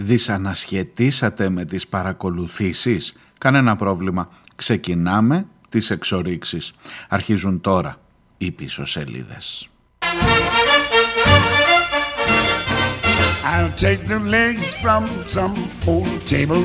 Δυσανασχετήσατε 0.00 1.48
με 1.48 1.64
τις 1.64 1.88
παρακολουθήσεις. 1.88 3.12
Κανένα 3.38 3.76
πρόβλημα. 3.76 4.28
Ξεκινάμε 4.56 5.46
τις 5.68 5.90
εξορίξεις. 5.90 6.72
Αρχίζουν 7.08 7.60
τώρα 7.60 7.96
οι 8.38 8.50
πίσω 8.50 8.84
σελίδες. 8.84 9.68
I'll 13.52 13.74
take 13.86 14.02
the 14.06 14.20
legs 14.36 14.68
from 14.82 15.02
some 15.36 15.54
old 15.86 16.26
table. 16.34 16.64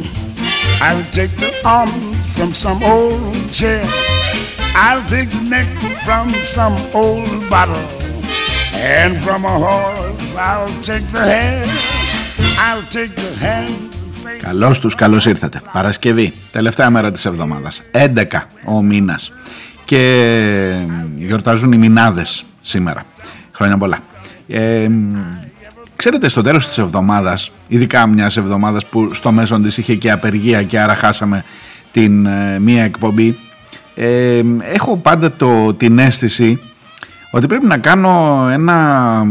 I'll 0.87 1.07
take 1.17 1.33
the 1.43 1.51
arms 1.79 2.15
from 2.37 2.51
some 2.63 2.79
old 2.93 3.51
chair. 3.59 3.83
I'll 4.85 5.05
take 5.15 5.29
the 5.37 5.43
neck 5.55 5.69
from 6.05 6.25
some 6.55 6.75
old 7.03 7.49
bottle. 7.53 7.85
And 8.99 9.11
from 9.25 9.41
a 9.53 9.55
horse 9.65 10.29
I'll 10.49 10.75
take 10.89 11.05
the 11.15 11.23
head. 11.33 11.92
I'll 12.43 12.95
take 12.95 13.13
the 13.15 13.43
hands. 13.43 13.93
Καλώς 14.41 14.79
τους, 14.79 14.95
καλώς 14.95 15.25
ήρθατε. 15.25 15.61
Παρασκευή, 15.71 16.33
τελευταία 16.51 16.89
μέρα 16.89 17.11
της 17.11 17.25
εβδομάδας. 17.25 17.81
11 17.91 18.47
ο 18.65 18.81
μήνας. 18.81 19.31
Και 19.85 20.85
γιορτάζουν 21.15 21.71
οι 21.71 21.77
μηνάδες 21.77 22.45
σήμερα. 22.61 23.05
Χρόνια 23.51 23.77
πολλά. 23.77 23.97
Ε, 24.47 24.87
ξέρετε 25.95 26.27
στο 26.27 26.41
τέλος 26.41 26.67
της 26.67 26.77
εβδομάδας, 26.77 27.51
ειδικά 27.67 28.07
μιας 28.07 28.37
εβδομάδας 28.37 28.85
που 28.85 29.13
στο 29.13 29.31
μέσον 29.31 29.61
της 29.61 29.77
είχε 29.77 29.95
και 29.95 30.11
απεργία 30.11 30.63
και 30.63 30.79
άρα 30.79 30.95
χάσαμε 30.95 31.43
την 31.91 32.25
ε, 32.25 32.59
μία 32.59 32.83
εκπομπή, 32.83 33.37
ε, 33.95 34.41
έχω 34.73 34.97
πάντα 34.97 35.31
το, 35.31 35.73
την 35.73 35.99
αίσθηση 35.99 36.59
ότι 37.31 37.47
πρέπει 37.47 37.65
να 37.65 37.77
κάνω 37.77 38.47
ένα 38.51 39.27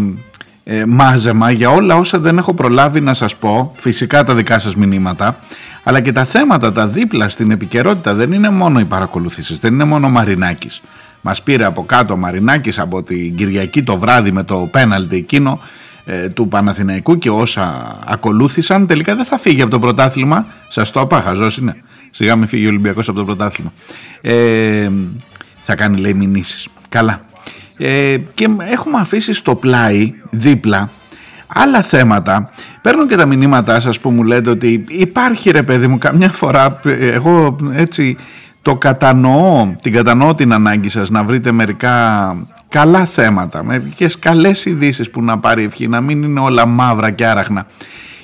ε, 0.64 0.84
μάζεμα 0.86 1.50
για 1.50 1.70
όλα 1.70 1.94
όσα 1.94 2.18
δεν 2.18 2.38
έχω 2.38 2.54
προλάβει 2.54 3.00
να 3.00 3.14
σας 3.14 3.36
πω, 3.36 3.72
φυσικά 3.74 4.22
τα 4.22 4.34
δικά 4.34 4.58
σας 4.58 4.76
μηνύματα, 4.76 5.38
αλλά 5.82 6.00
και 6.00 6.12
τα 6.12 6.24
θέματα, 6.24 6.72
τα 6.72 6.86
δίπλα 6.86 7.28
στην 7.28 7.50
επικαιρότητα 7.50 8.14
δεν 8.14 8.32
είναι 8.32 8.50
μόνο 8.50 8.80
οι 8.80 8.84
παρακολουθήσεις, 8.84 9.58
δεν 9.58 9.72
είναι 9.72 9.84
μόνο 9.84 10.06
ο 10.06 10.10
Μαρινάκης. 10.10 10.80
Μας 11.20 11.42
πήρε 11.42 11.64
από 11.64 11.84
κάτω 11.84 12.12
ο 12.12 12.16
Μαρινάκης 12.16 12.78
από 12.78 13.02
την 13.02 13.36
Κυριακή 13.36 13.82
το 13.82 13.98
βράδυ 13.98 14.32
με 14.32 14.42
το 14.42 14.68
πέναλτι 14.70 15.16
εκείνο 15.16 15.60
ε, 16.04 16.28
του 16.28 16.48
Παναθηναϊκού 16.48 17.18
και 17.18 17.30
όσα 17.30 17.98
ακολούθησαν 18.06 18.86
τελικά 18.86 19.14
δεν 19.14 19.24
θα 19.24 19.38
φύγει 19.38 19.62
από 19.62 19.70
το 19.70 19.78
πρωτάθλημα, 19.78 20.46
σας 20.68 20.90
το 20.90 21.00
είπα, 21.00 21.20
χαζός 21.20 21.56
είναι. 21.56 21.76
Σιγά 22.10 22.36
με 22.36 22.46
φύγει 22.46 22.64
ο 22.64 22.68
Ολυμπιακός 22.68 23.08
από 23.08 23.18
το 23.18 23.24
πρωτάθλημα. 23.24 23.72
Ε, 24.20 24.90
θα 25.62 25.74
κάνει 25.74 25.96
λέει 25.96 26.14
μηνύσεις. 26.14 26.68
Καλά. 26.88 27.31
Ε, 27.84 28.16
και 28.34 28.48
έχουμε 28.70 28.98
αφήσει 28.98 29.32
στο 29.32 29.54
πλάι 29.54 30.14
δίπλα 30.30 30.90
άλλα 31.46 31.82
θέματα. 31.82 32.50
Παίρνω 32.80 33.06
και 33.06 33.16
τα 33.16 33.26
μηνύματά 33.26 33.80
σας 33.80 34.00
που 34.00 34.10
μου 34.10 34.22
λέτε 34.22 34.50
ότι 34.50 34.84
υπάρχει 34.88 35.50
ρε 35.50 35.62
παιδί 35.62 35.86
μου 35.86 35.98
καμιά 35.98 36.28
φορά 36.28 36.80
εγώ 37.00 37.56
έτσι 37.72 38.16
το 38.62 38.76
κατανοώ, 38.76 39.74
την 39.82 39.92
κατανοώ 39.92 40.34
την 40.34 40.52
ανάγκη 40.52 40.88
σας 40.88 41.10
να 41.10 41.24
βρείτε 41.24 41.52
μερικά 41.52 42.36
καλά 42.68 43.04
θέματα, 43.04 43.64
μερικές 43.64 44.18
καλές 44.18 44.64
ειδήσεις 44.64 45.10
που 45.10 45.22
να 45.22 45.38
πάρει 45.38 45.64
ευχή, 45.64 45.88
να 45.88 46.00
μην 46.00 46.22
είναι 46.22 46.40
όλα 46.40 46.66
μαύρα 46.66 47.10
και 47.10 47.26
άραχνα. 47.26 47.66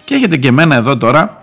Και 0.05 0.15
έχετε 0.15 0.37
και 0.37 0.49
εμένα 0.49 0.75
εδώ 0.75 0.97
τώρα 0.97 1.43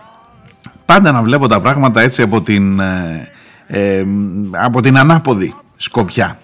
πάντα 0.85 1.11
να 1.11 1.21
βλέπω 1.21 1.47
τα 1.47 1.59
πράγματα 1.59 2.01
έτσι 2.01 2.21
από 2.21 2.41
την, 2.41 2.79
ε, 2.79 3.29
ε 3.67 4.05
από 4.51 4.81
την 4.81 4.97
ανάποδη 4.97 5.55
σκοπιά. 5.75 6.37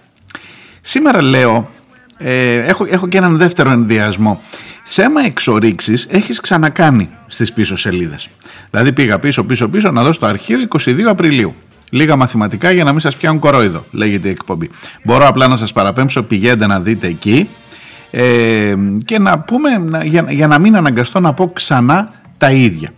Σήμερα 0.82 1.22
λέω, 1.22 1.70
ε, 2.18 2.56
έχω, 2.56 2.86
έχω 2.90 3.08
και 3.08 3.18
έναν 3.18 3.38
δεύτερο 3.38 3.70
ενδιασμό. 3.70 4.42
Θέμα 4.84 5.22
εξορίξεις 5.26 6.08
έχεις 6.10 6.40
ξανακάνει 6.40 7.10
στις 7.28 7.54
πίσω 7.54 7.76
σελίδες. 7.76 8.30
Δηλαδή 8.70 8.94
πήγα 8.94 9.20
πίσω 9.20 9.44
πίσω 9.44 9.70
πίσω 9.70 9.92
να 9.92 10.04
δω 10.04 10.12
στο 10.12 10.26
αρχείο 10.26 10.58
22 10.80 11.02
Απριλίου. 11.08 11.56
Λίγα 11.90 12.16
μαθηματικά 12.16 12.72
για 12.72 12.84
να 12.84 12.92
μην 12.92 13.00
σας 13.00 13.16
πιάνουν 13.16 13.40
κορόιδο, 13.40 13.86
λέγεται 13.92 14.28
η 14.28 14.32
εκπομπή. 14.32 14.70
Μπορώ 15.04 15.28
απλά 15.28 15.48
να 15.48 15.56
σας 15.56 15.72
παραπέμψω, 15.74 16.24
πηγαίνετε 16.24 16.68
να 16.68 16.80
δείτε 16.80 17.08
εκεί 17.08 17.50
ε, 18.12 18.74
και 19.06 19.20
να 19.20 19.40
πούμε, 19.40 19.70
για, 20.04 20.26
για 20.30 20.48
να 20.48 20.60
μην 20.60 20.76
αναγκαστώ 20.76 21.20
να 21.20 21.34
πω 21.34 21.48
ξανά 21.48 22.12
τα 22.38 22.52
ίδια. 22.52 22.90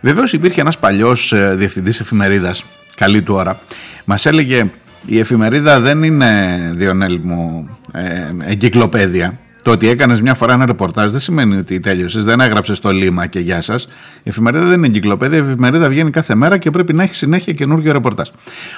Βεβαίως 0.00 0.32
υπήρχε 0.32 0.60
ένας 0.60 0.78
παλιός 0.78 1.32
ε, 1.32 1.54
διευθυντής 1.54 2.00
εφημερίδας, 2.00 2.64
καλή 2.94 3.22
του 3.22 3.34
ώρα, 3.34 3.60
μας 4.04 4.26
έλεγε 4.26 4.70
η 5.06 5.18
εφημερίδα 5.18 5.80
δεν 5.80 6.02
είναι 6.02 6.72
Διονέλ 6.76 7.20
μου 7.22 7.68
ε, 7.92 8.50
εγκυκλοπαίδεια. 8.50 9.38
Το 9.62 9.70
ότι 9.70 9.88
έκανες 9.88 10.20
μια 10.20 10.34
φορά 10.34 10.52
ένα 10.52 10.66
ρεπορτάζ 10.66 11.10
δεν 11.10 11.20
σημαίνει 11.20 11.56
ότι 11.56 11.80
τέλειωσες. 11.80 12.24
Δεν 12.24 12.40
έγραψες 12.40 12.80
το 12.80 12.90
λίμα 12.90 13.26
και 13.26 13.38
γεια 13.38 13.60
σας. 13.60 13.88
Η 14.22 14.28
εφημερίδα 14.28 14.64
δεν 14.64 14.76
είναι 14.76 14.86
εγκυκλοπαίδεια. 14.86 15.38
Η 15.38 15.40
εφημερίδα 15.40 15.88
βγαίνει 15.88 16.10
κάθε 16.10 16.34
μέρα 16.34 16.58
και 16.58 16.70
πρέπει 16.70 16.92
να 16.92 17.02
έχει 17.02 17.14
συνέχεια 17.14 17.52
καινούργιο 17.52 17.92
ρεπορτάζ. 17.92 18.28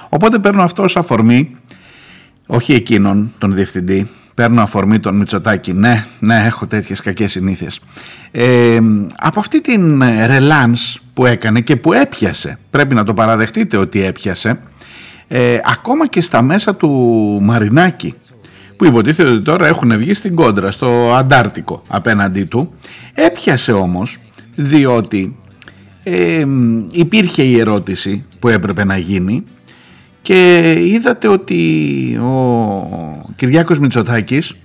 Οπότε 0.09 0.39
παίρνω 0.39 0.63
αυτό 0.63 0.83
ως 0.83 0.97
αφορμή, 0.97 1.57
όχι 2.47 2.73
εκείνον 2.73 3.33
τον 3.39 3.55
διευθυντή, 3.55 4.09
παίρνω 4.35 4.63
αφορμή 4.63 4.99
τον 4.99 5.17
Μητσοτάκη. 5.17 5.73
Ναι, 5.73 6.05
ναι, 6.19 6.43
έχω 6.47 6.67
τέτοιες 6.67 7.01
κακές 7.01 7.31
συνήθειες. 7.31 7.81
Ε, 8.31 8.79
από 9.17 9.41
αυτή 9.41 9.61
την 9.61 10.03
ρελάνς 10.27 11.01
που 11.15 11.27
έκανε 11.27 11.61
και 11.61 11.77
που 11.77 11.93
έπιασε, 11.93 12.59
πρέπει 12.71 12.95
να 12.95 13.05
το 13.05 13.15
παραδεχτείτε 13.15 13.77
ότι 13.77 14.05
έπιασε, 14.05 14.61
ε, 15.35 15.59
ακόμα 15.65 16.09
και 16.09 16.21
στα 16.21 16.43
μέσα 16.43 16.75
του 16.75 16.89
Μαρινάκη 17.43 18.15
που 18.77 18.85
υποτίθεται 18.85 19.31
ότι 19.31 19.43
τώρα 19.43 19.67
έχουν 19.67 19.99
βγει 19.99 20.15
στην 20.15 20.35
κόντρα 20.35 20.71
στο 20.71 21.13
Αντάρτικο 21.15 21.83
απέναντί 21.89 22.45
του 22.45 22.73
έπιασε 23.15 23.73
όμως 23.73 24.19
διότι 24.55 25.37
ε, 26.03 26.45
υπήρχε 26.91 27.43
η 27.43 27.59
ερώτηση 27.59 28.25
που 28.39 28.49
έπρεπε 28.49 28.85
να 28.85 28.97
γίνει 28.97 29.45
και 30.23 30.73
είδατε 30.81 31.29
ότι 31.29 31.61
ο 32.17 33.33
Κυριάκος 33.37 33.79
Μητσοτάκης 33.79 34.57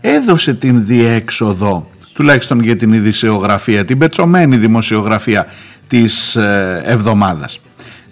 έδωσε 0.00 0.54
την 0.54 0.86
διέξοδο 0.86 1.90
τουλάχιστον 2.12 2.62
για 2.62 2.76
την 2.76 2.92
ειδησιογραφία, 2.92 3.84
την 3.84 3.98
πετσωμένη 3.98 4.56
δημοσιογραφία 4.56 5.46
της 5.86 6.36
ε, 6.36 6.82
εβδομάδας. 6.84 7.60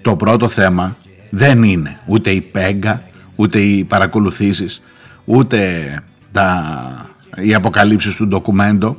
Το 0.02 0.16
πρώτο 0.16 0.48
θέμα 0.48 0.96
δεν 1.36 1.62
είναι 1.62 1.98
ούτε 2.06 2.30
η 2.30 2.40
πέγκα, 2.40 3.02
ούτε 3.36 3.58
οι 3.58 3.84
παρακολουθήσεις, 3.84 4.82
ούτε 5.24 5.58
τα, 6.32 7.10
οι 7.36 7.54
αποκαλύψεις 7.54 8.16
του 8.16 8.26
ντοκουμέντο, 8.26 8.96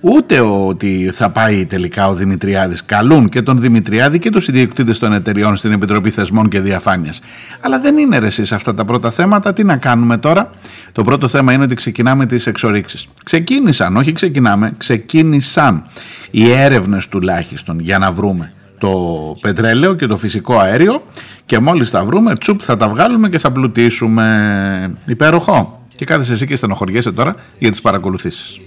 ούτε 0.00 0.40
ότι 0.40 1.10
θα 1.12 1.30
πάει 1.30 1.66
τελικά 1.66 2.08
ο 2.08 2.14
Δημητριάδης. 2.14 2.84
Καλούν 2.84 3.28
και 3.28 3.42
τον 3.42 3.60
Δημητριάδη 3.60 4.18
και 4.18 4.30
τους 4.30 4.48
ιδιοκτήτες 4.48 4.98
των 4.98 5.12
εταιριών 5.12 5.56
στην 5.56 5.72
Επιτροπή 5.72 6.10
Θεσμών 6.10 6.48
και 6.48 6.60
Διαφάνειας. 6.60 7.20
Αλλά 7.60 7.78
δεν 7.80 7.96
είναι 7.96 8.18
ρε 8.18 8.26
εσείς 8.26 8.52
αυτά 8.52 8.74
τα 8.74 8.84
πρώτα 8.84 9.10
θέματα. 9.10 9.52
Τι 9.52 9.64
να 9.64 9.76
κάνουμε 9.76 10.18
τώρα; 10.18 10.50
Το 10.92 11.04
πρώτο 11.04 11.28
θέμα 11.28 11.52
είναι 11.52 11.64
ότι 11.64 11.74
ξεκινάμε 11.74 12.26
τις 12.26 12.46
εξορίξεις. 12.46 13.08
Ξεκίνησαν, 13.24 13.96
όχι 13.96 14.12
ξεκινάμε, 14.12 14.74
ξεκίνησαν 14.76 15.84
οι 16.30 16.50
έρευνες 16.50 17.08
τουλάχιστον 17.08 17.80
για 17.80 17.98
να 17.98 18.12
βρούμε 18.12 18.52
το 18.82 19.36
πετρέλαιο 19.40 19.94
και 19.94 20.06
το 20.06 20.16
φυσικό 20.16 20.58
αέριο 20.58 21.02
και 21.46 21.58
μόλις 21.58 21.90
τα 21.90 22.04
βρούμε 22.04 22.36
τσουπ 22.36 22.60
θα 22.62 22.76
τα 22.76 22.88
βγάλουμε 22.88 23.28
και 23.28 23.38
θα 23.38 23.52
πλουτίσουμε 23.52 24.94
υπέροχο 25.06 25.80
και 25.96 26.04
κάθεσαι 26.04 26.32
εσύ 26.32 26.46
και 26.46 26.56
στενοχωριέσαι 26.56 27.12
τώρα 27.12 27.34
για 27.58 27.70
τις 27.70 27.80
παρακολουθήσεις 27.80 28.60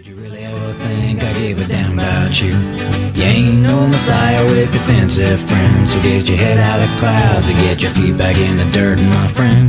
get 6.11 6.29
your 6.29 6.39
head 6.45 6.59
out 6.69 6.79
of 6.79 6.83
the 6.85 6.93
clouds 7.01 7.47
and 7.49 7.57
get 7.65 7.77
your 7.83 7.93
feet 7.97 8.15
back 8.23 8.37
in 8.47 8.53
the 8.61 8.67
dirt, 8.77 8.97
my 9.17 9.27
friend. 9.37 9.67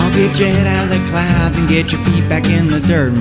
I'll 0.00 0.12
get 0.20 0.32
your 0.40 0.50
head 0.56 0.68
out 0.76 0.84
of 0.86 0.92
the 0.96 1.02
clouds 1.10 1.54
and 1.58 1.66
get 1.74 1.84
your 1.92 2.02
feet 2.06 2.26
back 2.32 2.46
in 2.56 2.64
the 2.74 2.80
dirt. 2.92 3.12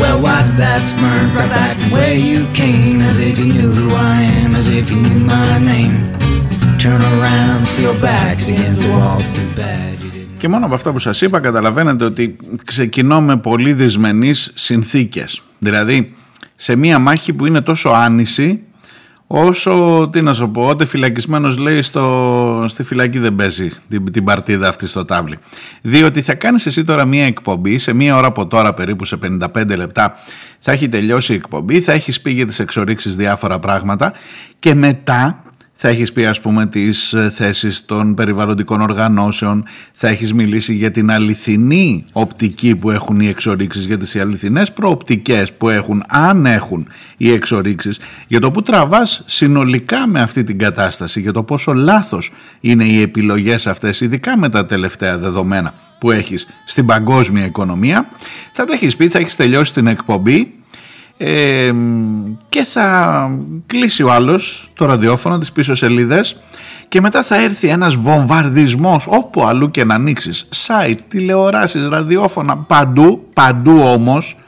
Well, 0.00 0.18
wipe 0.26 0.50
that 0.62 0.82
smirk 0.92 1.28
right 1.38 1.52
back 1.58 1.76
where 1.94 2.16
you 2.30 2.40
came, 2.62 2.98
as 3.10 3.16
if 3.28 3.34
you 3.40 3.48
knew 3.54 3.70
who 3.78 3.88
I 4.12 4.16
am, 4.40 4.50
as 4.60 4.68
if 4.78 4.84
you 4.92 4.98
knew 5.06 5.20
my 5.34 5.52
name. 5.72 5.96
Turn 6.84 7.00
around, 7.14 7.60
seal 7.74 7.94
backs 8.08 8.44
against 8.52 8.80
the 8.84 8.90
walls, 8.98 9.28
too 9.36 9.48
bad. 9.60 9.96
Και 10.38 10.48
μόνο 10.48 10.64
από 10.64 10.74
αυτά 10.74 10.92
που 10.92 10.98
σας 10.98 11.20
είπα 11.20 11.40
καταλαβαίνετε 11.40 12.04
ότι 12.04 12.36
ξεκινώ 12.64 13.20
με 13.20 13.36
πολύ 13.36 13.72
δυσμενείς 13.72 14.50
συνθήκες. 14.54 15.42
Δηλαδή 15.58 16.14
σε 16.56 16.76
μία 16.76 16.98
μάχη 16.98 17.32
που 17.32 17.46
είναι 17.46 17.60
τόσο 17.60 17.88
άνηση 17.88 18.60
Όσο, 19.26 20.08
τι 20.12 20.22
να 20.22 20.34
σου 20.34 20.50
πω, 20.50 20.68
ό,τι 20.68 20.86
φυλακισμένος 20.86 21.56
λέει 21.56 21.82
στο, 21.82 22.64
στη 22.68 22.82
φυλακή 22.82 23.18
δεν 23.18 23.34
παίζει 23.34 23.70
την, 23.88 24.12
την 24.12 24.24
παρτίδα 24.24 24.68
αυτή 24.68 24.86
στο 24.86 25.04
τάβλι. 25.04 25.38
Διότι 25.82 26.22
θα 26.22 26.34
κάνεις 26.34 26.66
εσύ 26.66 26.84
τώρα 26.84 27.04
μία 27.04 27.26
εκπομπή, 27.26 27.78
σε 27.78 27.92
μία 27.92 28.16
ώρα 28.16 28.26
από 28.26 28.46
τώρα 28.46 28.74
περίπου 28.74 29.04
σε 29.04 29.18
55 29.22 29.76
λεπτά 29.76 30.14
θα 30.58 30.72
έχει 30.72 30.88
τελειώσει 30.88 31.32
η 31.32 31.36
εκπομπή, 31.36 31.80
θα 31.80 31.92
έχεις 31.92 32.20
πει 32.20 32.30
για 32.30 32.46
τις 32.46 32.58
εξορίξεις 32.58 33.16
διάφορα 33.16 33.58
πράγματα 33.58 34.12
και 34.58 34.74
μετά 34.74 35.42
θα 35.78 35.88
έχεις 35.88 36.12
πει 36.12 36.26
ας 36.26 36.40
πούμε 36.40 36.66
τις 36.66 37.12
ε, 37.12 37.30
θέσεις 37.30 37.84
των 37.86 38.14
περιβαλλοντικών 38.14 38.80
οργανώσεων, 38.80 39.64
θα 39.92 40.08
έχεις 40.08 40.34
μιλήσει 40.34 40.74
για 40.74 40.90
την 40.90 41.10
αληθινή 41.10 42.04
οπτική 42.12 42.76
που 42.76 42.90
έχουν 42.90 43.20
οι 43.20 43.28
εξορίξεις, 43.28 43.84
για 43.84 43.98
τις 43.98 44.16
αληθινές 44.16 44.72
προοπτικές 44.72 45.52
που 45.52 45.68
έχουν, 45.68 46.02
αν 46.08 46.46
έχουν 46.46 46.88
οι 47.16 47.32
εξορίξεις, 47.32 47.98
για 48.26 48.40
το 48.40 48.50
που 48.50 48.62
τραβάς 48.62 49.22
συνολικά 49.26 50.06
με 50.06 50.20
αυτή 50.20 50.44
την 50.44 50.58
κατάσταση, 50.58 51.20
για 51.20 51.32
το 51.32 51.42
πόσο 51.42 51.74
λάθος 51.74 52.32
είναι 52.60 52.84
οι 52.84 53.00
επιλογές 53.00 53.66
αυτές, 53.66 54.00
ειδικά 54.00 54.38
με 54.38 54.48
τα 54.48 54.66
τελευταία 54.66 55.18
δεδομένα 55.18 55.74
που 55.98 56.10
έχεις 56.10 56.46
στην 56.66 56.86
παγκόσμια 56.86 57.44
οικονομία, 57.44 58.08
θα 58.52 58.64
τα 58.64 58.72
έχεις 58.72 58.96
πει, 58.96 59.08
θα 59.08 59.18
έχεις 59.18 59.36
τελειώσει 59.36 59.72
την 59.72 59.86
εκπομπή 59.86 60.54
και 62.48 62.64
θα 62.64 63.28
κλείσει 63.66 64.02
ο 64.02 64.12
άλλος 64.12 64.70
το 64.74 64.86
ραδιόφωνο 64.86 65.38
τις 65.38 65.52
πίσω 65.52 65.74
σελίδες. 65.74 66.36
Και 66.88 67.00
μετά 67.00 67.22
θα 67.22 67.36
έρθει 67.36 67.68
ένας 67.68 67.94
βομβαρδισμός 67.94 69.06
όπου 69.08 69.44
αλλού 69.44 69.70
και 69.70 69.84
να 69.84 69.94
ανοίξεις 69.94 70.48
site, 70.66 70.98
τηλεοράσεις, 71.08 71.86
ραδιόφωνα 71.86 72.56
παντού, 72.56 73.24
παντού 73.34 73.78
όμως 73.78 74.38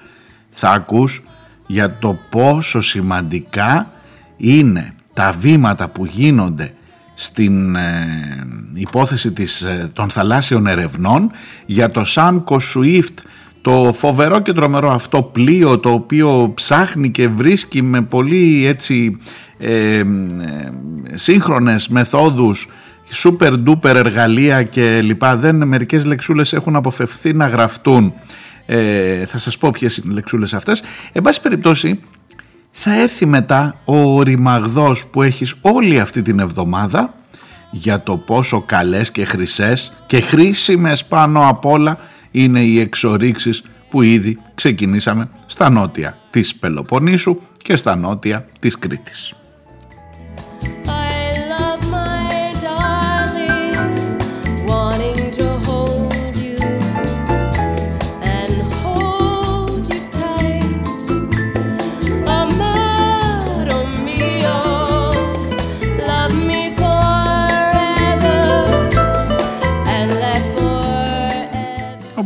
θα 0.50 0.70
ακούς 0.70 1.23
για 1.67 1.99
το 1.99 2.19
πόσο 2.31 2.81
σημαντικά 2.81 3.91
είναι 4.37 4.94
τα 5.12 5.35
βήματα 5.41 5.88
που 5.88 6.05
γίνονται 6.05 6.73
στην 7.14 7.76
ε, 7.76 8.47
υπόθεση 8.75 9.32
της, 9.32 9.62
ε, 9.62 9.91
των 9.93 10.11
θαλάσσιων 10.11 10.67
ερευνών 10.67 11.31
για 11.67 11.91
το 11.91 12.03
Samco 12.14 12.56
Swift 12.75 13.14
το 13.61 13.93
φοβερό 13.95 14.41
και 14.41 14.53
τρομερό 14.53 14.91
αυτό 14.91 15.23
πλοίο 15.23 15.79
το 15.79 15.91
οποίο 15.91 16.53
ψάχνει 16.55 17.11
και 17.11 17.29
βρίσκει 17.29 17.83
με 17.83 18.03
πολύ 18.03 18.67
έτσι 18.67 19.19
ε, 19.59 19.99
ε, 19.99 20.05
σύγχρονες 21.15 21.89
μεθόδους 21.89 22.69
super 23.23 23.53
duper 23.67 23.95
εργαλεία 23.95 24.63
και 24.63 25.01
λοιπά 25.03 25.37
δεν 25.37 25.67
μερικές 25.67 26.05
λεξούλες 26.05 26.53
έχουν 26.53 26.77
αποφευθεί 26.77 27.33
να 27.33 27.49
γραφτούν. 27.49 28.13
Ε, 28.67 29.27
θα 29.27 29.39
σας 29.39 29.59
πω 29.59 29.71
ποιες 29.71 29.97
είναι 29.97 30.13
οι 30.13 30.15
λεξούλες 30.15 30.55
αυτές. 30.55 30.83
Εν 31.13 31.23
πάση 31.23 31.41
περιπτώσει 31.41 32.01
θα 32.71 33.01
έρθει 33.01 33.27
μετά 33.27 33.77
ο 33.85 34.23
ρημαγδός 34.23 35.07
που 35.07 35.23
έχεις 35.23 35.55
όλη 35.61 36.01
αυτή 36.01 36.23
την 36.23 36.39
εβδομάδα 36.39 37.15
για 37.71 38.03
το 38.03 38.17
πόσο 38.17 38.61
καλές 38.67 39.11
και 39.11 39.25
χρυσές 39.25 39.93
και 40.07 40.21
χρήσιμες 40.21 41.05
πάνω 41.05 41.49
απ' 41.49 41.67
όλα 41.67 41.99
είναι 42.43 42.62
οι 42.62 42.81
εξορίξεις 42.81 43.62
που 43.90 44.02
ήδη 44.02 44.38
ξεκινήσαμε 44.55 45.29
στα 45.46 45.70
νότια 45.70 46.19
της 46.31 46.55
Πελοποννήσου 46.55 47.40
και 47.62 47.76
στα 47.76 47.96
νότια 47.96 48.46
της 48.61 48.79
Κρήτης. 48.79 49.35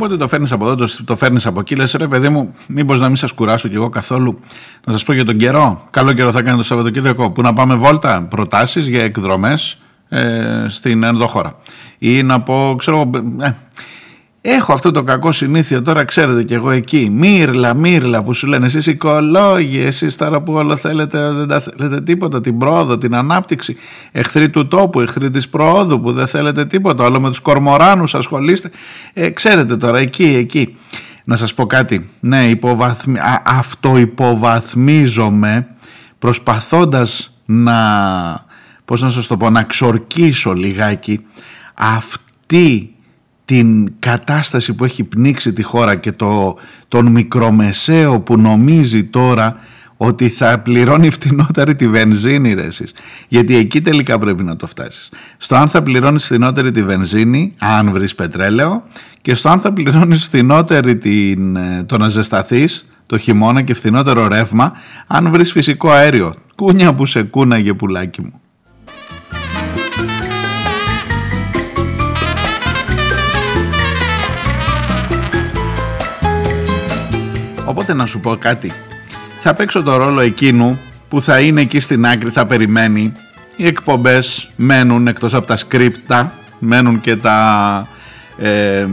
Οπότε 0.02 0.16
το 0.16 0.28
φέρνεις 0.28 0.52
από 0.52 0.64
εδώ, 0.64 0.74
το, 0.74 1.04
το 1.04 1.16
φέρνεις 1.16 1.46
από 1.46 1.60
εκεί. 1.60 1.76
Λες, 1.76 1.92
ρε 1.92 2.08
παιδί 2.08 2.28
μου, 2.28 2.54
μήπως 2.66 3.00
να 3.00 3.06
μην 3.06 3.16
σας 3.16 3.32
κουράσω 3.32 3.68
κι 3.68 3.74
εγώ 3.74 3.88
καθόλου. 3.88 4.40
Να 4.86 4.92
σας 4.92 5.04
πω 5.04 5.12
για 5.12 5.24
τον 5.24 5.36
καιρό. 5.36 5.88
Καλό 5.90 6.12
καιρό 6.12 6.32
θα 6.32 6.42
κάνει 6.42 6.56
το 6.56 6.62
Σαββατοκύριακο. 6.62 7.30
Που 7.30 7.42
να 7.42 7.52
πάμε 7.52 7.74
βόλτα; 7.74 8.22
Προτάσεις 8.22 8.88
για 8.88 9.02
εκδρομές 9.02 9.78
ε, 10.08 10.64
στην 10.68 11.02
ενδοχώρα. 11.02 11.56
Ή 11.98 12.22
να 12.22 12.40
πω, 12.40 12.74
ξέρω. 12.78 13.10
Ε, 13.40 13.50
Έχω 14.44 14.72
αυτό 14.72 14.90
το 14.90 15.02
κακό 15.02 15.32
συνήθειο 15.32 15.82
τώρα, 15.82 16.04
ξέρετε 16.04 16.42
κι 16.42 16.54
εγώ 16.54 16.70
εκεί. 16.70 17.10
Μύρλα, 17.10 17.74
μύρλα 17.74 18.22
που 18.22 18.34
σου 18.34 18.46
λένε 18.46 18.66
εσείς 18.66 18.86
οικολόγοι, 18.86 19.80
εσείς 19.80 20.16
τώρα 20.16 20.42
που 20.42 20.52
όλο 20.52 20.76
θέλετε, 20.76 21.32
δεν 21.32 21.48
τα 21.48 21.60
θέλετε 21.60 22.00
τίποτα, 22.00 22.40
την 22.40 22.58
πρόοδο, 22.58 22.98
την 22.98 23.14
ανάπτυξη. 23.14 23.76
Εχθροί 24.12 24.50
του 24.50 24.68
τόπου, 24.68 25.00
εχθροί 25.00 25.30
της 25.30 25.48
προόδου 25.48 26.00
που 26.00 26.12
δεν 26.12 26.26
θέλετε 26.26 26.64
τίποτα, 26.64 27.04
όλο 27.04 27.20
με 27.20 27.28
τους 27.28 27.40
κορμοράνους 27.40 28.14
ασχολείστε. 28.14 28.70
Ε, 29.12 29.30
ξέρετε 29.30 29.76
τώρα, 29.76 29.98
εκεί, 29.98 30.34
εκεί. 30.38 30.76
Να 31.24 31.36
σας 31.36 31.54
πω 31.54 31.66
κάτι, 31.66 32.10
ναι, 32.20 32.48
υποβαθμι... 32.48 33.18
αυτό 33.44 33.98
υποβαθμίζομαι 33.98 35.66
προσπαθώντας 36.18 37.40
να, 37.44 37.76
πώς 38.84 39.02
να 39.02 39.10
σας 39.10 39.26
το 39.26 39.36
πω, 39.36 39.50
να 39.50 39.62
ξορκίσω 39.62 40.52
λιγάκι 40.52 41.20
αυτή 41.74 42.91
την 43.52 43.92
κατάσταση 43.98 44.74
που 44.74 44.84
έχει 44.84 45.04
πνίξει 45.04 45.52
τη 45.52 45.62
χώρα 45.62 45.94
και 45.94 46.12
το, 46.12 46.58
τον 46.88 47.06
μικρομεσαίο 47.06 48.20
που 48.20 48.38
νομίζει 48.38 49.04
τώρα 49.04 49.56
ότι 49.96 50.28
θα 50.28 50.58
πληρώνει 50.58 51.10
φτηνότερη 51.10 51.74
τη 51.74 51.88
βενζίνη 51.88 52.54
ρε 52.54 52.62
εσείς. 52.62 52.94
Γιατί 53.28 53.56
εκεί 53.56 53.80
τελικά 53.80 54.18
πρέπει 54.18 54.42
να 54.42 54.56
το 54.56 54.66
φτάσεις. 54.66 55.12
Στο 55.36 55.54
αν 55.54 55.68
θα 55.68 55.82
πληρώνεις 55.82 56.24
φτηνότερη 56.24 56.70
τη 56.70 56.82
βενζίνη, 56.82 57.54
αν 57.58 57.90
βρεις 57.92 58.14
πετρέλαιο, 58.14 58.82
και 59.20 59.34
στο 59.34 59.48
αν 59.48 59.60
θα 59.60 59.72
πληρώνεις 59.72 60.24
φτηνότερη 60.24 60.96
την, 60.96 61.56
ε, 61.56 61.84
το 61.84 61.98
να 61.98 62.08
ζεσταθείς 62.08 62.92
το 63.06 63.18
χειμώνα 63.18 63.62
και 63.62 63.74
φθηνότερο 63.74 64.28
ρεύμα, 64.28 64.72
αν 65.06 65.30
βρεις 65.30 65.52
φυσικό 65.52 65.90
αέριο. 65.90 66.34
Κούνια 66.54 66.94
που 66.94 67.06
σε 67.06 67.22
κούναγε 67.22 67.74
πουλάκι 67.74 68.22
μου. 68.22 68.41
Οπότε 77.72 77.94
να 77.94 78.06
σου 78.06 78.20
πω 78.20 78.36
κάτι. 78.36 78.72
Θα 79.40 79.54
παίξω 79.54 79.82
το 79.82 79.96
ρόλο 79.96 80.20
εκείνου 80.20 80.78
που 81.08 81.22
θα 81.22 81.40
είναι 81.40 81.60
εκεί 81.60 81.80
στην 81.80 82.06
άκρη, 82.06 82.30
θα 82.30 82.46
περιμένει. 82.46 83.12
Οι 83.56 83.66
εκπομπές 83.66 84.50
μένουν 84.56 85.06
εκτός 85.06 85.34
από 85.34 85.46
τα 85.46 85.56
σκρίπτα, 85.56 86.32
μένουν 86.58 87.00
και 87.00 87.16
τα 87.16 87.86
ε, 88.38 88.86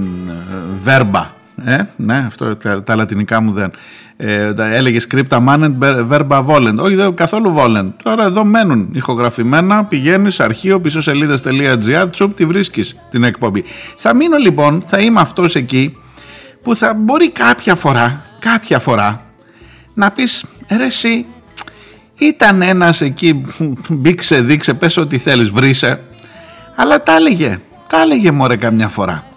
βέρμπα. 0.83 1.31
Ε, 1.65 1.77
ναι, 1.95 2.17
αυτό 2.17 2.55
τα, 2.55 2.83
τα 2.83 2.95
λατινικά 2.95 3.41
μου 3.41 3.51
δεν. 3.51 3.71
Ε, 4.17 4.53
έλεγε 4.57 4.99
σκρίπτα 4.99 5.43
manent 5.47 5.73
verba 6.09 6.45
volent. 6.45 6.77
Όχι, 6.77 6.95
δεν, 6.95 7.13
καθόλου 7.13 7.55
volent. 7.57 7.91
Τώρα 8.03 8.25
εδώ 8.25 8.43
μένουν 8.43 8.89
ηχογραφημένα. 8.91 9.83
Πηγαίνεις 9.83 10.39
αρχείο 10.39 10.81
πίσω 10.81 11.01
σελίδε.gr, 11.01 12.07
τσουπ, 12.11 12.35
τη 12.35 12.45
βρίσκεις 12.45 12.97
την 13.11 13.23
εκπομπή. 13.23 13.63
Θα 13.95 14.15
μείνω 14.15 14.37
λοιπόν, 14.37 14.83
θα 14.85 14.99
είμαι 14.99 15.19
αυτός 15.19 15.55
εκεί 15.55 15.97
που 16.63 16.75
θα 16.75 16.93
μπορεί 16.93 17.31
κάποια 17.31 17.75
φορά 17.75 18.23
κάποια 18.39 18.79
φορά 18.79 19.25
να 19.93 20.11
πεις 20.11 20.45
ρε 20.69 20.85
εσύ 20.85 21.25
ήταν 22.17 22.61
ένας 22.61 23.01
εκεί 23.01 23.45
μπήξε 23.89 24.41
δείξε 24.41 24.73
πες 24.73 24.97
ό,τι 24.97 25.17
θέλεις 25.17 25.49
βρίσε 25.49 26.01
αλλά 26.75 27.03
τα 27.03 27.15
έλεγε 27.15 27.59
τα 27.87 28.01
έλεγε 28.01 28.31
μωρέ 28.31 28.55
καμιά 28.55 28.87
φορά 28.87 29.28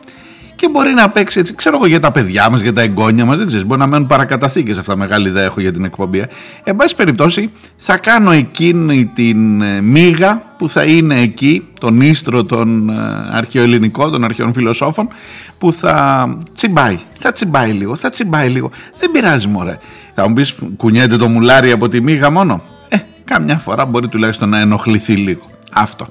και 0.63 0.69
μπορεί 0.69 0.95
να 0.95 1.11
παίξει 1.11 1.39
έτσι, 1.39 1.55
ξέρω 1.55 1.77
εγώ 1.77 1.87
για 1.87 2.01
τα 2.01 2.11
παιδιά 2.11 2.51
μας, 2.51 2.61
για 2.61 2.73
τα 2.73 2.83
εγγόνια 2.83 3.25
μας, 3.25 3.39
δεν 3.39 3.47
ξέρεις. 3.47 3.67
Μπορεί 3.67 3.81
να 3.81 3.87
μένουν 3.87 4.07
παρακαταθήκες 4.07 4.79
αυτά. 4.79 4.97
Μεγάλη 4.97 5.29
ιδέα 5.29 5.45
έχω 5.45 5.61
για 5.61 5.73
την 5.73 5.85
εκπομπή. 5.85 6.19
Ε. 6.19 6.27
Εν 6.65 6.77
πάση 6.77 6.97
περιπτώσει, 6.97 7.51
θα 7.77 7.97
κάνω 7.97 8.31
εκείνη 8.31 9.07
την 9.07 9.63
ε, 9.63 9.81
μίγα 9.81 10.43
που 10.59 10.69
θα 10.69 10.85
είναι 10.85 11.21
εκεί, 11.21 11.67
τον 11.81 12.01
ίστρο 12.01 12.45
των 12.45 12.91
ε, 12.91 12.95
αρχαιοελληνικών, 13.33 14.11
των 14.11 14.25
αρχαίων 14.25 14.53
φιλοσόφων, 14.53 15.09
που 15.59 15.73
θα 15.73 16.39
τσιμπάει. 16.55 16.99
Θα 17.21 17.33
τσιμπάει 17.33 17.71
λίγο, 17.71 17.97
θα 17.97 18.11
τσιμπάει 18.11 18.49
λίγο. 18.49 18.71
Δεν 18.99 19.11
πειράζει, 19.11 19.49
μωρέ. 19.49 19.79
Θα 20.15 20.29
μου 20.29 20.35
πεις, 20.35 20.55
κουνιέται 20.77 21.17
το 21.17 21.29
μουλάρι 21.29 21.71
από 21.71 21.89
τη 21.89 22.01
μίγα 22.01 22.31
μόνο; 22.31 22.63
Ε, 22.89 22.97
καμιά 23.25 23.59
φορά 23.59 23.85
μπορεί 23.85 24.09
τουλάχιστον 24.09 24.49
να 24.49 24.59
ενοχληθεί 24.59 25.13
λίγο. 25.13 25.43
Αυτό. 25.73 26.07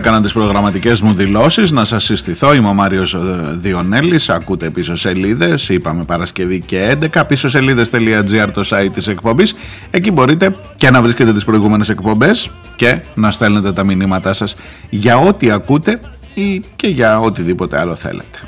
Έκανα 0.00 0.20
τις 0.22 0.32
προγραμματικές 0.32 1.00
μου 1.00 1.12
δηλώσεις. 1.14 1.70
Να 1.70 1.84
σας 1.84 2.04
συστηθώ, 2.04 2.54
είμαι 2.54 2.68
ο 2.68 2.74
Μάριος 2.74 3.14
ε, 3.14 3.18
Διονέλης, 3.52 4.28
ακούτε 4.28 4.70
πίσω 4.70 4.96
σελίδες, 4.96 5.68
είπαμε 5.68 6.04
Παρασκευή 6.04 6.60
και 6.60 6.96
11, 7.14 7.22
πίσω 7.28 7.48
σελίδες.gr 7.48 8.48
το 8.52 8.62
site 8.64 8.90
της 8.92 9.06
εκπομπής, 9.06 9.54
εκεί 9.90 10.10
μπορείτε 10.10 10.54
και 10.76 10.90
να 10.90 11.02
βρίσκετε 11.02 11.32
τις 11.32 11.44
προηγούμενες 11.44 11.88
εκπομπές 11.88 12.50
και 12.76 13.02
να 13.14 13.30
στέλνετε 13.30 13.72
τα 13.72 13.84
μηνύματά 13.84 14.32
σας 14.32 14.56
για 14.90 15.16
ό,τι 15.16 15.50
ακούτε 15.50 16.00
ή 16.34 16.62
και 16.76 16.86
για 16.88 17.20
οτιδήποτε 17.20 17.78
άλλο 17.78 17.94
θέλετε. 17.94 18.38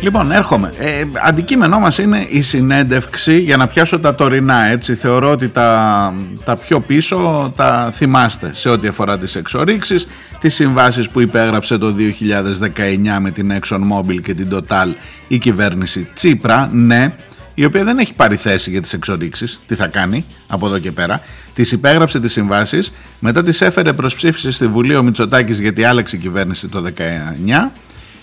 Λοιπόν, 0.00 0.30
έρχομαι. 0.30 0.72
Ε, 0.78 1.04
αντικείμενό 1.24 1.78
μας 1.78 1.98
είναι 1.98 2.26
η 2.28 2.40
συνέντευξη 2.40 3.38
για 3.38 3.56
να 3.56 3.66
πιάσω 3.66 3.98
τα 3.98 4.14
τωρινά, 4.14 4.64
έτσι. 4.64 4.94
Θεωρώ 4.94 5.30
ότι 5.30 5.48
τα, 5.48 6.14
τα 6.44 6.56
πιο 6.56 6.80
πίσω 6.80 7.52
τα 7.56 7.90
θυμάστε 7.94 8.50
σε 8.54 8.68
ό,τι 8.68 8.88
αφορά 8.88 9.18
τις 9.18 9.36
εξορίξεις, 9.36 10.06
τις 10.38 10.54
συμβάσεις 10.54 11.10
που 11.10 11.20
υπέγραψε 11.20 11.78
το 11.78 11.94
2019 11.96 13.18
με 13.20 13.30
την 13.30 13.52
ExxonMobil 13.52 14.20
και 14.22 14.34
την 14.34 14.48
Total 14.52 14.86
η 15.28 15.38
κυβέρνηση 15.38 16.08
Τσίπρα, 16.14 16.68
ναι, 16.72 17.14
η 17.54 17.64
οποία 17.64 17.84
δεν 17.84 17.98
έχει 17.98 18.14
πάρει 18.14 18.36
θέση 18.36 18.70
για 18.70 18.80
τις 18.80 18.92
εξορίξεις, 18.92 19.60
τι 19.66 19.74
θα 19.74 19.86
κάνει 19.86 20.24
από 20.46 20.66
εδώ 20.66 20.78
και 20.78 20.92
πέρα, 20.92 21.20
τις 21.54 21.72
υπέγραψε 21.72 22.20
τις 22.20 22.32
συμβάσεις, 22.32 22.92
μετά 23.18 23.42
τις 23.42 23.60
έφερε 23.60 23.92
προς 23.92 24.14
ψήφιση 24.14 24.50
στη 24.50 24.66
Βουλή 24.66 24.96
ο 24.96 25.02
Μητσοτάκης 25.02 25.60
γιατί 25.60 25.84
άλλαξε 25.84 26.16
η 26.16 26.18
κυβέρνηση 26.18 26.68
το 26.68 26.84
19 26.96 27.70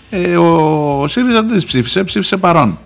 ε, 0.09 0.37
ο 0.37 1.07
ΣΥΡΙΖΑ 1.07 1.43
δεν 1.43 1.55
τις 1.55 1.65
ψήφισε, 1.65 2.03
ψήφισε 2.03 2.37
παρόν. 2.37 2.79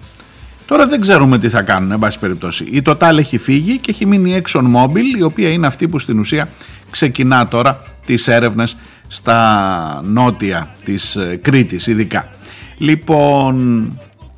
Τώρα 0.66 0.88
δεν 0.88 1.02
ξέρουμε 1.02 1.38
τι 1.38 1.50
θα 1.50 1.62
κάνουν, 1.62 1.92
εν 1.92 2.00
πάση 2.00 2.20
περιπτώσει. 2.20 2.64
Η 2.64 2.82
Total 2.86 3.18
έχει 3.18 3.38
φύγει 3.38 3.78
και 3.78 3.92
έχει 3.92 4.06
μείνει 4.06 4.32
η 4.32 4.44
Exxon 4.46 4.64
Mobil, 4.76 5.18
η 5.18 5.22
οποία 5.22 5.50
είναι 5.50 5.68
αυτή 5.68 5.88
που 5.88 6.00
στην 6.00 6.20
ουσία 6.20 6.50
ξεκινά 6.90 7.48
τώρα 7.48 7.82
τις 8.06 8.28
έρευνες 8.28 8.78
στα 9.08 10.02
νότια 10.04 10.72
της 10.86 11.16
ε, 11.16 11.40
Κρήτης 11.42 11.88
ειδικά. 11.88 12.30
Λοιπόν, 12.78 13.86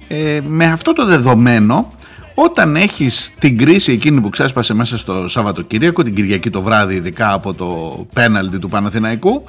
ε, 0.08 0.40
με 0.48 0.66
αυτό 0.66 0.94
το 0.94 1.06
δεδομένο, 1.06 1.92
όταν 2.36 2.76
έχεις 2.76 3.34
την 3.40 3.58
κρίση 3.58 3.92
εκείνη 3.92 4.22
που 4.22 4.30
ξέσπασε 4.30 4.74
μέσα 4.74 4.98
στο 4.98 5.28
Σαββατοκύριακο, 5.28 6.04
την 6.04 6.16
Κυριακή 6.16 6.50
το 6.50 6.62
βράδυ 6.62 6.96
ειδικά 6.96 7.34
από 7.34 7.54
το 7.54 7.68
πέναλτι 8.14 8.60
του 8.60 8.70
Παναθηναϊκού, 8.70 9.44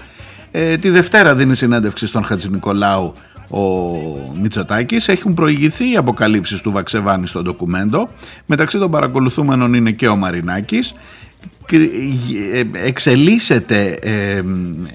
ε, 0.56 0.76
τη 0.76 0.90
Δευτέρα 0.90 1.34
δίνει 1.34 1.56
συνέντευξη 1.56 2.06
στον 2.06 2.24
Χατζη 2.24 2.48
Νικολάου 2.50 3.12
ο 3.50 3.60
Μητσοτάκης. 4.40 5.08
Έχουν 5.08 5.34
προηγηθεί 5.34 5.92
οι 5.92 5.96
αποκαλύψεις 5.96 6.60
του 6.60 6.72
Βαξεβάνη 6.72 7.26
στο 7.26 7.42
ντοκουμέντο. 7.42 8.08
Μεταξύ 8.46 8.78
των 8.78 8.90
παρακολουθούμενων 8.90 9.74
είναι 9.74 9.90
και 9.90 10.08
ο 10.08 10.16
Μαρινάκης. 10.16 10.94
Ε, 12.52 12.62
εξελίσσεται, 12.86 13.98
ε, 14.02 14.42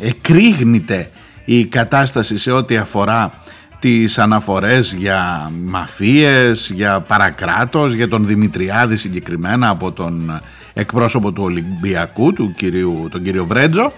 εκρήγνεται 0.02 1.10
η 1.46 1.66
κατάσταση 1.66 2.38
σε 2.38 2.52
ό,τι 2.52 2.78
αφορά 2.78 3.34
τις 3.80 4.20
αναφορές 4.20 4.94
για 4.94 5.52
μαφίες, 5.64 6.72
για 6.76 7.00
παρακράτος, 7.00 7.94
για 7.94 8.08
τον 8.08 8.26
Δημητριάδη 8.26 8.96
συγκεκριμένα 8.96 9.70
από 9.70 9.92
τον 9.92 10.42
εκπρόσωπο 10.74 11.32
του 11.32 11.44
Ολυμπιακού, 11.44 12.34
του 12.34 12.54
κυρίου, 12.58 13.08
τον 13.12 13.22
κύριο 13.22 13.46
Βρέτζο 13.46 13.94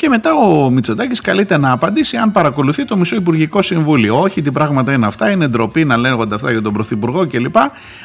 και 0.00 0.08
μετά 0.08 0.34
ο 0.34 0.70
Μητσοτάκης 0.70 1.20
καλείται 1.20 1.56
να 1.56 1.72
απαντήσει 1.72 2.16
αν 2.16 2.32
παρακολουθεί 2.32 2.84
το 2.84 2.96
Μισό 2.96 3.16
Υπουργικό 3.16 3.62
Συμβούλιο. 3.62 4.20
Όχι, 4.20 4.42
τι 4.42 4.50
πράγματα 4.50 4.92
είναι 4.92 5.06
αυτά, 5.06 5.30
είναι 5.30 5.48
ντροπή 5.48 5.84
να 5.84 5.96
λέγονται 5.96 6.34
αυτά 6.34 6.50
για 6.50 6.62
τον 6.62 6.72
Πρωθυπουργό 6.72 7.26
κλπ. 7.26 7.56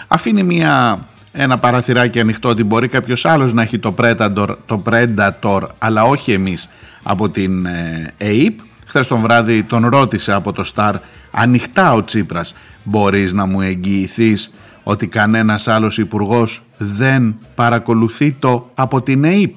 Αφήνει 0.08 0.44
μια, 0.44 1.00
ένα 1.32 1.58
παραθυράκι 1.58 2.20
ανοιχτό 2.20 2.50
ότι 2.50 2.64
μπορεί 2.64 2.88
κάποιος 2.88 3.26
άλλος 3.26 3.54
να 3.54 3.62
έχει 3.62 3.80
το 3.80 3.94
Predator, 3.98 4.48
το 4.66 4.84
Predator 4.90 5.62
αλλά 5.78 6.04
όχι 6.04 6.32
εμείς 6.32 6.70
από 7.04 7.30
την 7.30 7.66
ε, 7.66 8.14
ΑΕΠ. 8.22 8.60
Χθες 8.86 9.08
τον 9.08 9.22
βράδυ 9.22 9.64
τον 9.64 9.88
ρώτησε 9.88 10.34
από 10.34 10.52
το 10.52 10.64
Star 10.76 10.94
ανοιχτά 11.32 11.94
ο 11.94 12.04
Τσίπρας 12.04 12.56
μπορείς 12.84 13.34
να 13.34 13.46
μου 13.46 13.62
εγγυηθείς 13.62 14.52
ότι 14.84 15.08
κανένας 15.08 15.68
άλλος 15.68 15.98
υπουργός 15.98 16.62
δεν 16.78 17.36
παρακολουθεί 17.56 18.32
το 18.40 18.70
από 18.74 19.02
την 19.02 19.26
ΑΕΠ; 19.26 19.56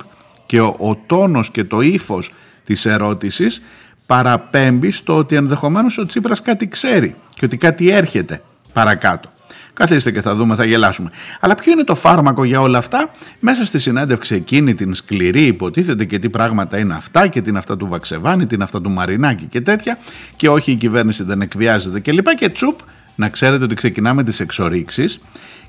Και 0.49 0.61
ο, 0.61 0.77
ο 0.79 0.97
τόνος 1.07 1.51
και 1.51 1.65
το 1.65 1.81
ύφος 1.81 2.35
της 2.65 2.87
ερώτησης 2.87 3.63
παραπέμπει 4.07 4.91
στο 4.91 5.17
ότι 5.17 5.37
ενδεχομένως 5.37 5.99
ο 5.99 6.07
Τσίπρας 6.07 6.43
κάτι 6.43 6.69
ξέρει 6.69 7.15
και 7.35 7.45
ότι 7.45 7.57
κάτι 7.57 7.91
έρχεται 7.91 8.43
παρακάτω. 8.73 9.33
Καθίστε 9.73 10.11
και 10.11 10.21
θα 10.21 10.35
δούμε, 10.35 10.55
θα 10.55 10.65
γελάσουμε. 10.65 11.11
Αλλά 11.41 11.55
ποιο 11.55 11.73
είναι 11.73 11.85
το 11.85 11.95
φάρμακο 11.95 12.45
για 12.45 12.61
όλα 12.61 12.79
αυτά, 12.79 13.11
μέσα 13.41 13.65
στη 13.65 13.79
συνέντευξη 13.79 14.35
εκείνη 14.35 14.75
την 14.75 14.95
σκληρή 14.95 15.43
υποτίθεται 15.43 16.05
και 16.05 16.19
τι 16.19 16.29
πράγματα 16.29 16.79
είναι 16.79 16.95
αυτά 16.95 17.27
και 17.27 17.41
τι 17.41 17.49
είναι 17.49 17.59
αυτά 17.59 17.77
του 17.77 17.87
Βαξεβάνη, 17.87 18.47
τι 18.47 18.55
είναι 18.55 18.65
αυτά 18.65 18.81
του 18.81 18.91
Μαρινάκη 18.91 19.45
και 19.45 19.61
τέτοια 19.61 19.99
και 20.37 20.49
όχι 20.49 20.71
η 20.73 20.75
κυβέρνηση 20.75 21.25
δεν 21.25 21.41
εκβιάζεται 21.41 22.01
και 22.01 22.13
λοιπά 22.13 22.35
και 22.35 22.49
τσουπ 22.49 22.79
να 23.15 23.29
ξέρετε 23.29 23.65
ότι 23.65 23.75
ξεκινάμε 23.75 24.25
τις 24.25 24.41
εξορίξεις 24.41 25.21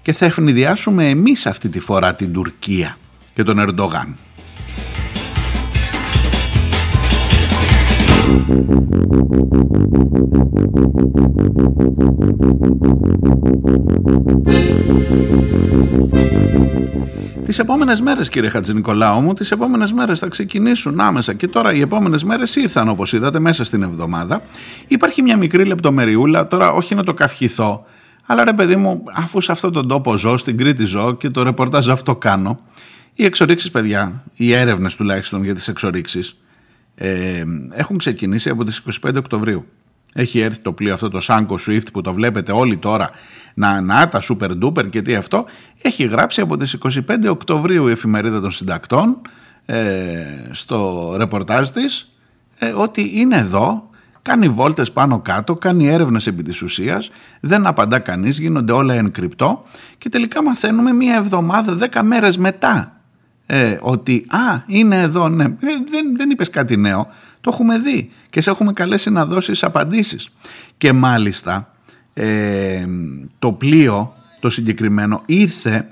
και 0.01 0.13
θα 0.13 0.25
ευνηδιάσουμε 0.25 1.09
εμείς 1.09 1.45
αυτή 1.45 1.69
τη 1.69 1.79
φορά 1.79 2.15
την 2.15 2.33
Τουρκία 2.33 2.98
και 3.33 3.43
τον 3.43 3.59
Ερντογάν. 3.59 4.17
Τις 17.50 17.60
επόμενες 17.60 18.01
μέρες 18.01 18.29
κύριε 18.29 18.50
Χατζηνικολάου 18.50 19.22
μου, 19.22 19.34
τις 19.34 19.51
επόμενες 19.51 19.94
μέρες 19.94 20.20
θα 20.20 20.27
ξεκινήσουν 20.27 21.00
άμεσα 21.00 21.34
και 21.34 21.48
τώρα 21.48 21.74
οι 21.74 21.82
επόμενες 21.82 22.24
μέρες 22.24 22.56
ήρθαν 22.56 22.89
όπως 22.89 23.13
είδατε 23.13 23.39
μέσα 23.39 23.63
στην 23.63 23.84
εβδομάδα. 23.84 24.41
Υπάρχει 24.88 25.22
μια 25.22 25.38
μικρή 25.38 25.65
λεπτομεριούλα, 25.65 26.48
τώρα 26.48 26.72
όχι 26.72 26.96
να 26.96 27.03
το 27.03 27.13
καυχηθώ, 27.13 27.86
αλλά 28.25 28.44
ρε 28.44 28.53
παιδί 28.53 28.75
μου, 28.75 29.03
αφού 29.13 29.41
σε 29.41 29.51
αυτόν 29.51 29.72
τον 29.72 29.88
τόπο 29.88 30.15
ζω, 30.15 30.38
στην 30.38 30.58
Κρήτη 30.58 30.84
ζω 30.84 31.15
και 31.15 31.29
το 31.29 31.44
ρεπορτάζ 31.44 31.89
αυτό 31.89 32.15
κάνω, 32.15 32.60
οι 33.13 33.25
εξορίξεις 33.25 33.72
παιδιά, 33.72 34.24
οι 34.34 34.53
έρευνες 34.53 34.96
τουλάχιστον 34.96 35.44
για 35.44 35.53
τις 35.53 35.68
εξορίξεις, 35.68 36.36
ε, 37.01 37.44
έχουν 37.72 37.98
ξεκινήσει 37.98 38.50
από 38.50 38.63
τις 38.63 38.84
25 39.06 39.15
Οκτωβρίου. 39.18 39.65
Έχει 40.13 40.39
έρθει 40.39 40.62
το 40.62 40.74
πλοίο 40.74 40.94
αυτό 40.94 41.10
το 41.10 41.20
Sanko 41.22 41.56
Swift 41.68 41.91
που 41.94 42.01
το 42.01 42.13
βλέπετε 42.13 42.51
όλοι 42.51 42.77
τώρα 42.77 43.10
να, 43.53 43.82
να 43.82 44.08
τα 44.08 44.22
super 44.22 44.63
duper 44.63 44.89
και 44.89 45.01
τι 45.01 45.15
αυτό. 45.15 45.46
Έχει 45.82 46.06
γράψει 46.06 46.41
από 46.41 46.58
τις 46.58 46.77
25 47.08 47.29
Οκτωβρίου 47.29 47.88
η 47.88 47.91
εφημερίδα 47.91 48.41
των 48.41 48.51
συντακτών 48.51 49.22
ε, 49.65 50.25
στο 50.51 51.13
ρεπορτάζ 51.18 51.70
της 51.70 52.12
ε, 52.58 52.70
ότι 52.70 53.12
είναι 53.13 53.38
εδώ, 53.38 53.89
κάνει 54.22 54.50
βόλτες 54.50 54.91
πάνω 54.91 55.22
κάτω, 55.22 55.53
κάνει 55.53 55.88
έρευνες 55.88 56.27
επί 56.27 56.44
της 56.44 56.62
ουσίας, 56.62 57.12
δεν 57.39 57.65
απαντά 57.65 58.00
κανείς, 58.00 58.39
γίνονται 58.39 58.72
όλα 58.72 58.94
εν 58.94 59.12
κρυπτό 59.12 59.63
και 59.98 60.10
τελικά 60.10 60.44
μαθαίνουμε 60.44 60.94
μία 60.94 61.15
εβδομάδα, 61.15 61.74
δέκα 61.74 62.03
μέρες 62.03 62.38
μετά 62.38 62.99
ε, 63.51 63.77
ότι 63.82 64.25
«Α, 64.27 64.63
είναι 64.68 65.01
εδώ, 65.01 65.29
ναι, 65.29 65.44
ε, 65.44 65.58
δεν, 65.89 66.15
δεν 66.18 66.29
είπες 66.29 66.50
κάτι 66.50 66.77
νέο, 66.77 67.08
το 67.41 67.50
έχουμε 67.53 67.77
δει 67.77 68.10
και 68.29 68.41
σε 68.41 68.50
έχουμε 68.50 68.74
καλέσει 68.74 69.10
να 69.10 69.25
δώσεις 69.25 69.63
απαντήσεις». 69.63 70.29
Και 70.77 70.94
μάλιστα 70.94 71.74
ε, 72.13 72.86
το 73.39 73.51
πλοίο, 73.51 74.13
το 74.39 74.50
συγκεκριμένο, 74.50 75.22
ήρθε 75.25 75.88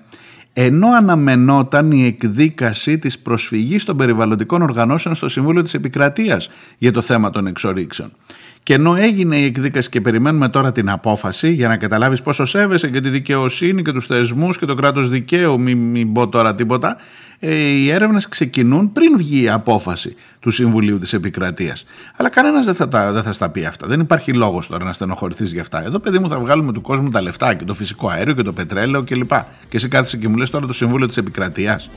ενώ 0.54 0.88
αναμενόταν 0.88 1.92
η 1.92 2.06
εκδίκαση 2.06 2.98
της 2.98 3.20
προσφυγής 3.20 3.84
των 3.84 3.98
περιβαλλοντικών 3.98 4.62
οργανώσεων 4.62 5.16
στο 5.16 5.30
Συμβούλιο 5.30 5.62
της 5.62 5.74
Επικρατείας 5.74 6.50
για 6.78 6.92
το 6.92 7.02
θέμα 7.02 7.30
των 7.30 7.48
εξορίξεων. 7.48 8.12
Και 8.68 8.74
ενώ 8.74 8.96
έγινε 8.96 9.38
η 9.38 9.44
εκδίκαση 9.44 9.90
και 9.90 10.02
περιμένουμε 10.02 10.50
τώρα 10.50 10.72
την 10.72 10.90
απόφαση 10.90 11.52
για 11.52 11.68
να 11.68 11.78
καταλάβεις 11.78 12.22
πόσο 12.22 12.46
σέβεσαι 12.46 12.90
και 12.90 13.00
τη 13.00 13.10
δικαιοσύνη 13.10 13.82
και 13.82 13.92
τους 13.92 14.06
θεσμούς 14.06 14.58
και 14.58 14.66
το 14.66 14.74
κράτος 14.74 15.10
δικαίου, 15.10 15.60
μην, 15.60 15.78
μην 15.78 16.14
πω 16.14 16.28
τώρα 16.28 16.56
τίποτα, 16.56 16.98
ε, 17.40 17.56
οι 17.56 17.90
έρευνες 17.90 18.28
ξεκινούν 18.28 18.92
πριν 18.92 19.18
βγει 19.18 19.44
η 19.44 19.50
απόφαση 19.50 20.16
του 20.40 20.50
Συμβουλίου 20.50 21.00
της 21.00 21.14
Επικρατείας. 21.14 21.86
Αλλά 22.16 22.30
κανένας 22.30 22.66
δεν 22.66 22.76
θα, 22.76 22.88
τα, 22.88 23.12
δεν 23.12 23.24
θα 23.24 23.32
στα 23.32 23.50
πει 23.50 23.66
αυτά. 23.66 23.88
Δεν 23.88 24.00
υπάρχει 24.00 24.34
λόγος 24.34 24.68
τώρα 24.68 24.86
να 24.86 24.94
στενοχωρηθείς 24.94 25.52
για 25.52 25.62
αυτά. 25.62 25.86
Εδώ 25.86 26.00
παιδί 26.00 26.20
μου 26.20 26.30
θα 26.30 26.40
βγάλουμε 26.40 26.74
του 26.74 26.82
κόσμου 26.82 27.10
τα 27.10 27.22
λεφτά 27.22 27.54
και 27.54 27.64
το 27.64 27.74
φυσικό 27.74 28.10
αέριο 28.10 28.34
και 28.34 28.44
το 28.44 28.54
πετρέλαιο 28.54 29.04
κλπ. 29.04 29.30
Και, 29.30 29.44
και 29.70 29.78
εσύ 29.78 29.88
κάθεσαι 29.88 30.18
και 30.18 30.28
μου 30.28 30.38
λες 30.38 30.50
τώρα 30.50 30.68
το 30.68 30.74
Συμβούλιο 30.74 31.08
της 31.08 31.18
Επικρατείας. 31.18 31.90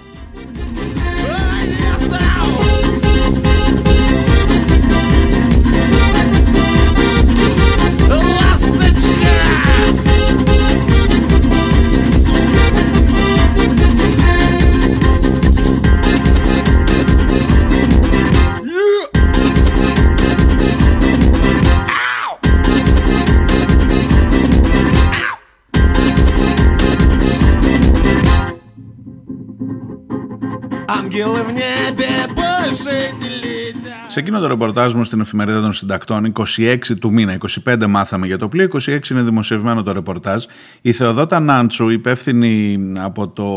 Σε 34.09 34.21
εκείνο 34.21 34.41
το 34.41 34.47
ρεπορτάζ 34.47 34.93
μου 34.93 35.05
στην 35.05 35.21
εφημερίδα 35.21 35.61
των 35.61 35.73
συντακτών, 35.73 36.33
26 36.57 36.79
του 37.01 37.13
μήνα, 37.13 37.39
25 37.65 37.87
μάθαμε 37.87 38.27
για 38.27 38.39
το 38.39 38.49
πλοίο, 38.49 38.69
26 38.73 39.11
είναι 39.11 39.23
δημοσιευμένο 39.23 39.83
το 39.83 39.93
ρεπορτάζ. 39.93 40.45
Η 40.81 40.93
Θεοδότα 40.93 41.41
Νάντσου, 41.41 41.89
υπεύθυνη 41.89 42.79
από 42.99 43.29
το, 43.29 43.49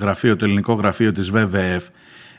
γραφείο, 0.00 0.36
το 0.36 0.44
ελληνικό 0.44 0.72
γραφείο 0.72 1.12
της 1.12 1.30
ΒΒΕΦ, 1.30 1.84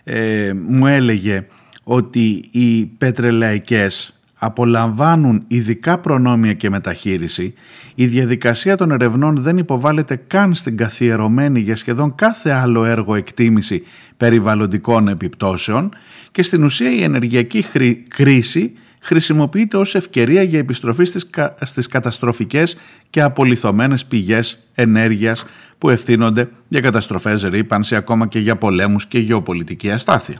ε, 0.04 0.52
μου 0.68 0.88
έλεγε 0.88 1.48
ότι 1.84 2.44
οι 2.52 2.86
πετρελαϊκές 2.86 4.14
απολαμβάνουν 4.44 5.44
ειδικά 5.48 5.98
προνόμια 5.98 6.54
και 6.54 6.70
μεταχείριση, 6.70 7.54
η 7.96 8.06
διαδικασία 8.06 8.78
των 8.78 8.92
ερευνών 8.92 9.42
δεν 9.42 9.58
υποβάλλεται 9.58 10.16
καν 10.28 10.54
στην 10.54 10.78
καθιερωμένη 10.78 11.60
για 11.60 11.76
σχεδόν 11.76 12.16
κάθε 12.16 12.52
άλλο 12.52 12.86
έργο 12.86 13.16
εκτίμηση 13.16 13.84
περιβαλλοντικών 14.22 15.08
επιπτώσεων 15.08 15.94
και 16.32 16.44
στην 16.44 16.64
ουσία 16.64 16.92
η 16.92 17.04
ενεργειακή 17.04 17.66
κρίση 18.08 18.74
χρησιμοποιείται 19.00 19.78
ως 19.78 19.96
ευκαιρία 19.96 20.44
για 20.44 20.60
επιστροφή 20.60 21.06
στις, 21.06 21.30
στις 21.62 21.88
καταστροφικές 21.88 22.78
και 23.10 23.22
απολυθωμένες 23.22 24.06
πηγές 24.06 24.68
ενέργειας 24.76 25.46
που 25.78 25.90
ευθύνονται 25.90 26.50
για 26.68 26.82
καταστροφές 26.82 27.44
ρήπανση 27.44 27.96
ακόμα 27.96 28.28
και 28.28 28.40
για 28.40 28.56
πολέμους 28.56 29.06
και 29.06 29.20
γεωπολιτική 29.20 29.92
αστάθεια. 29.92 30.38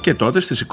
Και 0.00 0.14
τότε 0.14 0.40
στις 0.40 0.66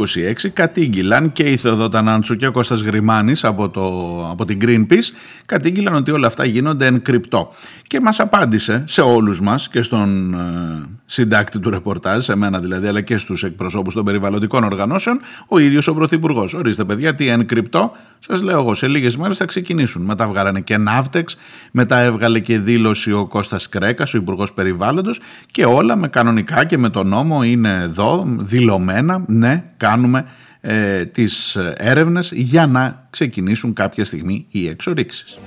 26 0.46 0.50
κατήγγυλαν 0.54 1.32
και 1.32 1.44
η 1.44 1.58
Θεοδότα 1.58 2.02
Νάντσου 2.02 2.36
και 2.36 2.48
ο 2.48 2.52
Κώστας 2.52 2.82
Γρημάνης 2.82 3.44
από, 3.44 3.70
το, 3.70 3.84
από 4.32 4.46
την 4.46 4.60
Greenpeace 4.62 5.14
κατήγγυλαν 5.46 5.96
ότι 5.96 6.12
όλα 6.12 6.28
αυτά 6.28 6.46
γίνονται 6.46 6.86
εν 6.86 7.02
κρυπτό. 7.02 7.54
Και 7.88 8.00
μας 8.02 8.20
απάντησε 8.20 8.84
σε 8.88 9.02
όλους 9.02 9.42
μας 9.42 9.70
και 9.70 9.82
στον 9.82 10.34
ε, 10.34 10.38
συντάκτη 11.06 11.60
του 11.60 11.70
ρεπορτάζ, 11.70 12.24
σε 12.24 12.36
μένα 12.36 12.60
δηλαδή, 12.60 12.88
αλλά 12.88 13.02
και 13.02 13.18
στους 13.18 13.44
εκπροσώπους 13.44 13.94
των 13.94 14.06
περιβαλλοντικών 14.06 14.64
οργανώσεων, 14.64 15.20
ο 15.48 15.58
ίδιος 15.58 15.88
ο 15.88 15.94
Πρωθυπουργός. 15.94 16.54
Ορίστε 16.54 16.86
παιδιά, 16.86 17.16
τι 17.16 17.28
εν 17.28 17.48
κρυπτό, 17.48 17.92
σας 18.20 18.42
λέω 18.42 18.60
εγώ, 18.60 18.74
σε 18.74 18.88
λίγες 18.88 19.18
μέρες 19.18 19.38
θα 19.38 19.46
ξεκινήσουν. 19.46 20.02
Μετά 20.02 20.28
βγάλανε 20.28 20.60
και 20.62 20.78
Ναύτεξ, 20.78 21.38
μετά 21.72 21.98
έβγαλε 21.98 22.40
και 22.40 22.60
δήλωση 22.60 23.12
ο 23.12 23.28
Κώστας 23.28 23.70
Κρέκας, 23.70 24.14
ο 24.14 24.18
Υπουργός 24.18 24.54
Περιβάλλοντος 24.54 25.20
και 25.52 25.66
όλα 25.66 25.96
με 25.96 26.08
κανονικά 26.08 26.66
και 26.66 26.78
με 26.78 26.90
τον 26.90 27.08
νόμο 27.08 27.44
είναι 27.44 27.82
εδώ, 27.82 28.26
δηλωμένα, 28.38 29.17
ναι, 29.28 29.64
κάνουμε 29.78 30.26
ε, 30.62 31.06
τις 31.06 31.58
έρευνες 31.76 32.32
για 32.34 32.68
να 32.68 33.08
ξεκινήσουν 33.10 33.74
κάποια 33.74 34.06
στιγμή 34.06 34.46
οι 34.50 34.68
εξορίξεις. 34.68 35.38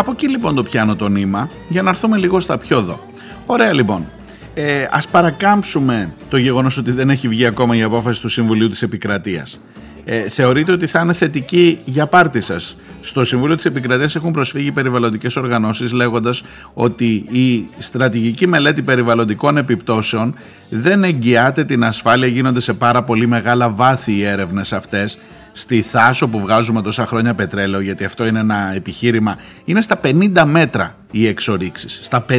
Από 0.00 0.10
εκεί 0.10 0.28
λοιπόν 0.28 0.54
το 0.54 0.62
πιάνω 0.62 0.96
το 0.96 1.08
νήμα 1.08 1.50
για 1.68 1.82
να 1.82 1.90
έρθουμε 1.90 2.16
λίγο 2.16 2.40
στα 2.40 2.58
πιο 2.58 2.78
εδώ. 2.78 3.00
Ωραία 3.46 3.72
λοιπόν. 3.72 4.06
Ε, 4.62 4.88
ας 4.90 5.08
παρακάμψουμε 5.08 6.12
το 6.28 6.36
γεγονός 6.36 6.76
ότι 6.76 6.90
δεν 6.90 7.10
έχει 7.10 7.28
βγει 7.28 7.46
ακόμα 7.46 7.76
η 7.76 7.82
απόφαση 7.82 8.20
του 8.20 8.28
Συμβουλίου 8.28 8.68
της 8.68 8.82
Επικρατείας. 8.82 9.60
Ε, 10.04 10.28
θεωρείτε 10.28 10.72
ότι 10.72 10.86
θα 10.86 11.00
είναι 11.00 11.12
θετική 11.12 11.78
για 11.84 12.06
πάρτι 12.06 12.40
σας. 12.40 12.76
Στο 13.00 13.24
Συμβούλιο 13.24 13.56
της 13.56 13.64
Επικρατείας 13.64 14.16
έχουν 14.16 14.32
προσφύγει 14.32 14.72
περιβαλλοντικές 14.72 15.36
οργανώσεις 15.36 15.92
λέγοντας 15.92 16.42
ότι 16.74 17.24
η 17.30 17.66
στρατηγική 17.78 18.46
μελέτη 18.46 18.82
περιβαλλοντικών 18.82 19.56
επιπτώσεων 19.56 20.34
δεν 20.68 21.04
εγγυάται 21.04 21.64
την 21.64 21.84
ασφάλεια, 21.84 22.26
γίνονται 22.26 22.60
σε 22.60 22.72
πάρα 22.72 23.02
πολύ 23.02 23.26
μεγάλα 23.26 23.70
βάθη 23.70 24.12
οι 24.12 24.24
έρευνες 24.24 24.72
αυτές 24.72 25.18
στη 25.52 25.82
Θάσο 25.82 26.28
που 26.28 26.40
βγάζουμε 26.40 26.82
τόσα 26.82 27.06
χρόνια 27.06 27.34
πετρέλαιο 27.34 27.80
γιατί 27.80 28.04
αυτό 28.04 28.26
είναι 28.26 28.38
ένα 28.38 28.72
επιχείρημα 28.74 29.36
είναι 29.64 29.80
στα 29.80 30.00
50 30.04 30.42
μέτρα 30.46 30.96
οι 31.10 31.26
εξορίξεις 31.26 32.00
στα 32.02 32.24
50 32.28 32.34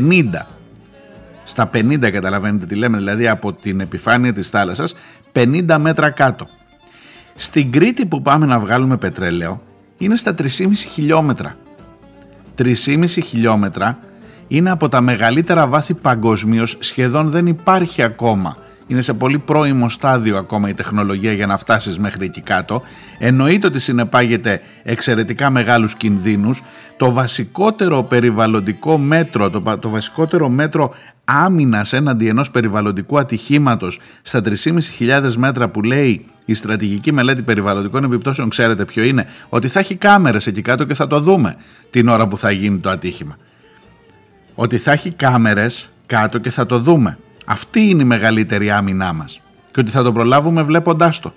στα 1.43 1.69
50 1.73 2.12
καταλαβαίνετε 2.12 2.65
τι 2.65 2.75
λέμε 2.75 2.97
δηλαδή 2.97 3.27
από 3.27 3.54
την 3.54 3.80
επιφάνεια 3.80 4.34
της 4.34 4.49
θάλασσας 4.49 4.95
50 5.34 5.77
μέτρα 5.80 6.10
κάτω 6.10 6.47
στην 7.36 7.71
Κρήτη 7.71 8.06
που 8.06 8.21
πάμε 8.21 8.45
να 8.45 8.60
βγάλουμε 8.60 8.97
πετρέλαιο 8.97 9.62
είναι 9.97 10.15
στα 10.15 10.36
3,5 10.38 10.47
χιλιόμετρα 10.75 11.56
3,5 12.58 13.08
χιλιόμετρα 13.08 13.99
είναι 14.47 14.69
από 14.69 14.89
τα 14.89 15.01
μεγαλύτερα 15.01 15.67
βάθη 15.67 15.93
παγκοσμίως 15.93 16.77
σχεδόν 16.80 17.30
δεν 17.30 17.47
υπάρχει 17.47 18.01
ακόμα 18.01 18.58
είναι 18.91 19.01
σε 19.01 19.13
πολύ 19.13 19.39
πρώιμο 19.39 19.89
στάδιο 19.89 20.38
ακόμα 20.38 20.69
η 20.69 20.73
τεχνολογία 20.73 21.34
για 21.34 21.47
να 21.47 21.58
φτάσεις 21.58 21.99
μέχρι 21.99 22.25
εκεί 22.25 22.41
κάτω. 22.41 22.82
Εννοείται 23.17 23.67
ότι 23.67 23.80
συνεπάγεται 23.80 24.62
εξαιρετικά 24.84 25.49
μεγάλους 25.49 25.95
κινδύνους. 25.95 26.62
Το 26.97 27.12
βασικότερο 27.12 28.04
περιβαλλοντικό 28.04 28.97
μέτρο, 28.97 29.49
το, 29.49 29.77
το 29.80 29.89
βασικότερο 29.89 30.49
μέτρο 30.49 30.93
άμυνας 31.31 31.93
έναντι 31.93 32.27
ενός 32.27 32.51
περιβαλλοντικού 32.51 33.19
ατυχήματος 33.19 33.99
στα 34.21 34.41
3.500 34.99 35.33
μέτρα 35.37 35.69
που 35.69 35.81
λέει 35.81 36.25
η 36.45 36.53
στρατηγική 36.53 37.11
μελέτη 37.11 37.41
περιβαλλοντικών 37.41 38.03
επιπτώσεων 38.03 38.49
ξέρετε 38.49 38.85
ποιο 38.85 39.03
είναι; 39.03 39.25
Ότι 39.49 39.67
θα 39.67 39.79
έχει 39.79 39.95
κάμερες 39.95 40.47
εκεί 40.47 40.61
κάτω 40.61 40.83
και 40.83 40.93
θα 40.93 41.07
το 41.07 41.19
δούμε 41.19 41.55
την 41.89 42.07
ώρα 42.07 42.27
που 42.27 42.37
θα 42.37 42.51
γίνει 42.51 42.77
το 42.77 42.89
ατύχημα 42.89 43.37
ότι 44.55 44.77
θα 44.77 44.91
έχει 44.91 45.11
κάμερες 45.11 45.91
κάτω 46.05 46.37
και 46.37 46.49
θα 46.49 46.65
το 46.65 46.79
δούμε 46.79 47.17
αυτή 47.45 47.89
είναι 47.89 48.01
η 48.01 48.05
μεγαλύτερη 48.05 48.71
άμυνά 48.71 49.13
μας. 49.13 49.41
Και 49.71 49.79
ότι 49.79 49.91
θα 49.91 50.03
το 50.03 50.11
προλάβουμε 50.11 50.61
βλέποντάς 50.61 51.19
το. 51.19 51.33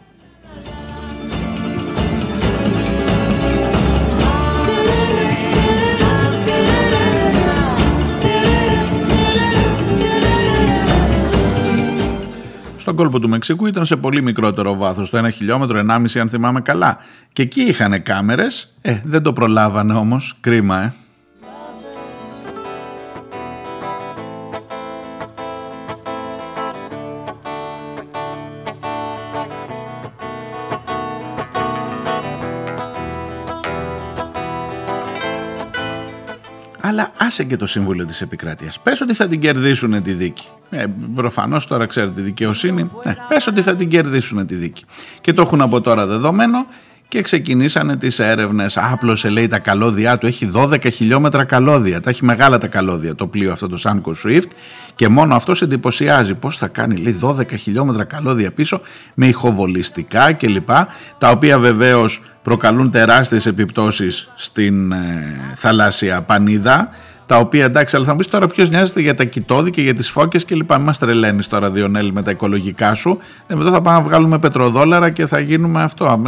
Στον 12.84 12.96
κόλπο 12.96 13.20
του 13.20 13.28
Μεξικού 13.28 13.66
ήταν 13.66 13.86
σε 13.86 13.96
πολύ 13.96 14.22
μικρότερο 14.22 14.76
βάθος, 14.76 15.10
το 15.10 15.26
1 15.26 15.32
χιλιόμετρο, 15.32 15.78
1,5 15.78 16.18
αν 16.20 16.28
θυμάμαι 16.28 16.60
καλά. 16.60 16.98
Και 17.32 17.42
εκεί 17.42 17.62
είχαν 17.62 18.02
κάμερες, 18.02 18.72
ε, 18.80 19.00
δεν 19.04 19.22
το 19.22 19.32
προλάβανε 19.32 19.94
όμως, 19.94 20.34
κρίμα 20.40 20.82
ε. 20.82 20.92
Αλλά 36.94 37.12
άσε 37.16 37.44
και 37.44 37.56
το 37.56 37.66
Σύμβουλο 37.66 38.04
της 38.04 38.20
Επικράτειας. 38.20 38.80
Πες 38.80 39.00
ότι 39.00 39.14
θα 39.14 39.26
την 39.28 39.40
κερδίσουν 39.40 40.02
τη 40.02 40.12
δίκη. 40.12 40.46
Ε, 40.70 40.84
προφανώς 41.14 41.66
τώρα 41.66 41.86
ξέρετε 41.86 42.12
τη 42.12 42.20
δικαιοσύνη. 42.20 42.90
Ε, 43.02 43.12
πες 43.28 43.46
ότι 43.46 43.62
θα 43.62 43.76
την 43.76 43.88
κερδίσουν 43.88 44.46
τη 44.46 44.54
δίκη. 44.54 44.84
Και 45.20 45.32
το 45.32 45.42
έχουν 45.42 45.60
από 45.60 45.80
τώρα 45.80 46.06
δεδομένο 46.06 46.66
και 47.14 47.20
ξεκινήσανε 47.20 47.96
τις 47.96 48.18
έρευνες. 48.18 48.76
Άπλωσε 48.76 49.28
λέει 49.28 49.46
τα 49.46 49.58
καλώδια 49.58 50.18
του, 50.18 50.26
έχει 50.26 50.50
12 50.54 50.92
χιλιόμετρα 50.92 51.44
καλώδια, 51.44 52.00
τα 52.00 52.10
έχει 52.10 52.24
μεγάλα 52.24 52.58
τα 52.58 52.66
καλώδια 52.66 53.14
το 53.14 53.26
πλοίο 53.26 53.52
αυτό 53.52 53.68
το 53.68 53.80
Sanko 53.82 54.12
Swift 54.24 54.48
και 54.94 55.08
μόνο 55.08 55.34
αυτό 55.34 55.54
σε 55.54 55.64
εντυπωσιάζει 55.64 56.34
πώς 56.34 56.56
θα 56.56 56.68
κάνει 56.68 56.96
λέει 56.96 57.18
12 57.22 57.42
χιλιόμετρα 57.58 58.04
καλώδια 58.04 58.52
πίσω 58.52 58.80
με 59.14 59.26
ηχοβολιστικά 59.26 60.32
κλπ. 60.32 60.68
Τα 61.18 61.30
οποία 61.30 61.58
βεβαίως 61.58 62.22
προκαλούν 62.42 62.90
τεράστιες 62.90 63.46
επιπτώσεις 63.46 64.30
στην 64.34 64.92
ε, 64.92 65.36
θαλάσσια 65.56 66.22
πανίδα 66.22 66.88
τα 67.26 67.38
οποία 67.38 67.64
εντάξει, 67.64 67.96
αλλά 67.96 68.04
θα 68.04 68.10
μου 68.10 68.18
πεις 68.18 68.26
τώρα 68.26 68.46
ποιος 68.46 68.70
νοιάζεται 68.70 69.00
για 69.00 69.14
τα 69.14 69.24
κοιτόδη 69.24 69.70
και 69.70 69.82
για 69.82 69.94
τις 69.94 70.10
φώκες 70.10 70.44
και 70.44 70.54
λοιπά. 70.54 70.76
Μην 70.76 70.86
μας 70.86 70.98
τρελαίνεις 70.98 71.48
τώρα, 71.48 71.70
Διονέλη, 71.70 72.12
με 72.12 72.22
τα 72.22 72.30
οικολογικά 72.30 72.94
σου. 72.94 73.18
Εδώ 73.46 73.70
θα 73.70 73.82
πάμε 73.82 73.98
να 73.98 74.04
βγάλουμε 74.04 74.38
πετροδόλαρα 74.38 75.10
και 75.10 75.26
θα 75.26 75.38
γίνουμε 75.38 75.82
αυτό. 75.82 76.22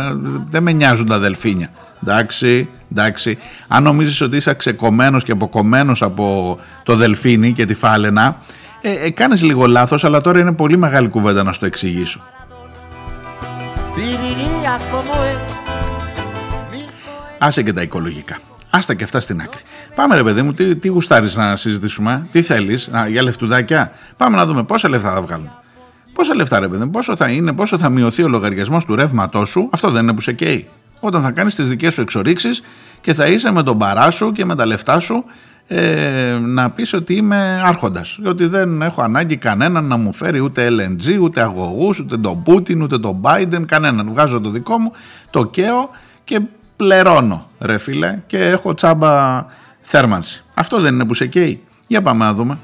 Δεν 0.50 0.62
με 0.62 0.72
νοιάζουν 0.72 1.06
τα 1.06 1.18
δελφίνια. 1.18 1.68
Εντάξει, 2.02 2.68
εντάξει. 2.92 3.38
Αν 3.68 3.82
νομίζεις 3.82 4.20
ότι 4.20 4.36
είσαι 4.36 4.54
ξεκομμένος 4.54 5.24
και 5.24 5.32
αποκομμένος 5.32 6.02
από 6.02 6.58
το 6.82 6.96
δελφίνι 6.96 7.52
και 7.52 7.64
τη 7.64 7.74
φάλαινα, 7.74 8.36
ε, 8.80 9.06
ε, 9.06 9.10
κάνεις 9.10 9.42
λίγο 9.42 9.66
λάθος, 9.66 10.04
αλλά 10.04 10.20
τώρα 10.20 10.38
είναι 10.38 10.52
πολύ 10.52 10.76
μεγάλη 10.76 11.08
κουβέντα 11.08 11.42
να 11.42 11.52
στο 11.52 11.66
εξηγήσω. 11.66 12.20
Άσε 17.38 17.62
και 17.62 17.72
τα 17.72 17.82
οικολογικά. 17.82 18.38
Άστα 18.70 18.94
και 18.94 19.04
αυτά 19.04 19.20
στην 19.20 19.40
άκρη. 19.40 19.60
Πάμε 19.96 20.14
ρε 20.14 20.22
παιδί 20.22 20.42
μου, 20.42 20.52
τι, 20.52 20.76
τι 20.76 20.88
γουστάρεις 20.88 21.36
να 21.36 21.56
συζητήσουμε, 21.56 22.26
τι 22.30 22.42
θέλεις, 22.42 22.88
α, 22.88 23.08
για 23.08 23.22
λεφτουδάκια; 23.22 23.92
Πάμε 24.16 24.36
να 24.36 24.46
δούμε 24.46 24.62
πόσα 24.62 24.88
λεφτά 24.88 25.12
θα 25.12 25.20
βγάλουν. 25.20 25.50
Πόσα 26.12 26.34
λεφτά 26.34 26.60
ρε 26.60 26.68
παιδί 26.68 26.84
μου, 26.84 26.90
πόσο 26.90 27.16
θα 27.16 27.28
είναι, 27.28 27.52
πόσο 27.52 27.78
θα 27.78 27.88
μειωθεί 27.88 28.22
ο 28.22 28.28
λογαριασμός 28.28 28.84
του 28.84 28.94
ρεύματός 28.94 29.48
σου, 29.48 29.68
αυτό 29.72 29.90
δεν 29.90 30.02
είναι 30.02 30.12
που 30.12 30.20
σε 30.20 30.32
καίει. 30.32 30.68
Όταν 31.00 31.22
θα 31.22 31.30
κάνεις 31.30 31.54
τις 31.54 31.68
δικές 31.68 31.94
σου 31.94 32.00
εξορίξεις 32.00 32.62
και 33.00 33.14
θα 33.14 33.26
είσαι 33.26 33.52
με 33.52 33.62
τον 33.62 33.78
παρά 33.78 34.10
σου 34.10 34.32
και 34.32 34.44
με 34.44 34.54
τα 34.56 34.66
λεφτά 34.66 34.98
σου 34.98 35.24
ε, 35.66 36.38
να 36.40 36.70
πεις 36.70 36.92
ότι 36.92 37.14
είμαι 37.14 37.62
άρχοντας 37.64 38.18
ότι 38.24 38.46
δεν 38.46 38.82
έχω 38.82 39.02
ανάγκη 39.02 39.36
κανέναν 39.36 39.84
να 39.84 39.96
μου 39.96 40.12
φέρει 40.12 40.40
ούτε 40.40 40.68
LNG, 40.70 41.20
ούτε 41.20 41.40
αγωγούς, 41.40 41.98
ούτε 41.98 42.16
τον 42.16 42.42
Πούτιν, 42.42 42.82
ούτε 42.82 42.98
τον 42.98 43.20
Biden, 43.22 43.62
κανέναν. 43.66 44.08
Βγάζω 44.08 44.40
το 44.40 44.50
δικό 44.50 44.78
μου, 44.78 44.92
το 45.30 45.44
καίω 45.44 45.90
και 46.24 46.40
πληρώνω 46.76 47.46
ρε 47.60 47.78
φίλε 47.78 48.18
και 48.26 48.44
έχω 48.44 48.74
τσάμπα 48.74 49.44
θέρμανση. 49.88 50.44
Αυτό 50.54 50.80
δεν 50.80 50.94
είναι 50.94 51.04
που 51.04 51.14
σε 51.14 51.26
καίει. 51.26 51.62
Για 51.86 52.02
πάμε 52.02 52.24
να 52.24 52.34
δούμε. 52.34 52.58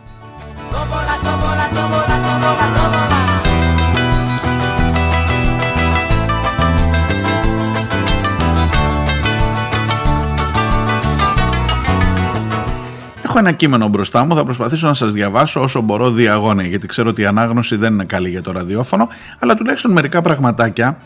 Έχω 13.22 13.38
ένα 13.38 13.52
κείμενο 13.52 13.88
μπροστά 13.88 14.24
μου, 14.24 14.34
θα 14.34 14.44
προσπαθήσω 14.44 14.86
να 14.86 14.94
σας 14.94 15.12
διαβάσω 15.12 15.60
όσο 15.60 15.80
μπορώ 15.80 16.10
διαγώνια, 16.10 16.66
γιατί 16.66 16.86
ξέρω 16.86 17.08
ότι 17.10 17.22
η 17.22 17.26
ανάγνωση 17.26 17.76
δεν 17.76 17.92
είναι 17.92 18.04
καλή 18.04 18.28
για 18.28 18.42
το 18.42 18.52
ραδιόφωνο, 18.52 19.08
αλλά 19.38 19.54
τουλάχιστον 19.54 19.92
μερικά 19.92 20.22
πραγματάκια 20.22 20.96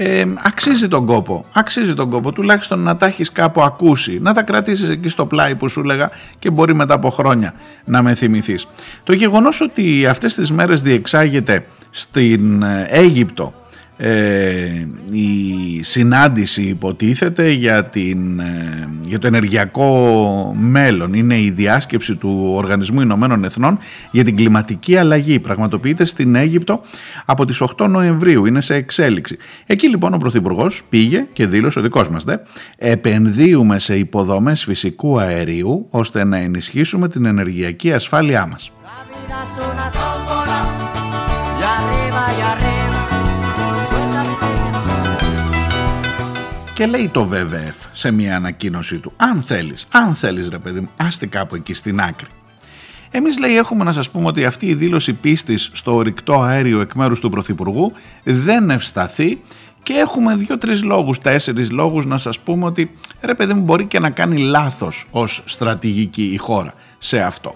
ε, 0.00 0.24
αξίζει 0.42 0.88
τον 0.88 1.06
κόπο. 1.06 1.44
Αξίζει 1.52 1.94
τον 1.94 2.10
κόπο, 2.10 2.32
τουλάχιστον 2.32 2.78
να 2.78 2.96
τα 2.96 3.06
έχεις 3.06 3.32
κάπου 3.32 3.62
ακούσει, 3.62 4.18
να 4.22 4.34
τα 4.34 4.42
κρατήσεις 4.42 4.88
εκεί 4.88 5.08
στο 5.08 5.26
πλάι 5.26 5.54
που 5.54 5.68
σου 5.68 5.80
έλεγα 5.80 6.10
και 6.38 6.50
μπορεί 6.50 6.74
μετά 6.74 6.94
από 6.94 7.10
χρόνια 7.10 7.54
να 7.84 8.02
με 8.02 8.14
θυμηθείς. 8.14 8.66
Το 9.04 9.12
γεγονός 9.12 9.60
ότι 9.60 10.06
αυτές 10.06 10.34
τις 10.34 10.50
μέρες 10.50 10.82
διεξάγεται 10.82 11.66
στην 11.90 12.62
ε, 12.62 12.86
Αίγυπτο 12.90 13.52
ε, 14.00 14.86
η 15.12 15.82
συνάντηση 15.82 16.62
υποτίθεται 16.62 17.50
για, 17.50 17.84
την, 17.84 18.40
ε, 18.40 18.88
για 19.06 19.18
το 19.18 19.26
ενεργειακό 19.26 20.56
μέλλον. 20.58 21.14
Είναι 21.14 21.40
η 21.40 21.50
διάσκεψη 21.50 22.14
του 22.14 22.52
Οργανισμού 22.54 23.00
Ηνωμένων 23.00 23.44
Εθνών 23.44 23.78
για 24.10 24.24
την 24.24 24.36
κλιματική 24.36 24.96
αλλαγή. 24.96 25.38
Πραγματοποιείται 25.38 26.04
στην 26.04 26.34
Αίγυπτο 26.34 26.80
από 27.24 27.44
τις 27.44 27.62
8 27.76 27.88
Νοεμβρίου. 27.88 28.46
Είναι 28.46 28.60
σε 28.60 28.74
εξέλιξη. 28.74 29.36
Εκεί 29.66 29.88
λοιπόν 29.88 30.14
ο 30.14 30.18
Πρωθυπουργός 30.18 30.82
πήγε 30.88 31.26
και 31.32 31.46
δήλωσε 31.46 31.78
ο 31.78 31.82
δικός 31.82 32.10
μας 32.10 32.24
δε 32.24 32.36
επενδύουμε 32.78 33.78
σε 33.78 33.98
υποδομές 33.98 34.64
φυσικού 34.64 35.20
αερίου 35.20 35.86
ώστε 35.90 36.24
να 36.24 36.36
ενισχύσουμε 36.36 37.08
την 37.08 37.24
ενεργειακή 37.24 37.92
ασφάλειά 37.92 38.46
μας. 38.46 38.72
Και 46.78 46.86
λέει 46.86 47.08
το 47.08 47.28
WWF 47.32 47.88
σε 47.92 48.10
μια 48.10 48.36
ανακοίνωσή 48.36 48.98
του, 48.98 49.12
αν 49.16 49.42
θέλεις, 49.42 49.86
αν 49.90 50.14
θέλεις 50.14 50.48
ρε 50.48 50.58
παιδί 50.58 50.80
μου, 50.80 50.88
άστε 50.96 51.26
κάπου 51.26 51.54
εκεί 51.54 51.72
στην 51.74 52.00
άκρη. 52.00 52.26
Εμείς 53.10 53.38
λέει 53.38 53.56
έχουμε 53.56 53.84
να 53.84 53.92
σας 53.92 54.10
πούμε 54.10 54.26
ότι 54.26 54.44
αυτή 54.44 54.66
η 54.66 54.74
δήλωση 54.74 55.12
πίστης 55.12 55.70
στο 55.72 55.94
ορυκτό 55.94 56.40
αέριο 56.40 56.80
εκ 56.80 56.94
μέρους 56.94 57.20
του 57.20 57.30
Πρωθυπουργού 57.30 57.92
δεν 58.24 58.70
ευσταθεί 58.70 59.40
και 59.82 59.92
έχουμε 59.92 60.36
δύο-τρεις 60.36 60.82
λόγους, 60.82 61.18
τέσσερις 61.18 61.70
λόγους 61.70 62.06
να 62.06 62.18
σας 62.18 62.38
πούμε 62.38 62.64
ότι 62.64 62.90
ρε 63.20 63.34
παιδί 63.34 63.54
μου 63.54 63.62
μπορεί 63.62 63.86
και 63.86 63.98
να 63.98 64.10
κάνει 64.10 64.36
λάθος 64.36 65.06
ως 65.10 65.42
στρατηγική 65.44 66.24
η 66.24 66.36
χώρα 66.36 66.74
σε 66.98 67.20
αυτό. 67.20 67.54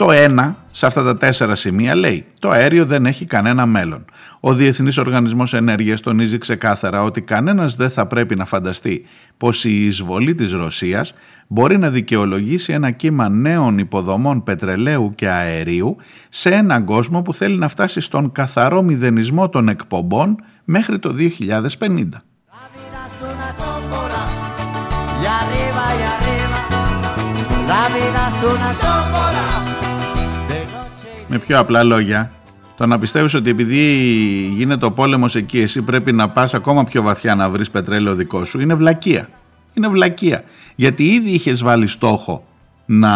Το 0.00 0.10
ένα 0.10 0.56
σε 0.70 0.86
αυτά 0.86 1.02
τα 1.02 1.16
τέσσερα 1.16 1.54
σημεία 1.54 1.94
λέει 1.94 2.24
το 2.38 2.50
αέριο 2.50 2.84
δεν 2.86 3.06
έχει 3.06 3.24
κανένα 3.24 3.66
μέλλον. 3.66 4.04
Ο 4.40 4.54
Διεθνής 4.54 4.98
Οργανισμός 4.98 5.54
Ενέργειας 5.54 6.00
τονίζει 6.00 6.38
ξεκάθαρα 6.38 7.02
ότι 7.02 7.20
κανένας 7.20 7.76
δεν 7.76 7.90
θα 7.90 8.06
πρέπει 8.06 8.36
να 8.36 8.44
φανταστεί 8.44 9.04
πως 9.36 9.64
η 9.64 9.84
εισβολή 9.84 10.34
της 10.34 10.52
Ρωσίας 10.52 11.14
μπορεί 11.46 11.78
να 11.78 11.90
δικαιολογήσει 11.90 12.72
ένα 12.72 12.90
κύμα 12.90 13.28
νέων 13.28 13.78
υποδομών 13.78 14.42
πετρελαίου 14.42 15.12
και 15.14 15.28
αερίου 15.28 15.96
σε 16.28 16.50
έναν 16.50 16.84
κόσμο 16.84 17.22
που 17.22 17.34
θέλει 17.34 17.58
να 17.58 17.68
φτάσει 17.68 18.00
στον 18.00 18.32
καθαρό 18.32 18.82
μηδενισμό 18.82 19.48
των 19.48 19.68
εκπομπών 19.68 20.36
μέχρι 20.64 20.98
το 20.98 21.14
2050. 21.38 22.08
Με 31.32 31.38
πιο 31.38 31.58
απλά 31.58 31.82
λόγια, 31.82 32.30
το 32.76 32.86
να 32.86 32.98
πιστεύεις 32.98 33.34
ότι 33.34 33.50
επειδή 33.50 33.82
γίνεται 34.54 34.84
ο 34.84 34.92
πόλεμος 34.92 35.36
εκεί 35.36 35.60
εσύ 35.60 35.82
πρέπει 35.82 36.12
να 36.12 36.28
πας 36.28 36.54
ακόμα 36.54 36.84
πιο 36.84 37.02
βαθιά 37.02 37.34
να 37.34 37.50
βρεις 37.50 37.70
πετρέλαιο 37.70 38.14
δικό 38.14 38.44
σου 38.44 38.60
είναι 38.60 38.74
βλακεία. 38.74 39.28
Είναι 39.74 39.88
βλακεία. 39.88 40.42
Γιατί 40.74 41.04
ήδη 41.04 41.30
είχες 41.30 41.62
βάλει 41.62 41.86
στόχο 41.86 42.46
να 42.86 43.10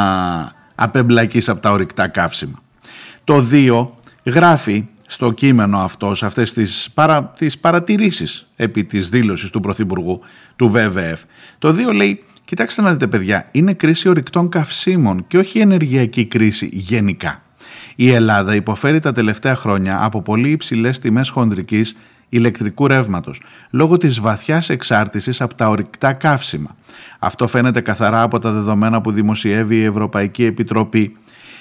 απεμπλακείς 0.74 1.48
από 1.48 1.60
τα 1.60 1.70
ορυκτά 1.70 2.08
καύσιμα. 2.08 2.62
Το 3.24 3.46
2 3.50 3.86
γράφει 4.24 4.84
στο 5.08 5.32
κείμενο 5.32 5.78
αυτό, 5.78 6.14
σε 6.14 6.26
αυτές 6.26 6.52
τις, 6.52 6.90
παρα, 6.94 7.24
τις 7.24 7.58
παρατηρήσεις 7.58 8.50
επί 8.56 8.84
της 8.84 9.08
δήλωσης 9.08 9.50
του 9.50 9.60
Πρωθυπουργού 9.60 10.20
του 10.56 10.68
ΒΒΕΦ. 10.68 11.22
Το 11.58 11.68
2 11.68 11.92
λέει, 11.94 12.22
κοιτάξτε 12.44 12.82
να 12.82 12.90
δείτε 12.90 13.06
παιδιά, 13.06 13.48
είναι 13.50 13.72
κρίση 13.72 14.08
ορυκτών 14.08 14.48
καυσίμων 14.48 15.24
και 15.26 15.38
όχι 15.38 15.58
ενεργειακή 15.58 16.24
κρίση 16.24 16.68
γενικά. 16.72 17.43
Η 17.94 18.10
Ελλάδα 18.10 18.54
υποφέρει 18.54 18.98
τα 18.98 19.12
τελευταία 19.12 19.56
χρόνια 19.56 20.04
από 20.04 20.22
πολύ 20.22 20.50
υψηλές 20.50 20.98
τιμές 20.98 21.28
χονδρικής 21.28 21.96
ηλεκτρικού 22.28 22.86
ρεύματος 22.86 23.40
λόγω 23.70 23.96
της 23.96 24.20
βαθιάς 24.20 24.68
εξάρτησης 24.68 25.40
από 25.40 25.54
τα 25.54 25.68
ορυκτά 25.68 26.12
καύσιμα. 26.12 26.76
Αυτό 27.18 27.46
φαίνεται 27.46 27.80
καθαρά 27.80 28.22
από 28.22 28.38
τα 28.38 28.50
δεδομένα 28.50 29.00
που 29.00 29.10
δημοσιεύει 29.10 29.76
η 29.76 29.84
Ευρωπαϊκή 29.84 30.44
Επιτροπή 30.44 31.16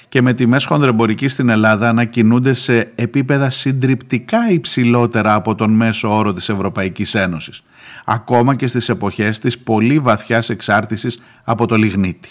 και 0.08 0.22
με 0.22 0.34
τιμές 0.34 0.64
χονδρεμπορικής 0.64 1.32
στην 1.32 1.48
Ελλάδα 1.48 1.92
να 1.92 2.04
κινούνται 2.04 2.52
σε 2.52 2.92
επίπεδα 2.94 3.50
συντριπτικά 3.50 4.50
υψηλότερα 4.50 5.34
από 5.34 5.54
τον 5.54 5.70
μέσο 5.70 6.16
όρο 6.16 6.32
της 6.32 6.48
Ευρωπαϊκής 6.48 7.14
Ένωσης, 7.14 7.62
ακόμα 8.04 8.54
και 8.54 8.66
στις 8.66 8.88
εποχές 8.88 9.38
της 9.38 9.58
πολύ 9.58 9.98
βαθιάς 9.98 10.50
εξάρτησης 10.50 11.22
από 11.44 11.66
το 11.66 11.76
λιγνίτη. 11.76 12.28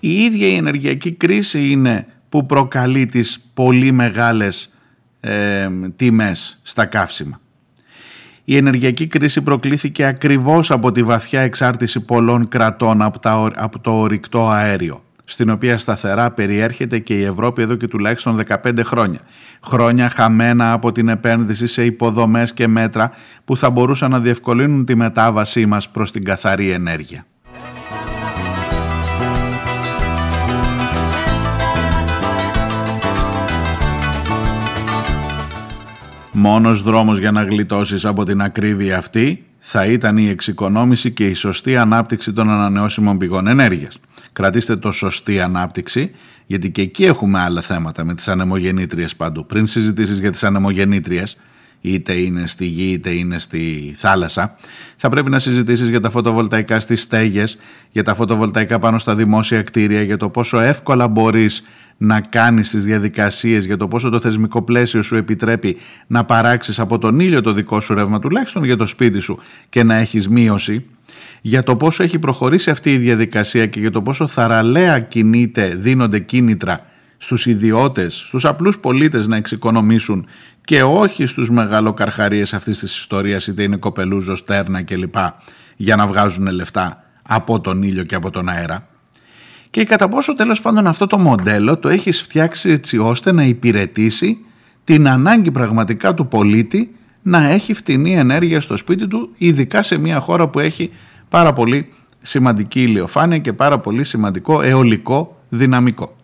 Η 0.00 0.24
ίδια 0.24 0.46
η 0.46 0.54
ενεργειακή 0.54 1.14
κρίση 1.14 1.70
είναι 1.70 2.06
που 2.28 2.46
προκαλεί 2.46 3.06
τις 3.06 3.50
πολύ 3.54 3.92
μεγάλες 3.92 4.72
ε, 5.20 5.68
τιμές 5.96 6.58
στα 6.62 6.84
καύσιμα. 6.84 7.40
Η 8.44 8.56
ενεργειακή 8.56 9.06
κρίση 9.06 9.42
προκλήθηκε 9.42 10.04
ακριβώς 10.04 10.70
από 10.70 10.92
τη 10.92 11.02
βαθιά 11.02 11.40
εξάρτηση 11.40 12.00
πολλών 12.00 12.48
κρατών 12.48 13.02
από, 13.02 13.18
τα, 13.18 13.50
από 13.54 13.78
το 13.78 13.90
ορυκτό 13.90 14.48
αέριο 14.48 15.05
στην 15.28 15.50
οποία 15.50 15.78
σταθερά 15.78 16.30
περιέρχεται 16.30 16.98
και 16.98 17.14
η 17.14 17.24
Ευρώπη 17.24 17.62
εδώ 17.62 17.74
και 17.74 17.88
τουλάχιστον 17.88 18.40
15 18.64 18.80
χρόνια. 18.84 19.20
Χρόνια 19.64 20.10
χαμένα 20.10 20.72
από 20.72 20.92
την 20.92 21.08
επένδυση 21.08 21.66
σε 21.66 21.84
υποδομές 21.84 22.52
και 22.52 22.66
μέτρα 22.66 23.10
που 23.44 23.56
θα 23.56 23.70
μπορούσαν 23.70 24.10
να 24.10 24.20
διευκολύνουν 24.20 24.84
τη 24.84 24.94
μετάβασή 24.94 25.66
μας 25.66 25.88
προς 25.88 26.10
την 26.10 26.24
καθαρή 26.24 26.70
ενέργεια. 26.70 27.26
Μόνος 36.32 36.82
δρόμος 36.82 37.18
για 37.18 37.30
να 37.30 37.42
γλιτώσεις 37.42 38.04
από 38.04 38.24
την 38.24 38.40
ακρίβεια 38.40 38.98
αυτή 38.98 39.44
θα 39.58 39.84
ήταν 39.84 40.16
η 40.16 40.28
εξοικονόμηση 40.28 41.12
και 41.12 41.26
η 41.26 41.34
σωστή 41.34 41.76
ανάπτυξη 41.76 42.32
των 42.32 42.50
ανανεώσιμων 42.50 43.18
πηγών 43.18 43.46
ενέργειας 43.46 43.98
κρατήστε 44.36 44.76
το 44.76 44.92
σωστή 44.92 45.40
ανάπτυξη, 45.40 46.10
γιατί 46.46 46.70
και 46.70 46.82
εκεί 46.82 47.04
έχουμε 47.04 47.38
άλλα 47.38 47.60
θέματα 47.60 48.04
με 48.04 48.14
τις 48.14 48.28
ανεμογεννήτριες 48.28 49.16
παντού. 49.16 49.46
Πριν 49.46 49.66
συζητήσεις 49.66 50.18
για 50.18 50.30
τις 50.30 50.44
ανεμογεννήτριες, 50.44 51.36
είτε 51.80 52.12
είναι 52.12 52.46
στη 52.46 52.64
γη 52.64 52.90
είτε 52.92 53.10
είναι 53.10 53.38
στη 53.38 53.92
θάλασσα, 53.96 54.56
θα 54.96 55.08
πρέπει 55.08 55.30
να 55.30 55.38
συζητήσεις 55.38 55.88
για 55.88 56.00
τα 56.00 56.10
φωτοβολταϊκά 56.10 56.80
στις 56.80 57.02
στέγες, 57.02 57.58
για 57.90 58.02
τα 58.02 58.14
φωτοβολταϊκά 58.14 58.78
πάνω 58.78 58.98
στα 58.98 59.14
δημόσια 59.14 59.62
κτίρια, 59.62 60.02
για 60.02 60.16
το 60.16 60.28
πόσο 60.28 60.58
εύκολα 60.58 61.08
μπορείς 61.08 61.62
να 61.96 62.20
κάνεις 62.20 62.70
τις 62.70 62.84
διαδικασίες, 62.84 63.64
για 63.64 63.76
το 63.76 63.88
πόσο 63.88 64.08
το 64.08 64.20
θεσμικό 64.20 64.62
πλαίσιο 64.62 65.02
σου 65.02 65.16
επιτρέπει 65.16 65.76
να 66.06 66.24
παράξεις 66.24 66.78
από 66.78 66.98
τον 66.98 67.20
ήλιο 67.20 67.40
το 67.40 67.52
δικό 67.52 67.80
σου 67.80 67.94
ρεύμα, 67.94 68.18
τουλάχιστον 68.18 68.64
για 68.64 68.76
το 68.76 68.86
σπίτι 68.86 69.18
σου 69.18 69.38
και 69.68 69.82
να 69.82 69.94
έχεις 69.94 70.28
μείωση 70.28 70.84
για 71.48 71.62
το 71.62 71.76
πόσο 71.76 72.02
έχει 72.02 72.18
προχωρήσει 72.18 72.70
αυτή 72.70 72.92
η 72.92 72.98
διαδικασία 72.98 73.66
και 73.66 73.80
για 73.80 73.90
το 73.90 74.02
πόσο 74.02 74.26
θαραλέα 74.26 74.98
κινείται, 75.00 75.74
δίνονται 75.74 76.18
κίνητρα 76.18 76.86
στους 77.16 77.46
ιδιώτες, 77.46 78.14
στους 78.14 78.44
απλούς 78.44 78.78
πολίτες 78.78 79.26
να 79.26 79.36
εξοικονομήσουν 79.36 80.26
και 80.64 80.82
όχι 80.82 81.26
στους 81.26 81.50
μεγαλοκαρχαρίες 81.50 82.54
αυτής 82.54 82.78
της 82.78 82.98
ιστορίας 82.98 83.46
είτε 83.46 83.62
είναι 83.62 83.76
κοπελούζος, 83.76 84.38
στέρνα 84.38 84.82
κλπ 84.82 85.14
για 85.76 85.96
να 85.96 86.06
βγάζουν 86.06 86.46
λεφτά 86.46 87.04
από 87.22 87.60
τον 87.60 87.82
ήλιο 87.82 88.02
και 88.02 88.14
από 88.14 88.30
τον 88.30 88.48
αέρα. 88.48 88.88
Και 89.70 89.84
κατά 89.84 90.08
πόσο 90.08 90.34
τέλος 90.34 90.60
πάντων 90.60 90.86
αυτό 90.86 91.06
το 91.06 91.18
μοντέλο 91.18 91.78
το 91.78 91.88
έχεις 91.88 92.22
φτιάξει 92.22 92.70
έτσι 92.70 92.98
ώστε 92.98 93.32
να 93.32 93.42
υπηρετήσει 93.42 94.38
την 94.84 95.08
ανάγκη 95.08 95.50
πραγματικά 95.50 96.14
του 96.14 96.28
πολίτη 96.28 96.94
να 97.22 97.48
έχει 97.48 97.74
φτηνή 97.74 98.16
ενέργεια 98.16 98.60
στο 98.60 98.76
σπίτι 98.76 99.06
του 99.06 99.30
ειδικά 99.36 99.82
σε 99.82 99.98
μια 99.98 100.20
χώρα 100.20 100.48
που 100.48 100.60
έχει 100.60 100.90
πάρα 101.28 101.52
πολύ 101.52 101.92
σημαντική 102.22 102.82
ηλιοφάνεια 102.82 103.38
και 103.38 103.52
πάρα 103.52 103.78
πολύ 103.78 104.04
σημαντικό 104.04 104.62
αιωλικό 104.62 105.36
δυναμικό. 105.48 106.16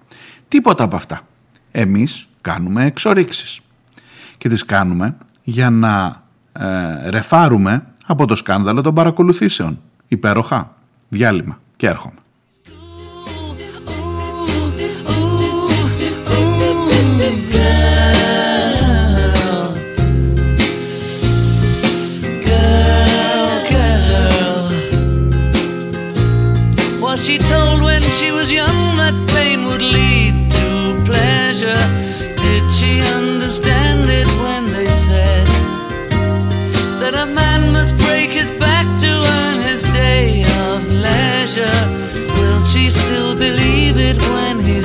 Τίποτα 0.48 0.84
από 0.84 0.96
αυτά. 0.96 1.20
Εμείς 1.70 2.28
κάνουμε 2.40 2.84
εξορίξεις 2.84 3.60
και 4.38 4.48
τις 4.48 4.64
κάνουμε 4.64 5.16
για 5.44 5.70
να 5.70 6.22
ε, 6.52 7.10
ρεφάρουμε 7.10 7.86
από 8.06 8.26
το 8.26 8.34
σκάνδαλο 8.34 8.80
των 8.80 8.94
παρακολουθήσεων. 8.94 9.80
Υπέροχα. 10.08 10.76
Διάλειμμα 11.08 11.60
και 11.76 11.86
έρχομαι. 11.86 12.21
She 27.22 27.38
told 27.38 27.80
when 27.82 28.02
she 28.02 28.32
was 28.32 28.50
young 28.50 28.96
that 28.96 29.14
pain 29.30 29.64
would 29.64 29.80
lead 29.80 30.50
to 30.50 30.68
pleasure? 31.06 31.82
Did 32.35 32.64
she 32.68 33.00
understand 33.14 34.11
it 34.11 34.26
when 34.42 34.64
they 34.64 34.90
said 34.90 35.46
that 36.98 37.14
a 37.14 37.26
man 37.26 37.72
must 37.72 37.96
break 37.98 38.30
his 38.30 38.50
back 38.58 38.87
to 38.98 39.11
earn 39.38 39.58
his 39.62 39.82
day 39.94 40.42
of 40.66 40.82
leisure? 40.90 41.80
Will 42.40 42.61
she 42.62 42.90
still 42.90 43.37
believe 43.37 43.96
it 43.98 44.20
when 44.35 44.58
he's 44.58 44.81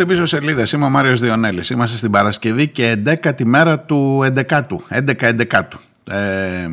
Ακούτε 0.00 0.12
πίσω 0.12 0.26
σελίδες. 0.26 0.72
Είμαι 0.72 0.84
ο 0.84 0.88
Μάριος 0.88 1.20
Διονέλης. 1.20 1.70
Είμαστε 1.70 1.96
στην 1.96 2.10
Παρασκευή 2.10 2.68
και 2.68 3.02
11η 3.04 3.44
μέρα 3.44 3.80
του 3.80 4.24
11ου. 4.34 4.76
11-11. 4.88 5.80
Ε, 6.10 6.68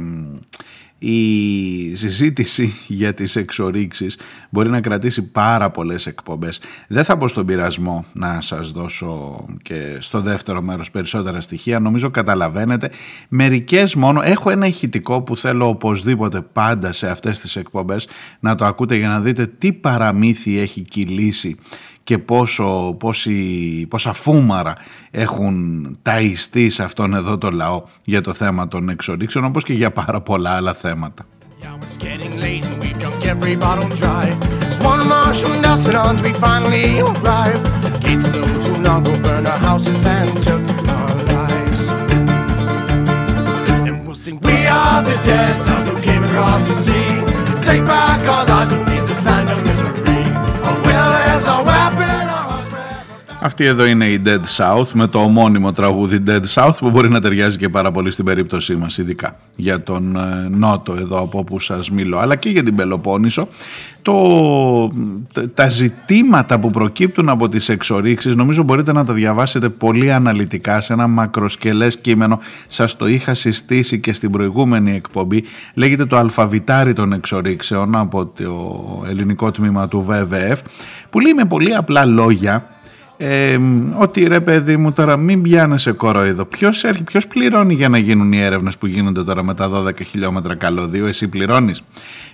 η 0.99 1.95
συζήτηση 1.95 2.73
για 2.88 3.13
τις 3.13 3.35
εξορίξεις 3.35 4.17
μπορεί 4.49 4.69
να 4.69 4.81
κρατήσει 4.81 5.23
πάρα 5.23 5.69
πολλές 5.69 6.05
εκπομπές. 6.05 6.59
Δεν 6.88 7.03
θα 7.03 7.15
μπω 7.15 7.27
στον 7.27 7.45
πειρασμό 7.45 8.05
να 8.13 8.41
σας 8.41 8.71
δώσω 8.71 9.45
και 9.61 9.97
στο 9.99 10.21
δεύτερο 10.21 10.61
μέρος 10.61 10.91
περισσότερα 10.91 11.39
στοιχεία. 11.39 11.79
Νομίζω 11.79 12.09
καταλαβαίνετε. 12.09 12.89
Μερικές 13.29 13.95
μόνο. 13.95 14.21
Έχω 14.23 14.49
ένα 14.49 14.67
ηχητικό 14.67 15.21
που 15.21 15.35
θέλω 15.35 15.67
οπωσδήποτε 15.67 16.41
πάντα 16.41 16.91
σε 16.91 17.09
αυτές 17.09 17.39
τις 17.39 17.55
εκπομπές 17.55 18.07
να 18.39 18.55
το 18.55 18.65
ακούτε 18.65 18.95
για 18.95 19.07
να 19.07 19.19
δείτε 19.19 19.47
τι 19.47 19.73
παραμύθι 19.73 20.59
έχει 20.59 20.81
κυλήσει 20.81 21.57
και 22.05 22.17
πόσο, 22.17 22.95
πόση, 22.99 23.85
πόσα 23.89 24.13
φούμαρα 24.13 24.75
έχουν 25.11 25.97
ταϊστεί 26.01 26.69
σε 26.69 26.83
αυτόν 26.83 27.13
εδώ 27.13 27.37
το 27.37 27.51
λαό 27.51 27.83
για 28.05 28.21
το 28.21 28.33
θέμα 28.33 28.67
των 28.67 28.89
εξορίξεων 28.89 29.45
όπως 29.45 29.63
και 29.63 29.73
για 29.73 29.91
πάρα 29.91 30.21
πολλά 30.21 30.51
άλλα 30.51 30.73
θέματα. 30.73 31.25
We 44.49 44.57
are 44.81 45.01
the 45.09 45.17
dead 45.29 45.55
sons 45.65 45.87
who 45.89 45.95
came 46.07 46.23
across 46.29 46.61
the 46.69 46.75
sea. 46.85 47.11
Take 47.67 47.83
back 47.93 48.21
our 48.33 48.43
lives 48.51 48.71
and 48.75 49.04
Αυτή 53.45 53.65
εδώ 53.65 53.86
είναι 53.86 54.05
η 54.05 54.21
Dead 54.25 54.41
South 54.58 54.88
με 54.93 55.08
το 55.08 55.19
ομώνυμο 55.19 55.71
τραγούδι 55.71 56.23
Dead 56.27 56.41
South 56.53 56.75
που 56.79 56.89
μπορεί 56.89 57.10
να 57.10 57.21
ταιριάζει 57.21 57.58
και 57.58 57.69
πάρα 57.69 57.91
πολύ 57.91 58.12
στην 58.12 58.25
περίπτωσή 58.25 58.75
μας 58.75 58.97
ειδικά 58.97 59.36
για 59.55 59.84
τον 59.84 60.15
ε, 60.15 60.47
Νότο 60.49 60.93
εδώ 60.93 61.19
από 61.19 61.39
όπου 61.39 61.60
σας 61.60 61.91
μιλώ 61.91 62.17
αλλά 62.17 62.36
και 62.36 62.49
για 62.49 62.63
την 62.63 62.75
Πελοπόννησο. 62.75 63.47
Το, 64.01 64.91
τα 65.53 65.69
ζητήματα 65.69 66.60
που 66.60 66.69
προκύπτουν 66.69 67.29
από 67.29 67.47
τις 67.47 67.69
εξορίξεις 67.69 68.36
νομίζω 68.36 68.63
μπορείτε 68.63 68.93
να 68.93 69.05
τα 69.05 69.13
διαβάσετε 69.13 69.69
πολύ 69.69 70.13
αναλυτικά 70.13 70.81
σε 70.81 70.93
ένα 70.93 71.08
μακροσκελές 71.08 71.97
κείμενο. 71.97 72.39
Σας 72.67 72.95
το 72.95 73.08
είχα 73.08 73.34
συστήσει 73.34 73.99
και 73.99 74.13
στην 74.13 74.31
προηγούμενη 74.31 74.95
εκπομπή. 74.95 75.43
Λέγεται 75.73 76.05
το 76.05 76.17
αλφαβητάρι 76.17 76.93
των 76.93 77.13
εξορίξεων 77.13 77.95
από 77.95 78.25
το 78.25 79.03
ελληνικό 79.08 79.51
τμήμα 79.51 79.88
του 79.88 80.01
ΒΒΕΦ 80.01 80.62
που 81.10 81.19
λέει 81.19 81.34
με 81.34 81.45
πολύ 81.45 81.75
απλά 81.75 82.05
λόγια 82.05 82.69
ε, 83.17 83.60
ότι 83.99 84.23
ρε 84.23 84.39
παιδί 84.39 84.78
μου 84.78 84.91
τώρα 84.91 85.17
μην 85.17 85.41
πιάνεσαι 85.41 85.91
κορόιδο 85.91 86.45
ποιος, 86.45 86.84
έρχει, 86.84 87.04
ποιος 87.04 87.28
πληρώνει 87.28 87.73
για 87.73 87.89
να 87.89 87.97
γίνουν 87.97 88.32
οι 88.32 88.39
έρευνες 88.39 88.78
που 88.78 88.86
γίνονται 88.86 89.23
τώρα 89.23 89.43
με 89.43 89.54
τα 89.54 89.69
12 89.69 90.04
χιλιόμετρα 90.06 90.56
καλωδίου 90.56 91.06
εσύ 91.06 91.28
πληρώνεις; 91.28 91.82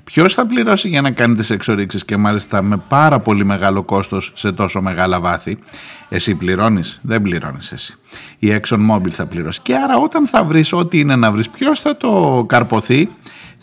Ποιος 0.04 0.34
θα 0.34 0.46
πληρώσει 0.46 0.88
για 0.88 1.02
να 1.02 1.12
κάνει 1.12 1.36
τις 1.36 1.50
εξορίξεις 1.50 2.06
και 2.06 2.18
μάλιστα 2.18 2.62
με 2.62 2.78
πάρα 2.88 3.20
πολύ 3.20 3.46
μεγάλο 3.46 3.84
κόστος 3.84 4.32
σε 4.36 4.52
τόσο 4.52 4.82
μεγάλα 4.82 5.20
βάθη; 5.20 5.58
Εσύ 6.10 6.36
πληρώνεις; 6.36 7.00
Δεν 7.02 7.22
πληρώνεις 7.22 7.72
εσύ. 7.72 7.96
Η 8.40 8.60
Exxon 8.62 8.80
Mobil 8.92 9.10
θα 9.10 9.26
πληρώσει. 9.26 9.60
Και 9.62 9.76
άρα 9.76 9.98
όταν 9.98 10.28
θα 10.28 10.44
βρεις 10.44 10.74
ό,τι 10.74 11.00
είναι 11.00 11.16
να 11.16 11.32
βρεις 11.32 11.50
ποιος 11.50 11.80
θα 11.80 11.98
το 11.98 12.44
καρποθεί; 12.48 13.10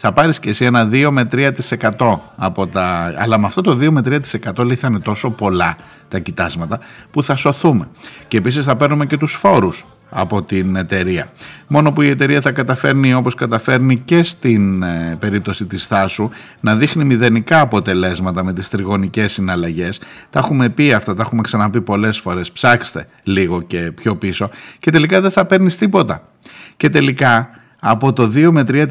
Θα 0.01 0.13
πάρεις 0.13 0.39
και 0.39 0.49
εσύ 0.49 0.65
ένα 0.65 0.89
2 0.93 1.09
με 1.11 1.29
3% 1.33 2.19
από 2.37 2.67
τα... 2.67 3.15
Αλλά 3.19 3.39
με 3.39 3.47
αυτό 3.47 3.61
το 3.61 3.71
2 3.71 3.89
με 3.91 4.03
3% 4.05 4.65
λέει 4.65 4.77
θα 4.77 4.89
είναι 4.89 4.99
τόσο 4.99 5.31
πολλά 5.31 5.77
τα 6.09 6.19
κοιτάσματα 6.19 6.79
που 7.11 7.23
θα 7.23 7.37
σωθούμε. 7.37 7.89
Και 8.29 8.37
επίσης 8.37 8.65
θα 8.65 8.77
παίρνουμε 8.77 9.07
και 9.07 9.17
τους 9.17 9.33
φόρους 9.33 9.87
από 10.11 10.43
την 10.43 10.77
εταιρεία. 10.77 11.29
Μόνο 11.67 11.93
που 11.93 12.03
η 12.03 12.09
εταιρεία 12.09 12.41
θα 12.41 12.53
καταφέρνει 12.53 13.15
όπως 13.15 13.35
καταφέρνει 13.35 13.99
και 13.99 14.23
στην 14.23 14.83
ε, 14.83 15.17
περίπτωση 15.21 15.67
της 15.67 15.87
Θάσου 15.87 16.31
να 16.61 16.77
δείχνει 16.77 17.05
μηδενικά 17.05 17.61
αποτελέσματα 17.61 18.45
με 18.45 18.53
τις 18.53 18.69
τριγωνικές 18.69 19.33
συναλλαγές. 19.33 20.01
Τα 20.31 20.39
έχουμε 20.39 20.69
πει 20.69 20.93
αυτά, 20.93 21.15
τα 21.15 21.23
έχουμε 21.23 21.43
ξαναπεί 21.43 21.81
πολλές 21.81 22.19
φορές. 22.19 22.53
Ψάξτε 22.53 23.07
λίγο 23.23 23.63
και 23.63 23.93
πιο 23.95 24.17
πίσω 24.17 24.51
και 24.79 24.91
τελικά 24.91 25.21
δεν 25.21 25.31
θα 25.31 25.45
παίρνεις 25.45 25.77
τίποτα. 25.77 26.23
Και 26.77 26.89
τελικά 26.89 27.51
από 27.81 28.13
το 28.13 28.33
2 28.35 28.49
με 28.51 28.65
3% 28.69 28.87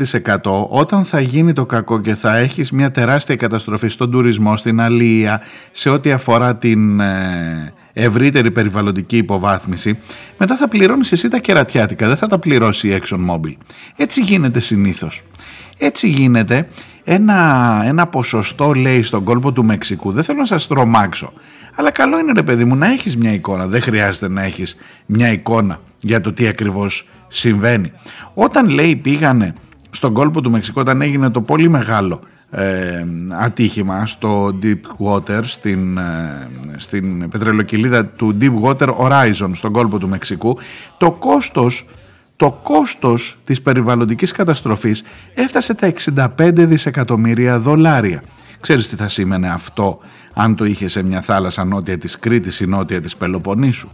όταν 0.69 1.05
θα 1.05 1.19
γίνει 1.19 1.53
το 1.53 1.65
κακό 1.65 2.01
και 2.01 2.15
θα 2.15 2.37
έχεις 2.37 2.71
μια 2.71 2.91
τεράστια 2.91 3.35
καταστροφή 3.35 3.87
στον 3.87 4.11
τουρισμό, 4.11 4.57
στην 4.57 4.81
αλία, 4.81 5.41
σε 5.71 5.89
ό,τι 5.89 6.11
αφορά 6.11 6.55
την 6.55 6.99
ε, 6.99 7.73
ευρύτερη 7.93 8.51
περιβαλλοντική 8.51 9.17
υποβάθμιση, 9.17 9.97
μετά 10.37 10.55
θα 10.55 10.67
πληρώνεις 10.67 11.11
εσύ 11.11 11.27
τα 11.27 11.37
κερατιάτικα, 11.37 12.07
δεν 12.07 12.17
θα 12.17 12.27
τα 12.27 12.39
πληρώσει 12.39 12.87
η 12.87 13.01
ExxonMobil. 13.01 13.53
Έτσι 13.95 14.21
γίνεται 14.21 14.59
συνήθως. 14.59 15.23
Έτσι 15.77 16.07
γίνεται 16.07 16.67
ένα, 17.03 17.81
ένα 17.85 18.05
ποσοστό 18.05 18.73
λέει 18.73 19.01
στον 19.01 19.23
κόλπο 19.23 19.51
του 19.51 19.65
Μεξικού, 19.65 20.11
δεν 20.11 20.23
θέλω 20.23 20.39
να 20.39 20.45
σας 20.45 20.67
τρομάξω, 20.67 21.33
αλλά 21.75 21.91
καλό 21.91 22.19
είναι 22.19 22.31
ρε 22.35 22.43
παιδί 22.43 22.65
μου 22.65 22.75
να 22.75 22.91
έχεις 22.91 23.17
μια 23.17 23.33
εικόνα, 23.33 23.67
δεν 23.67 23.81
χρειάζεται 23.81 24.29
να 24.29 24.43
έχεις 24.43 24.75
μια 25.05 25.31
εικόνα 25.31 25.79
για 25.99 26.21
το 26.21 26.33
τι 26.33 26.47
ακριβώς 26.47 27.07
συμβαίνει. 27.27 27.91
Όταν 28.33 28.69
λέει 28.69 28.95
πήγανε 28.95 29.53
στον 29.89 30.13
κόλπο 30.13 30.41
του 30.41 30.51
Μεξικού 30.51 30.79
όταν 30.79 31.01
έγινε 31.01 31.29
το 31.29 31.41
πολύ 31.41 31.69
μεγάλο 31.69 32.19
ε, 32.51 33.05
ατύχημα 33.39 34.05
στο 34.05 34.59
Deep 34.63 35.05
Water 35.07 35.39
στην, 35.43 35.97
ε, 35.97 36.49
στην 36.77 37.29
πετρελοκυλίδα 37.29 38.05
του 38.05 38.37
Deep 38.41 38.61
Water 38.61 38.95
Horizon 38.95 39.49
στον 39.53 39.71
κόλπο 39.71 39.97
του 39.97 40.07
Μεξικού 40.07 40.57
το 40.97 41.11
κόστος 41.11 41.85
το 42.35 42.59
κόστος 42.63 43.37
της 43.43 43.61
περιβαλλοντικής 43.61 44.31
καταστροφής 44.31 45.03
έφτασε 45.33 45.73
τα 45.73 45.93
65 46.37 46.53
δισεκατομμύρια 46.53 47.59
δολάρια. 47.59 48.23
Ξέρεις 48.59 48.87
τι 48.89 48.95
θα 48.95 49.07
σήμαινε 49.07 49.49
αυτό 49.49 49.99
αν 50.33 50.55
το 50.55 50.65
είχε 50.65 50.87
σε 50.87 51.03
μια 51.03 51.21
θάλασσα 51.21 51.63
νότια 51.63 51.97
της 51.97 52.19
Κρήτης 52.19 52.59
ή 52.59 52.65
νότια 52.65 53.01
της 53.01 53.15
Πελοποννήσου; 53.15 53.89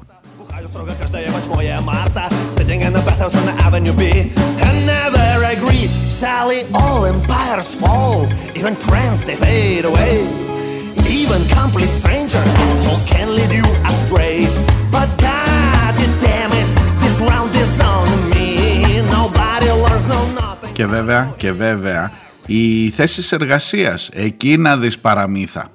Και 20.74 20.86
βέβαια, 20.86 21.34
και 21.38 21.52
βέβαια, 21.52 22.12
οι 22.46 22.90
θέσεις 22.90 23.32
εργασίας, 23.32 24.10
εκεί 24.14 24.58
να 24.58 24.78
δεις 24.78 25.00
παραμύθα. 25.00 25.68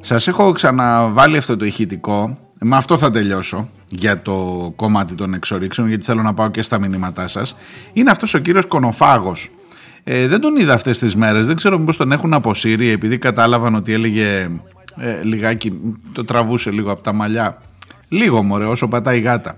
Σας 0.00 0.28
έχω 0.28 0.52
ξαναβάλει 0.52 1.36
αυτό 1.36 1.56
το 1.56 1.64
ηχητικό. 1.64 2.38
Με 2.58 2.76
αυτό 2.76 2.98
θα 2.98 3.10
τελειώσω 3.10 3.68
για 3.88 4.22
το 4.22 4.72
κομμάτι 4.76 5.14
των 5.14 5.34
εξορίξεων 5.34 5.88
γιατί 5.88 6.04
θέλω 6.04 6.22
να 6.22 6.34
πάω 6.34 6.50
και 6.50 6.62
στα 6.62 6.78
μηνύματά 6.78 7.28
σας. 7.28 7.56
Είναι 7.92 8.10
αυτός 8.10 8.34
ο 8.34 8.38
κύριος 8.38 8.66
Κονοφάγος. 8.66 9.50
Ε, 10.04 10.26
δεν 10.26 10.40
τον 10.40 10.56
είδα 10.56 10.74
αυτές 10.74 10.98
τις 10.98 11.16
μέρες, 11.16 11.46
δεν 11.46 11.56
ξέρω 11.56 11.78
μήπως 11.78 11.96
τον 11.96 12.12
έχουν 12.12 12.34
αποσύρει 12.34 12.88
επειδή 12.88 13.18
κατάλαβαν 13.18 13.74
ότι 13.74 13.92
έλεγε 13.92 14.50
ε, 15.00 15.22
λιγάκι, 15.22 15.72
το 16.12 16.24
τραβούσε 16.24 16.70
λίγο 16.70 16.92
από 16.92 17.02
τα 17.02 17.12
μαλλιά. 17.12 17.62
Λίγο 18.08 18.42
μωρέ 18.42 18.64
όσο 18.64 18.88
πατάει 18.88 19.18
η 19.18 19.20
γάτα. 19.20 19.56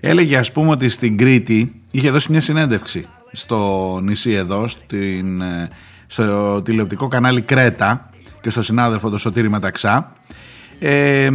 Έλεγε 0.00 0.36
ας 0.36 0.52
πούμε 0.52 0.70
ότι 0.70 0.88
στην 0.88 1.16
Κρήτη 1.16 1.72
είχε 1.90 2.10
δώσει 2.10 2.30
μια 2.30 2.40
συνέντευξη 2.40 3.06
στο 3.32 3.98
νησί 4.02 4.30
εδώ, 4.30 4.68
στην, 4.68 5.40
ε, 5.40 5.68
στο 6.06 6.62
τηλεοπτικό 6.62 7.08
κανάλι 7.08 7.40
Κρέτα 7.40 8.10
και 8.40 8.50
στο 8.50 8.62
συνάδελφο 8.62 9.10
το 9.10 9.18
Σωτήρη 9.18 9.50
Μεταξά 9.50 10.12
ε, 10.82 11.28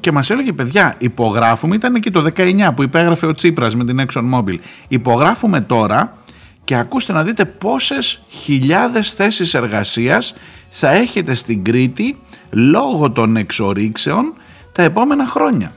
και 0.00 0.12
μας 0.12 0.30
έλεγε 0.30 0.52
παιδιά 0.52 0.94
υπογράφουμε, 0.98 1.74
ήταν 1.74 1.94
εκεί 1.94 2.10
το 2.10 2.26
19 2.36 2.70
που 2.76 2.82
υπέγραφε 2.82 3.26
ο 3.26 3.32
Τσίπρας 3.32 3.76
με 3.76 3.84
την 3.84 4.00
Exxon 4.00 4.34
Mobil. 4.34 4.56
Υπογράφουμε 4.88 5.60
τώρα 5.60 6.16
και 6.64 6.76
ακούστε 6.76 7.12
να 7.12 7.22
δείτε 7.22 7.44
πόσες 7.44 8.22
χιλιάδες 8.28 9.10
θέσεις 9.12 9.54
εργασίας 9.54 10.34
θα 10.68 10.90
έχετε 10.90 11.34
στην 11.34 11.64
Κρήτη 11.64 12.18
λόγω 12.50 13.10
των 13.10 13.36
εξορίξεων 13.36 14.32
τα 14.72 14.82
επόμενα 14.82 15.26
χρόνια 15.26 15.72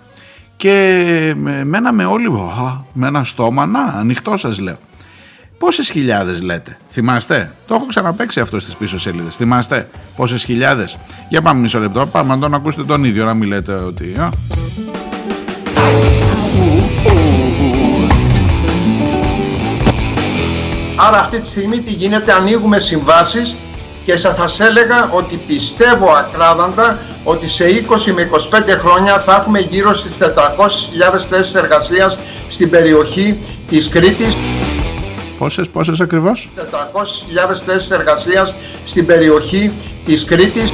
και 0.56 1.34
μέναμε 1.64 2.06
όλοι 2.06 2.32
με 2.94 3.08
ένα 3.08 3.24
στόμα 3.24 3.66
να 3.66 3.80
ανοιχτό 3.80 4.38
σας 4.38 4.60
λέω 4.60 4.78
Πόσες 5.66 5.89
χιλιάδες 5.89 6.41
λέτε, 6.41 6.78
θυμάστε; 6.89 7.51
Το 7.68 7.76
έχω 7.76 7.86
ξαναπέξει 7.86 8.39
αυτό 8.39 8.59
στις 8.59 8.76
πίσω 8.76 8.99
σελίδες. 8.99 9.36
Θυμάστε; 9.36 9.88
Πόσες 10.16 10.43
χιλιάδες; 10.43 10.97
Για 11.30 11.41
πάμε 11.41 11.59
μισό 11.59 11.80
λεπτό. 11.80 12.05
Πάμε 12.05 12.34
να 12.34 12.39
τον 12.39 12.53
ακούσετε 12.53 12.84
τον 12.84 13.03
ίδιο, 13.03 13.26
να 13.26 13.34
μην 13.34 13.47
λέτε 13.47 13.74
ότι. 13.74 14.16
Α. 14.20 14.30
Άρα 20.95 21.20
αυτή 21.20 21.39
τη 21.39 21.47
στιγμή 21.47 21.80
τι 21.80 21.91
γίνεται, 21.91 22.34
ανοίγουμε 22.34 22.80
συμβάσεις 22.80 23.55
και 24.05 24.18
σας 24.18 24.36
θα 24.36 24.66
έλεγα 24.66 25.09
ότι 25.11 25.36
πιστεύω 25.47 26.11
ακράδαντα 26.11 26.99
ότι 27.24 27.47
σε 27.47 27.66
20 27.66 28.11
με 28.11 28.22
25 28.22 28.78
χρόνια 28.80 29.20
θα 29.20 29.36
έχουμε 29.36 29.59
γύρω 29.59 29.93
στις 29.93 30.18
400.000 30.20 31.26
θέσεις 31.30 31.55
εργασίας 31.55 32.18
στην 32.49 32.70
περιοχή 32.70 33.38
της 33.70 33.89
Κρήτης. 33.89 34.36
Πόσες, 35.38 35.68
πόσες 35.68 36.00
ακριβώς; 36.02 36.50
400.000 36.56 37.62
θέσεις 37.66 37.92
εργασίας 37.92 38.54
στην 38.86 39.06
περιοχή 39.06 39.72
της 40.06 40.24
Κρήτης. 40.26 40.74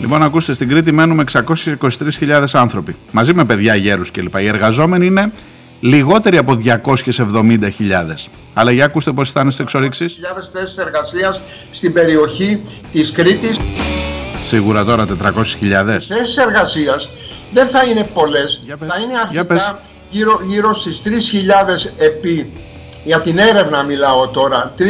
Λοιπόν, 0.00 0.22
ακούστε, 0.22 0.52
στην 0.52 0.68
Κρήτη 0.68 0.92
μένουμε 0.92 1.22
623.000 1.22 2.44
άνθρωποι. 2.52 2.96
Μαζί 3.10 3.34
με 3.34 3.44
παιδιά, 3.44 3.74
γέρους 3.74 4.10
κλπ. 4.10 4.38
Οι 4.38 4.46
εργαζόμενοι 4.46 5.06
είναι 5.06 5.32
λιγότεροι 5.80 6.36
από 6.36 6.54
270.000. 6.54 8.28
Αλλά 8.54 8.70
για 8.70 8.84
ακούστε 8.84 9.12
πώς 9.12 9.30
θα 9.30 9.40
είναι 9.40 9.50
στις 9.50 9.64
εξορίξεις. 9.64 10.18
400.000 10.20 10.50
θέσεις 10.52 10.76
εργασίας 10.76 11.40
στην 11.70 11.92
περιοχή 11.92 12.60
της 12.92 13.10
Κρήτης. 13.12 13.56
Σίγουρα 14.44 14.84
τώρα 14.84 15.06
400.000. 15.06 16.06
θέσεις 16.08 16.36
εργασίας 16.36 17.08
δεν 17.52 17.66
θα 17.66 17.84
είναι 17.84 18.08
πολλές. 18.14 18.60
Για 18.64 18.76
πες. 18.76 18.88
Θα 18.88 18.98
είναι 19.00 19.12
Για 19.30 19.44
πες. 19.44 19.60
αρχικά 19.60 19.80
γύρω, 20.10 20.40
γύρω 20.48 20.74
στις 20.74 21.02
3.000 21.02 21.90
επί, 21.96 22.52
για 23.04 23.20
την 23.20 23.38
έρευνα 23.38 23.82
μιλάω 23.82 24.28
τώρα, 24.28 24.72
3.000 24.78 24.84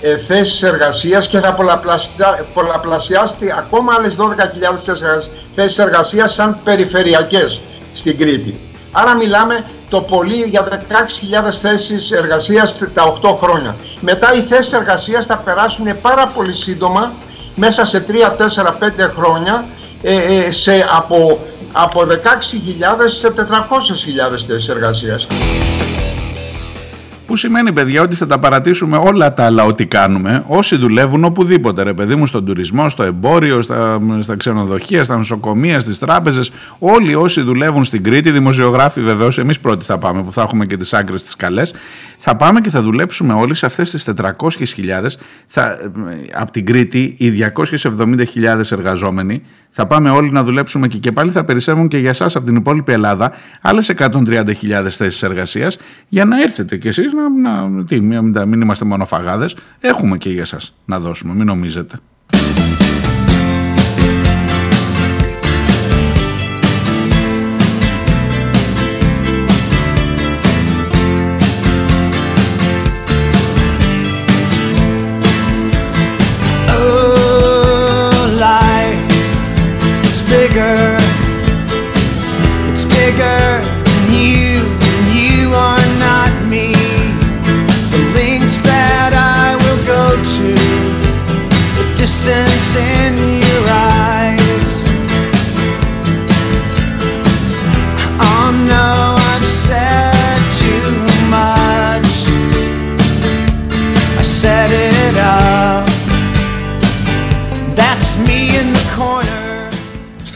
ε, 0.00 0.16
θέσεις 0.16 0.62
εργασίας 0.62 1.28
και 1.28 1.40
θα 1.40 1.54
πολλαπλασια, 1.54 2.46
πολλαπλασιάσει 2.54 3.54
ακόμα 3.58 3.94
άλλες 3.98 4.14
12.000 4.16 4.82
θέσεις 4.84 5.02
εργασίας- 5.02 5.30
θέσεις 5.54 5.78
εργασίας 5.78 6.34
σαν 6.34 6.58
περιφερειακές 6.64 7.60
στην 7.94 8.18
Κρήτη. 8.18 8.60
Άρα 8.92 9.14
μιλάμε 9.14 9.64
το 9.88 10.00
πολύ 10.00 10.42
για 10.48 10.62
16.000 10.62 11.58
θέσεις 11.60 12.10
εργασίας 12.10 12.74
τα 12.94 13.02
8 13.02 13.38
χρόνια. 13.42 13.76
Μετά 14.00 14.34
οι 14.34 14.40
θέσεις 14.40 14.72
εργασίας 14.72 15.26
θα 15.26 15.36
περάσουν 15.36 16.00
πάρα 16.00 16.26
πολύ 16.26 16.52
σύντομα 16.54 17.12
μέσα 17.54 17.84
σε 17.84 18.00
3, 18.00 18.36
4, 18.36 18.76
5 18.78 19.10
χρόνια 19.16 19.64
ε, 20.02 20.14
ε, 20.14 20.50
σε, 20.50 20.86
από, 20.96 21.38
από 21.72 22.00
16.000 22.00 23.08
σε 23.08 23.32
400.000 23.36 24.44
θέσεις 24.46 24.68
εργασίας. 24.68 25.26
Που 27.28 27.36
σημαίνει, 27.36 27.72
παιδιά, 27.72 28.02
ότι 28.02 28.14
θα 28.14 28.26
τα 28.26 28.38
παρατήσουμε 28.38 28.96
όλα 28.96 29.34
τα 29.34 29.44
άλλα 29.44 29.64
ό,τι 29.64 29.86
κάνουμε, 29.86 30.44
όσοι 30.46 30.76
δουλεύουν 30.76 31.24
οπουδήποτε, 31.24 31.82
ρε 31.82 31.94
παιδί 31.94 32.14
μου, 32.14 32.26
στον 32.26 32.44
τουρισμό, 32.44 32.88
στο 32.88 33.02
εμπόριο, 33.02 33.62
στα, 33.62 34.00
στα 34.20 34.36
ξενοδοχεία, 34.36 35.04
στα 35.04 35.16
νοσοκομεία, 35.16 35.80
στις 35.80 35.98
τράπεζες. 35.98 36.50
Όλοι 36.78 37.14
όσοι 37.14 37.40
δουλεύουν 37.40 37.84
στην 37.84 38.02
Κρήτη, 38.02 38.30
δημοσιογράφοι 38.30 39.00
βεβαίως, 39.00 39.38
εμείς 39.38 39.60
πρώτοι 39.60 39.84
θα 39.84 39.98
πάμε, 39.98 40.22
που 40.22 40.32
θα 40.32 40.42
έχουμε 40.42 40.66
και 40.66 40.76
τις 40.76 40.94
άκρες 40.94 41.22
τις 41.22 41.36
καλές, 41.36 41.74
θα 42.18 42.36
πάμε 42.36 42.60
και 42.60 42.70
θα 42.70 42.82
δουλέψουμε 42.82 43.32
όλοι 43.34 43.54
σε 43.54 43.66
αυτές 43.66 43.90
τις 43.90 44.04
400.000. 44.04 45.16
Θα, 45.46 45.78
από 46.32 46.50
την 46.50 46.66
Κρήτη, 46.66 47.14
οι 47.18 47.32
270.000 47.54 48.70
εργαζόμενοι, 48.70 49.42
θα 49.70 49.86
πάμε 49.86 50.10
όλοι 50.10 50.30
να 50.30 50.42
δουλέψουμε 50.42 50.88
και, 50.88 50.98
και 50.98 51.12
πάλι 51.12 51.30
θα 51.30 51.44
περισσεύουν 51.44 51.88
και 51.88 51.98
για 51.98 52.10
εσάς 52.10 52.36
από 52.36 52.46
την 52.46 52.56
υπόλοιπη 52.56 52.92
Ελλάδα 52.92 53.32
άλλες 53.60 53.92
130.000 53.98 54.88
θέσεις 54.88 55.22
εργασίας. 55.22 55.78
Για 56.08 56.24
να 56.24 56.42
έρθετε 56.42 56.76
κι 56.76 56.88
εσείς 56.88 57.12
να, 57.18 57.68
να, 57.68 57.84
τι, 57.84 58.00
μην, 58.00 58.42
μην 58.46 58.60
είμαστε 58.60 58.84
μονοφαγάδες. 58.84 59.56
Έχουμε 59.80 60.16
και 60.16 60.30
για 60.30 60.42
εσά 60.42 60.60
να 60.84 61.00
δώσουμε, 61.00 61.34
μην 61.34 61.46
νομίζετε. 61.46 61.98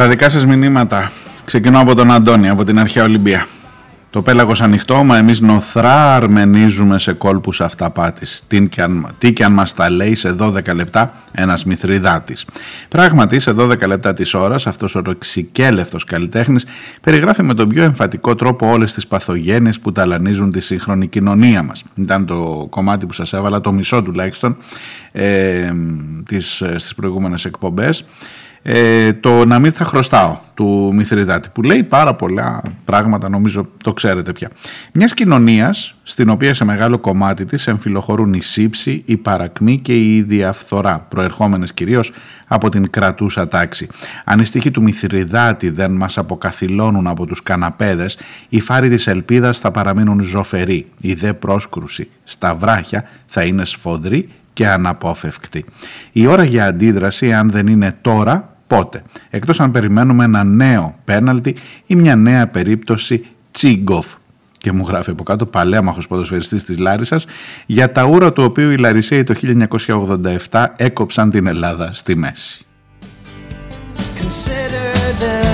Στα 0.03 0.11
δικά 0.11 0.29
σας 0.29 0.47
μηνύματα 0.47 1.13
ξεκινώ 1.45 1.81
από 1.81 1.95
τον 1.95 2.11
Αντώνη, 2.11 2.49
από 2.49 2.65
την 2.65 2.79
αρχαία 2.79 3.05
Ολυμπία. 3.05 3.47
Το 4.11 4.23
πέλαγος 4.23 4.61
ανοιχτό, 4.61 5.05
μα 5.05 5.17
εμείς 5.17 5.41
νοθρά 5.41 6.15
αρμενίζουμε 6.15 6.99
σε 6.99 7.13
κόλπους 7.13 7.61
αυταπάτης. 7.61 8.45
Τι 8.49 8.69
και, 8.69 8.83
αν, 8.83 9.07
τι 9.19 9.33
και 9.33 9.45
αν 9.45 9.53
μας 9.53 9.75
τα 9.75 9.91
λέει 9.91 10.15
σε 10.15 10.37
12 10.39 10.75
λεπτά 10.75 11.15
ένας 11.33 11.65
μυθριδάτης. 11.65 12.47
Πράγματι, 12.89 13.39
σε 13.39 13.53
12 13.53 13.87
λεπτά 13.87 14.13
της 14.13 14.35
ώρας, 14.35 14.67
αυτός 14.67 14.95
ο 14.95 15.03
ρεξικέλευτος 15.07 16.05
καλλιτέχνης 16.05 16.67
περιγράφει 17.01 17.43
με 17.43 17.55
τον 17.55 17.69
πιο 17.69 17.83
εμφατικό 17.83 18.35
τρόπο 18.35 18.71
όλες 18.71 18.93
τις 18.93 19.07
παθογένειες 19.07 19.81
που 19.81 19.93
ταλανίζουν 19.93 20.53
τη 20.53 20.61
σύγχρονη 20.61 21.07
κοινωνία 21.07 21.63
μας. 21.63 21.85
Ήταν 21.95 22.27
το 22.27 22.67
κομμάτι 22.71 23.07
που 23.07 23.13
σας 23.13 23.33
έβαλα, 23.33 23.61
το 23.61 23.73
μισό 23.73 24.03
τουλάχιστον, 24.03 24.57
ε, 25.13 25.71
τις, 26.27 26.63
στις 26.77 26.95
προηγούμενες 26.95 27.45
εκπομπές 27.45 28.05
ε, 28.63 29.13
το 29.13 29.45
να 29.45 29.59
μην 29.59 29.73
θα 29.73 29.85
χρωστάω 29.85 30.39
του 30.55 30.91
Μηθριδάτη 30.95 31.49
που 31.53 31.63
λέει 31.63 31.83
πάρα 31.83 32.15
πολλά 32.15 32.63
πράγματα 32.85 33.29
νομίζω 33.29 33.69
το 33.83 33.93
ξέρετε 33.93 34.33
πια. 34.33 34.51
Μιας 34.93 35.15
κοινωνίας 35.15 35.95
στην 36.03 36.29
οποία 36.29 36.55
σε 36.55 36.65
μεγάλο 36.65 36.99
κομμάτι 36.99 37.45
της 37.45 37.67
εμφυλοχωρούν 37.67 38.33
η 38.33 38.41
σύψη, 38.41 39.03
η 39.07 39.17
παρακμή 39.17 39.81
και 39.81 40.15
η 40.15 40.23
διαφθορά 40.23 41.07
προερχόμενες 41.09 41.73
κυρίως 41.73 42.13
από 42.47 42.69
την 42.69 42.91
κρατούσα 42.91 43.49
τάξη. 43.49 43.89
Αν 44.25 44.41
οι 44.41 44.45
στίχοι 44.45 44.71
του 44.71 44.83
Μηθριδάτη 44.83 45.71
δεν 45.71 45.91
μας 45.91 46.19
αποκαθιλώνουν 46.19 47.07
από 47.07 47.27
τους 47.27 47.43
καναπέδες 47.43 48.19
οι 48.49 48.61
φάροι 48.61 48.89
της 48.89 49.07
ελπίδας 49.07 49.59
θα 49.59 49.71
παραμείνουν 49.71 50.21
ζωφεροί. 50.21 50.87
Η 51.01 51.15
δε 51.15 51.33
πρόσκρουση 51.33 52.09
στα 52.25 52.55
βράχια 52.55 53.05
θα 53.27 53.43
είναι 53.43 53.65
σφοδρή 53.65 54.29
και 54.53 54.69
αναπόφευκτη. 54.69 55.65
Η 56.13 56.27
ώρα 56.27 56.45
για 56.45 56.65
αντίδραση, 56.65 57.33
αν 57.33 57.51
δεν 57.51 57.67
είναι 57.67 57.97
τώρα, 58.01 58.52
πότε; 58.77 59.03
Εκτός 59.31 59.61
αν 59.61 59.71
περιμένουμε 59.71 60.25
ένα 60.25 60.45
νέο 60.45 60.95
πέναλτι 61.05 61.57
ή 61.87 61.95
μια 61.95 62.17
νέα 62.17 62.49
περίπτωση 62.49 63.27
τσίγκοφ. 63.51 64.07
Και 64.59 64.73
μου 64.73 64.85
γράφει 64.89 65.11
από 65.11 65.23
κάτω 65.23 65.47
παλέμαχος 65.47 66.07
ποδοσφαιριστής 66.07 66.65
της 66.65 66.79
Λάρισας 66.79 67.27
για 67.67 67.93
τα 67.93 68.05
ούρα 68.05 68.33
του 68.33 68.43
οποίου 68.43 68.71
οι 68.71 68.77
Λαρισαίοι 68.77 69.25
το 69.25 69.35
1987 70.51 70.67
έκοψαν 70.77 71.31
την 71.31 71.47
Ελλάδα 71.47 71.93
στη 71.93 72.17
μέση. 72.17 72.65
Consider 74.19 74.95
this. 75.21 75.53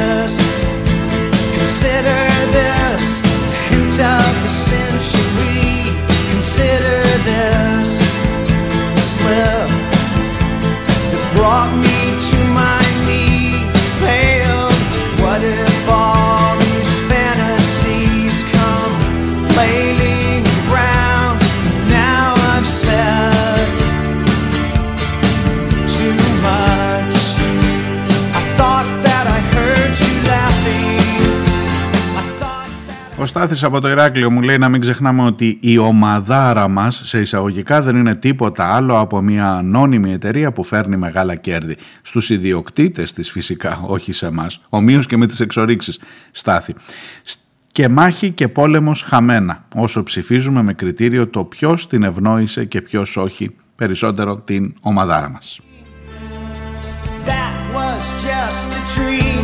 Ο 33.21 33.27
Στάθης 33.27 33.63
από 33.63 33.81
το 33.81 33.89
Ηράκλειο 33.89 34.31
μου 34.31 34.43
λέει 34.43 34.59
να 34.59 34.69
μην 34.69 34.81
ξεχνάμε 34.81 35.23
ότι 35.23 35.59
η 35.61 35.79
ομαδάρα 35.79 36.69
μας 36.69 37.01
σε 37.05 37.21
εισαγωγικά 37.21 37.83
δεν 37.83 37.97
είναι 37.97 38.15
τίποτα 38.15 38.75
άλλο 38.75 38.99
από 38.99 39.21
μια 39.21 39.53
ανώνυμη 39.53 40.13
εταιρεία 40.13 40.53
που 40.53 40.65
φέρνει 40.65 40.97
μεγάλα 40.97 41.35
κέρδη. 41.35 41.77
Στους 42.03 42.31
ιδιοκτήτες 42.31 43.13
της 43.13 43.31
φυσικά, 43.31 43.81
όχι 43.87 44.13
σε 44.13 44.27
εμάς. 44.27 44.61
Ομοίως 44.69 45.07
και 45.07 45.17
με 45.17 45.27
τις 45.27 45.41
εξορίξεις, 45.41 46.01
Στάθη. 46.31 46.75
Και 47.73 47.89
μάχη 47.89 48.31
και 48.31 48.49
πόλεμος 48.49 49.03
χαμένα, 49.03 49.65
όσο 49.75 50.03
ψηφίζουμε 50.03 50.63
με 50.63 50.75
κριτήριο 50.75 51.29
το 51.29 51.45
ποιος 51.45 51.87
την 51.87 52.03
ευνόησε 52.03 52.65
και 52.65 52.83
ποιος 52.83 53.17
όχι, 53.17 53.55
περισσότερο 53.77 54.37
την 54.37 54.75
ομαδάρα 54.81 55.29
μας. 55.31 55.61
that 57.29 57.55
was 57.75 58.05
just 58.25 58.69
a 58.81 58.83
dream. 58.95 59.38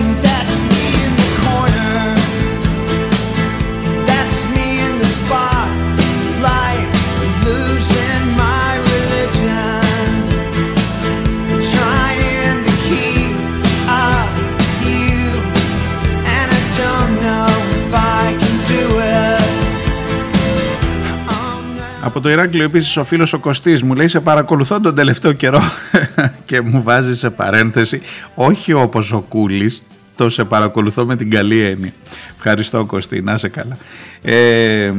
Από 22.15 22.23
το 22.23 22.31
Ηράκλειο 22.31 22.65
επίσης 22.65 22.97
ο 22.97 23.05
φίλος 23.05 23.33
ο 23.33 23.39
Κωστής 23.39 23.83
μου 23.83 23.95
λέει: 23.95 24.09
Σε 24.09 24.21
παρακολουθώ 24.21 24.81
τον 24.81 24.95
τελευταίο 24.95 25.33
καιρό 25.33 25.63
και 26.47 26.61
μου 26.61 26.83
βάζει 26.83 27.17
σε 27.17 27.31
παρένθεση, 27.31 28.01
όχι 28.35 28.73
όπως 28.73 29.13
ο 29.13 29.21
Κούλης, 29.21 29.83
το 30.17 30.29
σε 30.29 30.45
παρακολουθώ 30.45 31.05
με 31.07 31.17
την 31.17 31.31
καλή 31.31 31.61
έννοια. 31.61 31.93
Ευχαριστώ 32.35 32.85
Κωστή, 32.85 33.23
να 33.23 33.35
είσαι 33.35 33.49
καλά. 33.49 33.77
Ε, 34.23 34.93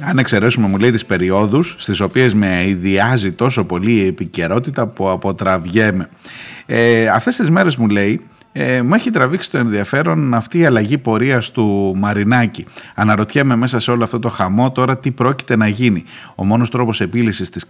αν 0.00 0.18
εξαιρέσουμε 0.18 0.68
μου 0.68 0.78
λέει 0.78 0.90
τις 0.90 1.06
περιόδους 1.06 1.74
στις 1.78 2.00
οποίες 2.00 2.34
με 2.34 2.64
ιδιάζει 2.66 3.32
τόσο 3.32 3.64
πολύ 3.64 3.92
η 3.92 4.06
επικαιρότητα 4.06 4.86
που 4.86 5.08
αποτραβιέμαι. 5.08 6.08
Ε, 6.66 7.06
αυτές 7.08 7.36
τις 7.36 7.50
μέρες 7.50 7.76
μου 7.76 7.88
λέει 7.88 8.20
ε, 8.58 8.82
μου 8.82 8.94
έχει 8.94 9.10
τραβήξει 9.10 9.50
το 9.50 9.58
ενδιαφέρον 9.58 10.34
αυτή 10.34 10.58
η 10.58 10.66
αλλαγή 10.66 10.98
πορείας 10.98 11.50
του 11.50 11.94
Μαρινάκη. 11.96 12.64
Αναρωτιέμαι 12.94 13.56
μέσα 13.56 13.78
σε 13.78 13.90
όλο 13.90 14.04
αυτό 14.04 14.18
το 14.18 14.28
χαμό 14.28 14.72
τώρα 14.72 14.98
τι 14.98 15.10
πρόκειται 15.10 15.56
να 15.56 15.68
γίνει. 15.68 16.04
Ο 16.34 16.44
μόνος 16.44 16.70
τρόπος 16.70 17.00
επίλυσης 17.00 17.50
της 17.50 17.66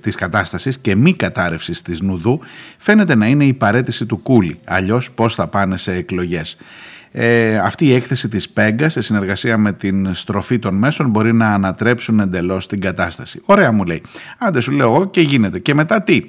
της 0.00 0.14
κατάστασης 0.14 0.78
και 0.78 0.94
μη 0.94 1.14
κατάρρευσης 1.14 1.82
της 1.82 2.00
Νουδού 2.00 2.40
φαίνεται 2.78 3.14
να 3.14 3.26
είναι 3.26 3.44
η 3.44 3.52
παρέτηση 3.52 4.06
του 4.06 4.16
Κούλι. 4.16 4.58
Αλλιώς 4.64 5.10
πώς 5.10 5.34
θα 5.34 5.46
πάνε 5.46 5.76
σε 5.76 5.92
εκλογές. 5.92 6.56
Ε, 7.16 7.58
αυτή 7.58 7.86
η 7.86 7.94
έκθεση 7.94 8.28
της 8.28 8.48
Πέγκα 8.48 8.88
σε 8.88 9.00
συνεργασία 9.00 9.58
με 9.58 9.72
την 9.72 10.14
στροφή 10.14 10.58
των 10.58 10.74
μέσων 10.74 11.10
μπορεί 11.10 11.34
να 11.34 11.48
ανατρέψουν 11.48 12.20
εντελώς 12.20 12.66
την 12.66 12.80
κατάσταση. 12.80 13.40
Ωραία 13.44 13.72
μου 13.72 13.84
λέει. 13.84 14.02
Άντε 14.38 14.60
σου 14.60 14.72
λέω 14.72 14.94
εγώ 14.94 15.06
και 15.06 15.20
γίνεται. 15.20 15.58
Και 15.58 15.74
μετά 15.74 16.02
τι; 16.02 16.22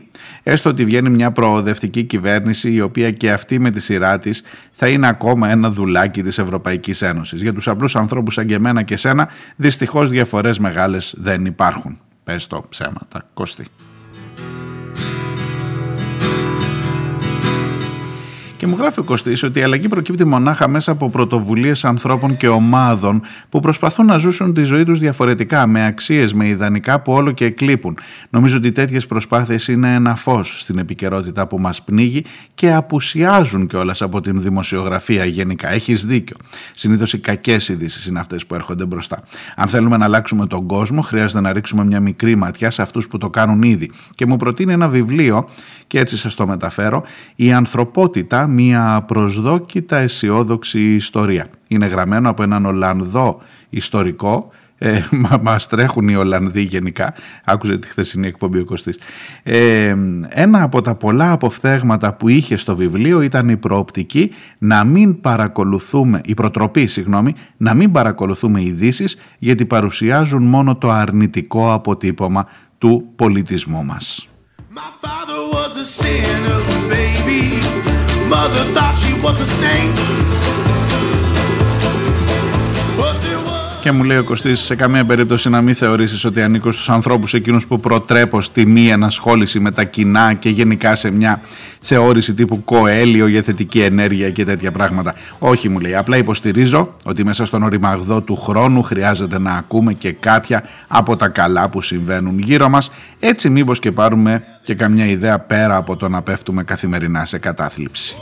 Έστω 0.43 0.69
ότι 0.69 0.85
βγαίνει 0.85 1.09
μια 1.09 1.31
προοδευτική 1.31 2.03
κυβέρνηση 2.03 2.71
η 2.71 2.81
οποία 2.81 3.11
και 3.11 3.31
αυτή 3.31 3.59
με 3.59 3.71
τη 3.71 3.79
σειρά 3.79 4.19
της 4.19 4.43
θα 4.71 4.87
είναι 4.87 5.07
ακόμα 5.07 5.49
ένα 5.49 5.71
δουλάκι 5.71 6.23
της 6.23 6.37
Ευρωπαϊκής 6.37 7.01
Ένωσης. 7.01 7.41
Για 7.41 7.53
τους 7.53 7.67
απλούς 7.67 7.95
ανθρώπους 7.95 8.33
σαν 8.33 8.45
και 8.45 8.53
εμένα 8.53 8.83
και 8.83 8.95
σένα 8.95 9.29
δυστυχώς 9.55 10.09
διαφορές 10.09 10.59
μεγάλες 10.59 11.15
δεν 11.17 11.45
υπάρχουν. 11.45 11.99
Πες 12.23 12.47
το 12.47 12.65
ψέματα. 12.69 13.29
Κωστή. 13.33 13.65
Και 18.65 18.71
μου 18.71 18.77
γράφει 18.77 18.99
ο 18.99 19.03
Κωστής 19.03 19.43
ότι 19.43 19.59
η 19.59 19.63
αλλαγή 19.63 19.87
προκύπτει 19.87 20.25
μονάχα 20.25 20.67
μέσα 20.67 20.91
από 20.91 21.09
πρωτοβουλίες 21.09 21.85
ανθρώπων 21.85 22.37
και 22.37 22.47
ομάδων 22.47 23.21
που 23.49 23.59
προσπαθούν 23.59 24.05
να 24.05 24.17
ζούσουν 24.17 24.53
τη 24.53 24.63
ζωή 24.63 24.83
τους 24.83 24.99
διαφορετικά, 24.99 25.67
με 25.67 25.85
αξίες, 25.85 26.33
με 26.33 26.47
ιδανικά 26.47 27.01
που 27.01 27.11
όλο 27.11 27.31
και 27.31 27.45
εκλείπουν. 27.45 27.97
Νομίζω 28.29 28.57
ότι 28.57 28.71
τέτοιες 28.71 29.05
προσπάθειες 29.05 29.67
είναι 29.67 29.93
ένα 29.93 30.15
φως 30.15 30.59
στην 30.59 30.77
επικαιρότητα 30.77 31.47
που 31.47 31.59
μας 31.59 31.81
πνίγει 31.81 32.23
και 32.53 32.73
απουσιάζουν 32.73 33.67
κιόλας 33.67 34.01
από 34.01 34.21
την 34.21 34.41
δημοσιογραφία 34.41 35.25
γενικά. 35.25 35.71
Έχεις 35.71 36.05
δίκιο. 36.05 36.37
Συνήθως 36.73 37.13
οι 37.13 37.19
κακές 37.19 37.69
ειδήσεις 37.69 38.05
είναι 38.05 38.19
αυτές 38.19 38.45
που 38.45 38.55
έρχονται 38.55 38.85
μπροστά. 38.85 39.23
Αν 39.55 39.67
θέλουμε 39.67 39.97
να 39.97 40.05
αλλάξουμε 40.05 40.47
τον 40.47 40.65
κόσμο, 40.65 41.01
χρειάζεται 41.01 41.41
να 41.41 41.53
ρίξουμε 41.53 41.85
μια 41.85 41.99
μικρή 41.99 42.35
ματιά 42.35 42.69
σε 42.69 42.81
αυτούς 42.81 43.07
που 43.07 43.17
το 43.17 43.29
κάνουν 43.29 43.61
ήδη. 43.61 43.91
Και 44.15 44.25
μου 44.25 44.37
προτείνει 44.37 44.73
ένα 44.73 44.87
βιβλίο, 44.87 45.49
και 45.87 45.99
έτσι 45.99 46.17
σας 46.17 46.35
το 46.35 46.47
μεταφέρω, 46.47 47.03
«Η 47.35 47.53
ανθρωπότητα 47.53 48.47
μια 48.55 49.03
προσδόκητα 49.07 49.97
αισιόδοξη 49.97 50.79
ιστορία. 50.79 51.47
Είναι 51.67 51.85
γραμμένο 51.85 52.29
από 52.29 52.43
έναν 52.43 52.65
Ολλανδό 52.65 53.41
ιστορικό. 53.69 54.49
Ε, 54.77 54.99
μα, 55.11 55.39
μας 55.41 55.67
τρέχουν 55.67 56.07
οι 56.07 56.15
Ολλανδοί 56.15 56.61
γενικά. 56.61 57.13
Άκουσε 57.43 57.77
τη 57.77 57.87
χθεσινή 57.87 58.27
εκπομπή 58.27 58.59
ο 58.59 58.65
Κωστής. 58.65 58.99
Ε, 59.43 59.95
ένα 60.29 60.63
από 60.63 60.81
τα 60.81 60.95
πολλά 60.95 61.31
αποφθέγματα 61.31 62.13
που 62.13 62.29
είχε 62.29 62.55
στο 62.55 62.75
βιβλίο 62.75 63.21
ήταν 63.21 63.49
η 63.49 63.57
προοπτική 63.57 64.31
να 64.57 64.83
μην 64.83 65.21
παρακολουθούμε 65.21 66.21
η 66.25 66.33
προτροπή 66.33 66.85
συγγνώμη 66.85 67.35
να 67.57 67.73
μην 67.73 67.91
παρακολουθούμε 67.91 68.61
ειδήσεις 68.61 69.17
γιατί 69.37 69.65
παρουσιάζουν 69.65 70.43
μόνο 70.43 70.75
το 70.75 70.89
αρνητικό 70.91 71.73
αποτύπωμα 71.73 72.47
του 72.77 73.11
πολιτισμού 73.15 73.83
μας 73.85 74.27
mother 78.29 78.63
thought 78.73 78.95
she 78.97 79.13
was 79.21 79.39
a 79.41 79.45
saint. 79.45 80.74
Και 83.85 83.91
μου 83.91 84.03
λέει 84.03 84.17
ο 84.17 84.23
Κωστής 84.23 84.59
σε 84.59 84.75
καμία 84.75 85.05
περίπτωση 85.05 85.49
να 85.49 85.61
μην 85.61 85.75
θεωρήσεις 85.75 86.25
ότι 86.25 86.41
ανήκω 86.41 86.71
στους 86.71 86.89
ανθρώπους 86.89 87.33
εκείνους 87.33 87.67
που 87.67 87.79
προτρέπω 87.79 88.41
στη 88.41 88.65
μη 88.65 88.87
ενασχόληση 88.87 89.59
με 89.59 89.71
τα 89.71 89.83
κοινά 89.83 90.33
και 90.33 90.49
γενικά 90.49 90.95
σε 90.95 91.11
μια 91.11 91.41
θεώρηση 91.81 92.33
τύπου 92.33 92.63
κοέλιο 92.63 93.27
για 93.27 93.41
θετική 93.41 93.79
ενέργεια 93.81 94.29
και 94.29 94.45
τέτοια 94.45 94.71
πράγματα. 94.71 95.15
Όχι 95.39 95.69
μου 95.69 95.79
λέει, 95.79 95.95
απλά 95.95 96.17
υποστηρίζω 96.17 96.95
ότι 97.03 97.23
μέσα 97.25 97.45
στον 97.45 97.63
οριμαγδό 97.63 98.21
του 98.21 98.35
χρόνου 98.35 98.83
χρειάζεται 98.83 99.39
να 99.39 99.51
ακούμε 99.51 99.93
και 99.93 100.11
κάποια 100.11 100.63
από 100.87 101.15
τα 101.15 101.27
καλά 101.27 101.69
που 101.69 101.81
συμβαίνουν 101.81 102.39
γύρω 102.39 102.69
μας. 102.69 102.91
Έτσι 103.19 103.49
μήπως 103.49 103.79
και 103.79 103.91
πάρουμε 103.91 104.43
και 104.63 104.75
καμιά 104.75 105.05
ιδέα 105.05 105.39
πέρα 105.39 105.75
από 105.75 105.95
το 105.95 106.09
να 106.09 106.21
πέφτουμε 106.21 106.63
καθημερινά 106.63 107.25
σε 107.25 107.37
κατάθλιψη. 107.37 108.15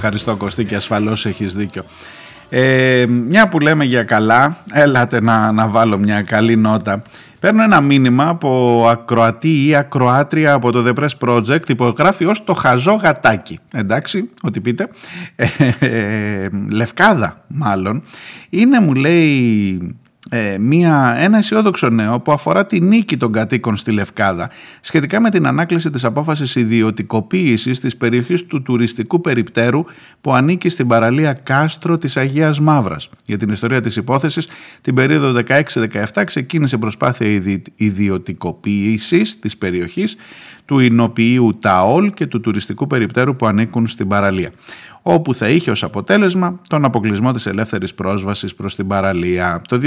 Ευχαριστώ 0.00 0.36
Κωστή 0.36 0.64
και 0.64 0.74
ασφαλώς 0.74 1.26
έχεις 1.26 1.54
δίκιο. 1.54 1.82
Ε, 2.48 3.06
μια 3.06 3.48
που 3.48 3.60
λέμε 3.60 3.84
για 3.84 4.02
καλά, 4.02 4.56
έλατε 4.72 5.20
να, 5.20 5.52
να 5.52 5.68
βάλω 5.68 5.98
μια 5.98 6.22
καλή 6.22 6.56
νότα. 6.56 7.02
Παίρνω 7.40 7.62
ένα 7.62 7.80
μήνυμα 7.80 8.28
από 8.28 8.86
ακροατή 8.90 9.66
ή 9.66 9.74
ακροάτρια 9.74 10.52
από 10.52 10.72
το 10.72 10.84
The 10.86 11.00
Press 11.00 11.28
Project, 11.28 11.68
υπογράφει 11.68 12.24
ως 12.24 12.44
το 12.44 12.54
χαζό 12.54 12.94
γατάκι. 12.94 13.58
Εντάξει, 13.72 14.30
ό,τι 14.42 14.60
πείτε. 14.60 14.88
Ε, 15.36 15.46
ε, 15.78 16.48
λευκάδα 16.70 17.44
μάλλον. 17.46 18.02
Είναι 18.50 18.80
μου 18.80 18.94
λέει 18.94 19.96
ε, 20.32 20.58
μια, 20.58 21.14
ένα 21.18 21.38
αισιόδοξο 21.38 21.88
νέο 21.88 22.20
που 22.20 22.32
αφορά 22.32 22.66
τη 22.66 22.80
νίκη 22.80 23.16
των 23.16 23.32
κατοίκων 23.32 23.76
στη 23.76 23.92
Λευκάδα 23.92 24.50
σχετικά 24.80 25.20
με 25.20 25.30
την 25.30 25.46
ανάκληση 25.46 25.90
της 25.90 26.04
απόφασης 26.04 26.54
ιδιωτικοποίησης 26.54 27.80
της 27.80 27.96
περιοχής 27.96 28.46
του 28.46 28.62
τουριστικού 28.62 29.20
περιπτέρου 29.20 29.84
που 30.20 30.32
ανήκει 30.32 30.68
στην 30.68 30.86
παραλία 30.86 31.32
Κάστρο 31.32 31.98
της 31.98 32.16
Αγίας 32.16 32.60
Μαύρας. 32.60 33.08
Για 33.26 33.38
την 33.38 33.50
ιστορία 33.50 33.80
της 33.80 33.96
υπόθεσης, 33.96 34.48
την 34.80 34.94
περίοδο 34.94 35.32
16-17 35.32 36.24
ξεκίνησε 36.24 36.78
προσπάθεια 36.78 37.26
ιδι, 37.26 37.62
ιδιωτικοποίησης 37.74 39.38
της 39.38 39.56
περιοχής 39.56 40.16
του 40.64 40.78
Ινοποιείου 40.78 41.58
Ταόλ 41.60 42.10
και 42.10 42.26
του 42.26 42.40
τουριστικού 42.40 42.86
περιπτέρου 42.86 43.36
που 43.36 43.46
ανήκουν 43.46 43.86
στην 43.86 44.08
παραλία 44.08 44.50
όπου 45.02 45.34
θα 45.34 45.48
είχε 45.48 45.70
ως 45.70 45.82
αποτέλεσμα 45.82 46.60
τον 46.68 46.84
αποκλεισμό 46.84 47.32
της 47.32 47.46
ελεύθερης 47.46 47.94
πρόσβασης 47.94 48.54
προς 48.54 48.74
την 48.74 48.86
παραλία. 48.86 49.62
Το 49.68 49.80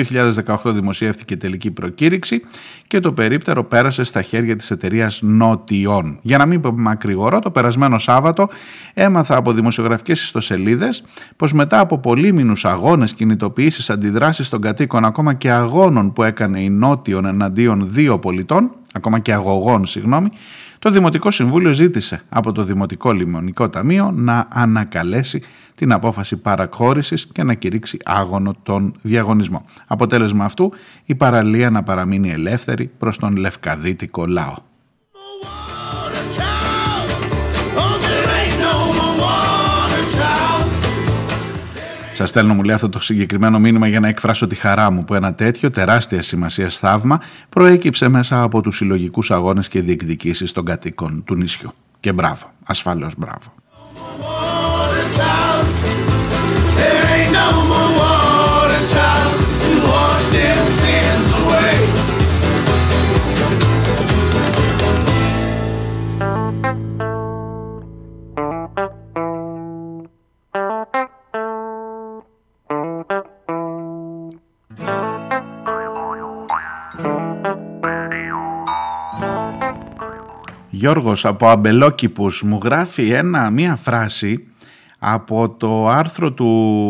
2018 0.45 0.73
δημοσιεύτηκε 0.73 1.37
τελική 1.37 1.71
προκήρυξη 1.71 2.41
και 2.87 2.99
το 2.99 3.13
περίπτερο 3.13 3.63
πέρασε 3.63 4.03
στα 4.03 4.21
χέρια 4.21 4.55
της 4.55 4.71
εταιρείας 4.71 5.21
Νότιον. 5.21 6.17
Για 6.21 6.37
να 6.37 6.45
μην 6.45 6.61
πω 6.61 6.71
μακρηγορώ, 6.71 7.39
το 7.39 7.51
περασμένο 7.51 7.97
Σάββατο 7.97 8.49
έμαθα 8.93 9.35
από 9.35 9.51
δημοσιογραφικές 9.51 10.23
ιστοσελίδες 10.23 11.03
πως 11.35 11.53
μετά 11.53 11.79
από 11.79 11.99
πολύμηνους 11.99 12.65
αγώνες, 12.65 13.13
κινητοποιήσεις, 13.13 13.89
αντιδράσεις 13.89 14.49
των 14.49 14.61
κατοίκων 14.61 15.05
ακόμα 15.05 15.33
και 15.33 15.51
αγώνων 15.51 16.13
που 16.13 16.23
έκανε 16.23 16.59
η 16.59 16.69
Νότιον 16.69 17.25
εναντίον 17.25 17.87
δύο 17.91 18.19
πολιτών, 18.19 18.71
ακόμα 18.93 19.19
και 19.19 19.33
αγωγών 19.33 19.85
συγγνώμη, 19.85 20.29
το 20.83 20.91
Δημοτικό 20.91 21.31
Συμβούλιο 21.31 21.73
ζήτησε 21.73 22.21
από 22.29 22.51
το 22.51 22.63
Δημοτικό 22.63 23.11
Λιμονικό 23.11 23.69
Ταμείο 23.69 24.11
να 24.11 24.47
ανακαλέσει 24.49 25.41
την 25.75 25.91
απόφαση 25.91 26.37
παρακχώρησης 26.37 27.27
και 27.31 27.43
να 27.43 27.53
κηρύξει 27.53 27.97
άγωνο 28.03 28.55
τον 28.63 28.95
διαγωνισμό. 29.01 29.65
Αποτέλεσμα 29.87 30.45
αυτού 30.45 30.73
η 31.05 31.15
παραλία 31.15 31.69
να 31.69 31.83
παραμείνει 31.83 32.31
ελεύθερη 32.31 32.91
προς 32.97 33.17
τον 33.17 33.35
λευκαδίτικο 33.35 34.25
λαό. 34.25 34.55
Σας 42.13 42.29
στέλνω 42.29 42.53
μου 42.53 42.63
λέει 42.63 42.75
αυτό 42.75 42.89
το 42.89 42.99
συγκεκριμένο 42.99 43.59
μήνυμα 43.59 43.87
για 43.87 43.99
να 43.99 44.07
εκφράσω 44.07 44.47
τη 44.47 44.55
χαρά 44.55 44.91
μου 44.91 45.03
που 45.03 45.13
ένα 45.13 45.33
τέτοιο 45.33 45.69
τεράστια 45.69 46.21
σημασία 46.21 46.69
θαύμα 46.69 47.21
προέκυψε 47.49 48.07
μέσα 48.07 48.41
από 48.41 48.61
τους 48.61 48.75
συλλογικούς 48.75 49.31
αγώνες 49.31 49.67
και 49.67 49.81
διεκδικήσεις 49.81 50.51
των 50.51 50.65
κατοίκων 50.65 51.23
του 51.23 51.35
νησιού. 51.35 51.73
Και 51.99 52.13
μπράβο, 52.13 52.51
ασφαλώς 52.63 53.13
μπράβο. 53.17 53.53
Γιώργος 80.83 81.25
από 81.25 81.47
Αμπελόκηπους 81.47 82.41
μου 82.41 82.59
γράφει 82.63 83.09
ένα, 83.09 83.49
μία 83.49 83.75
φράση 83.75 84.47
από 84.99 85.49
το 85.49 85.87
άρθρο 85.87 86.31
του 86.31 86.45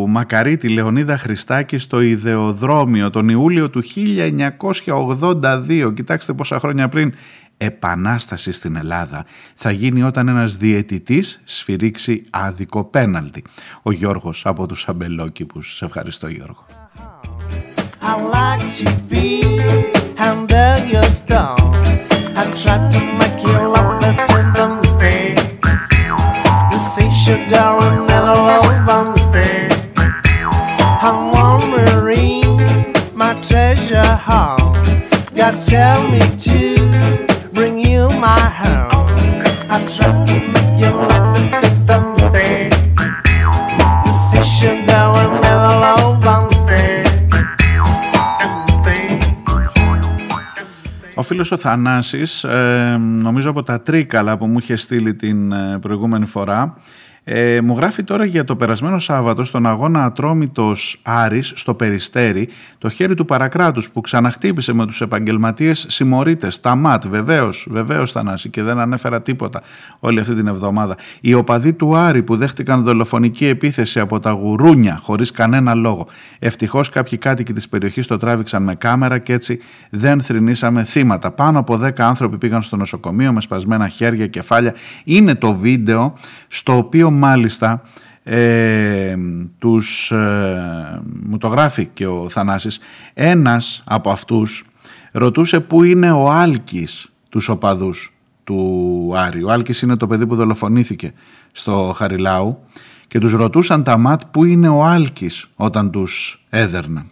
Μακαρίτη 0.10 0.70
Λεωνίδα 0.70 1.18
Χριστάκη 1.18 1.78
στο 1.78 2.02
Ιδεοδρόμιο 2.02 3.10
τον 3.10 3.30
Ιούλιο 3.30 3.70
του 3.70 3.84
1982. 5.41 5.94
Κοιτάξτε 5.96 6.34
πόσα 6.34 6.60
χρόνια 6.60 6.89
πριν. 6.89 7.14
Επανάσταση 7.58 8.52
στην 8.52 8.76
Ελλάδα 8.76 9.26
θα 9.56 9.72
γίνει 9.72 10.04
όταν 10.04 10.28
ένας 10.28 10.58
διαιτητής 10.58 11.41
σφυρίξει 11.44 12.24
άδικο 12.30 12.84
πέναλτι. 12.84 13.44
Ο 13.82 13.91
Γιώργος 13.91 14.46
από 14.46 14.68
τους 14.68 14.88
Αμπελόκηπους. 14.88 15.76
Σε 15.76 15.86
ευχαριστώ 15.86 16.28
Γιώργο. 16.28 16.66
I 18.06 18.16
like 18.34 18.94
I 22.36 22.49
tried 22.61 22.91
to 22.93 22.99
make 23.19 23.38
you 23.43 23.53
love 23.76 24.01
me 24.01 24.09
through 24.28 24.49
the 24.57 24.65
mistake. 24.82 25.38
You 26.71 26.80
see 26.80 27.09
sugar 27.11 27.55
and 27.55 28.07
never 28.07 28.36
love 28.49 28.89
on 28.89 29.13
mistake. 29.13 29.71
I'm 31.01 31.32
wondering, 31.32 32.57
my 33.15 33.34
treasure 33.41 34.15
house. 34.30 35.09
God 35.36 35.53
tell 35.65 36.07
me 36.09 36.21
to 36.47 37.49
bring 37.53 37.78
you 37.78 38.09
my 38.19 38.39
home. 38.39 38.93
Ο 51.16 51.22
φίλος 51.22 51.51
ο 51.51 51.57
Θανάσης, 51.57 52.43
ε, 52.43 52.97
νομίζω 52.99 53.49
από 53.49 53.64
τα 53.64 53.82
τρίκαλα 53.82 54.38
που 54.38 54.45
μου 54.45 54.57
είχε 54.57 54.76
στείλει 54.76 55.16
την 55.16 55.51
ε, 55.51 55.78
προηγούμενη 55.82 56.26
φορά, 56.26 56.74
ε, 57.26 57.61
μου 57.61 57.76
γράφει 57.78 58.03
τώρα 58.03 58.26
για 58.26 58.43
το 58.43 58.55
περασμένο 58.55 58.99
Σάββατο 58.99 59.43
στον 59.43 59.67
αγώνα 59.67 60.03
Ατρόμητος 60.03 60.99
Άρης 61.03 61.51
στο 61.55 61.74
Περιστέρι 61.74 62.49
το 62.78 62.89
χέρι 62.89 63.13
του 63.13 63.26
παρακράτους 63.26 63.89
που 63.89 64.01
ξαναχτύπησε 64.01 64.74
με 64.74 64.86
τους 64.86 65.01
επαγγελματίες 65.01 65.86
συμμορίτες, 65.89 66.59
τα 66.59 66.76
ΜΑΤ, 66.76 67.07
βεβαίως, 67.07 67.67
βεβαίως 67.69 68.11
Θανάση 68.11 68.49
και 68.49 68.63
δεν 68.63 68.80
ανέφερα 68.80 69.21
τίποτα 69.21 69.61
όλη 69.99 70.19
αυτή 70.19 70.36
την 70.36 70.47
εβδομάδα. 70.47 70.95
Οι 71.21 71.34
οπαδοί 71.34 71.74
του 71.74 71.95
Άρη 71.95 72.24
που 72.24 72.36
δέχτηκαν 72.36 72.84
δολοφονική 72.84 73.45
επίθεση 73.45 73.99
από 73.99 74.19
τα 74.19 74.32
γουρούνια 74.32 74.99
χωρίς 75.03 75.32
κανένα 75.32 75.74
λόγο. 75.74 76.07
Ευτυχώς 76.39 76.89
κάποιοι 76.89 77.17
κάτοικοι 77.17 77.53
της 77.53 77.69
περιοχής 77.69 78.07
το 78.07 78.17
τράβηξαν 78.17 78.63
με 78.63 78.76
κάμερα 78.76 79.17
και 79.17 79.34
έτσι 79.34 79.59
δεν 79.89 80.21
θρυνήσαμε 80.21 80.84
θύματα. 80.84 81.32
Πάνω 81.32 81.59
από 81.59 81.80
10 81.84 81.89
άνθρωποι 81.97 82.38
πήγαν 82.38 82.61
στο 82.61 82.76
νοσοκομείο 82.76 83.34
με 83.34 83.41
σπασμένα 83.41 83.88
χέρια, 83.88 84.28
κεφάλια. 84.28 84.74
Είναι 85.03 85.36
το 85.36 85.55
βίντεο 85.55 86.13
στο 86.47 86.78
οποίο 86.78 87.11
μάλιστα 87.14 87.82
ε, 88.24 89.16
τους, 89.59 90.11
ε, 90.11 91.01
μου 91.24 91.38
το 91.38 91.47
γράφει 91.47 91.86
και 91.86 92.07
ο 92.07 92.30
Θανάσης, 92.30 92.80
ένας 93.14 93.84
από 93.86 94.09
αυτούς 94.09 94.66
ρωτούσε 95.11 95.59
πού 95.59 95.84
είναι 95.84 96.11
ο 96.11 96.32
Άλκης 96.32 97.07
τους 97.30 97.49
οπαδούς 97.49 98.14
του 98.43 99.11
Άρη. 99.16 99.43
Ο 99.43 99.51
Άλκης 99.51 99.82
είναι 99.82 99.95
το 99.95 100.07
παιδί 100.07 100.28
που 100.28 100.36
δολοφονήθηκε 100.36 101.14
στο 101.51 101.93
Χαριλάου 101.95 102.59
και 103.07 103.20
τους 103.20 103.34
ρωτούσαν 103.34 103.84
τα 103.84 103.97
ΜΑΤ 103.97 104.22
πού 104.32 104.43
είναι 104.43 104.70
ο 104.70 104.84
Άλκης 104.84 105.49
όταν 105.55 105.91
τους 105.91 106.45
έδερναν. 106.49 107.05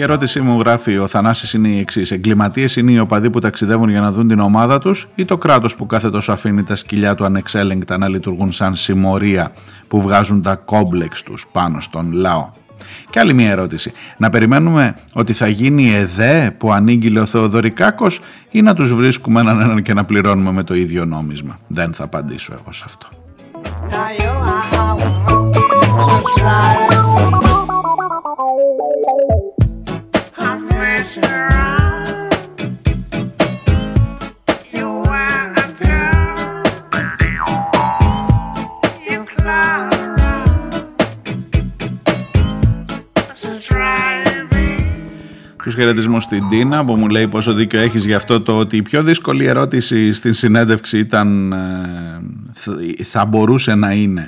Η 0.00 0.02
ερώτησή 0.02 0.40
μου 0.40 0.60
γράφει 0.60 0.98
ο 0.98 1.06
Θανάσης 1.06 1.52
είναι 1.52 1.68
η 1.68 1.78
εξής. 1.78 2.10
Εγκληματίες 2.10 2.76
είναι 2.76 2.92
οι 2.92 2.98
οπαδοί 2.98 3.30
που 3.30 3.38
ταξιδεύουν 3.38 3.88
για 3.88 4.00
να 4.00 4.12
δουν 4.12 4.28
την 4.28 4.40
ομάδα 4.40 4.78
τους 4.78 5.08
ή 5.14 5.24
το 5.24 5.38
κράτος 5.38 5.76
που 5.76 5.86
κάθε 5.86 6.10
τόσο 6.10 6.32
αφήνει 6.32 6.62
τα 6.62 6.74
σκυλιά 6.74 7.14
του 7.14 7.24
ανεξέλεγκτα 7.24 7.98
να 7.98 8.08
λειτουργούν 8.08 8.52
σαν 8.52 8.74
συμμορία 8.74 9.52
που 9.88 10.00
βγάζουν 10.00 10.42
τα 10.42 10.54
κόμπλεξ 10.54 11.22
τους 11.22 11.46
πάνω 11.52 11.80
στον 11.80 12.12
λαό; 12.12 12.48
Και 13.10 13.18
άλλη 13.18 13.34
μια 13.34 13.50
ερώτηση. 13.50 13.92
Να 14.16 14.30
περιμένουμε 14.30 14.94
ότι 15.12 15.32
θα 15.32 15.48
γίνει 15.48 15.94
ΕΔΕ 15.94 16.54
που 16.58 16.72
ανήγγειλε 16.72 17.20
ο 17.20 17.26
Θεοδωρικάκος 17.26 18.20
ή 18.50 18.62
να 18.62 18.74
τους 18.74 18.94
βρίσκουμε 18.94 19.40
έναν 19.40 19.60
έναν 19.60 19.82
και 19.82 19.94
να 19.94 20.04
πληρώνουμε 20.04 20.52
με 20.52 20.62
το 20.62 20.74
ίδιο 20.74 21.04
νόμισμα; 21.04 21.58
Δεν 21.66 21.94
θα 21.94 22.04
απαντήσω 22.04 22.52
εγώ 22.52 22.72
σε 22.72 22.84
αυτό. 22.86 23.08
Τους 45.62 45.74
χαιρετισμούς 45.74 46.22
στην 46.22 46.48
Τίνα 46.48 46.84
που 46.84 46.96
μου 46.96 47.08
λέει 47.08 47.28
πόσο 47.28 47.52
δίκιο 47.52 47.80
έχεις 47.80 48.04
για 48.06 48.16
αυτό 48.16 48.40
το 48.40 48.58
ότι 48.58 48.76
η 48.76 48.82
πιο 48.82 49.02
δύσκολη 49.02 49.44
ερώτηση 49.44 50.12
στην 50.12 50.34
συνέντευξη 50.34 50.98
ήταν 50.98 51.52
ε, 51.52 51.56
θ- 52.52 53.02
θα 53.04 53.24
μπορούσε 53.24 53.74
να 53.74 53.92
είναι, 53.92 54.26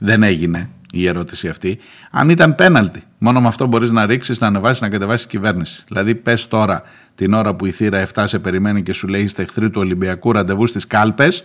δεν 0.00 0.22
έγινε 0.22 0.70
η 0.92 1.06
ερώτηση 1.06 1.48
αυτή, 1.48 1.78
αν 2.10 2.28
ήταν 2.28 2.54
πέναλτι. 2.54 3.02
Μόνο 3.18 3.40
με 3.40 3.46
αυτό 3.46 3.66
μπορείς 3.66 3.90
να 3.90 4.06
ρίξεις, 4.06 4.38
να 4.38 4.46
ανεβάσεις, 4.46 4.80
να 4.80 4.88
κατεβάσεις 4.88 5.26
κυβέρνηση. 5.26 5.84
Δηλαδή 5.88 6.14
πες 6.14 6.48
τώρα 6.48 6.82
την 7.14 7.32
ώρα 7.34 7.54
που 7.54 7.66
η 7.66 7.70
θύρα 7.70 8.06
7 8.14 8.24
σε 8.26 8.38
περιμένει 8.38 8.82
και 8.82 8.92
σου 8.92 9.08
λέει 9.08 9.22
είστε 9.22 9.42
εχθροί 9.42 9.70
του 9.70 9.80
Ολυμπιακού 9.80 10.32
ραντεβού 10.32 10.66
στις 10.66 10.86
κάλπες, 10.86 11.44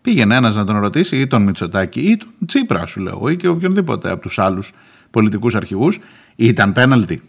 πήγαινε 0.00 0.36
ένας 0.36 0.54
να 0.54 0.64
τον 0.64 0.78
ρωτήσει 0.78 1.20
ή 1.20 1.26
τον 1.26 1.42
Μητσοτάκη 1.42 2.00
ή 2.00 2.16
τον 2.16 2.28
Τσίπρα 2.46 2.86
σου 2.86 3.00
λέω 3.00 3.28
ή 3.28 3.36
και 3.36 3.48
οποιονδήποτε 3.48 4.10
από 4.10 4.20
τους 4.20 4.38
άλλους 4.38 4.72
πολιτικούς 5.10 5.54
αρχηγούς, 5.54 5.98
ήταν 6.36 6.72
πέναλτι. 6.72 7.22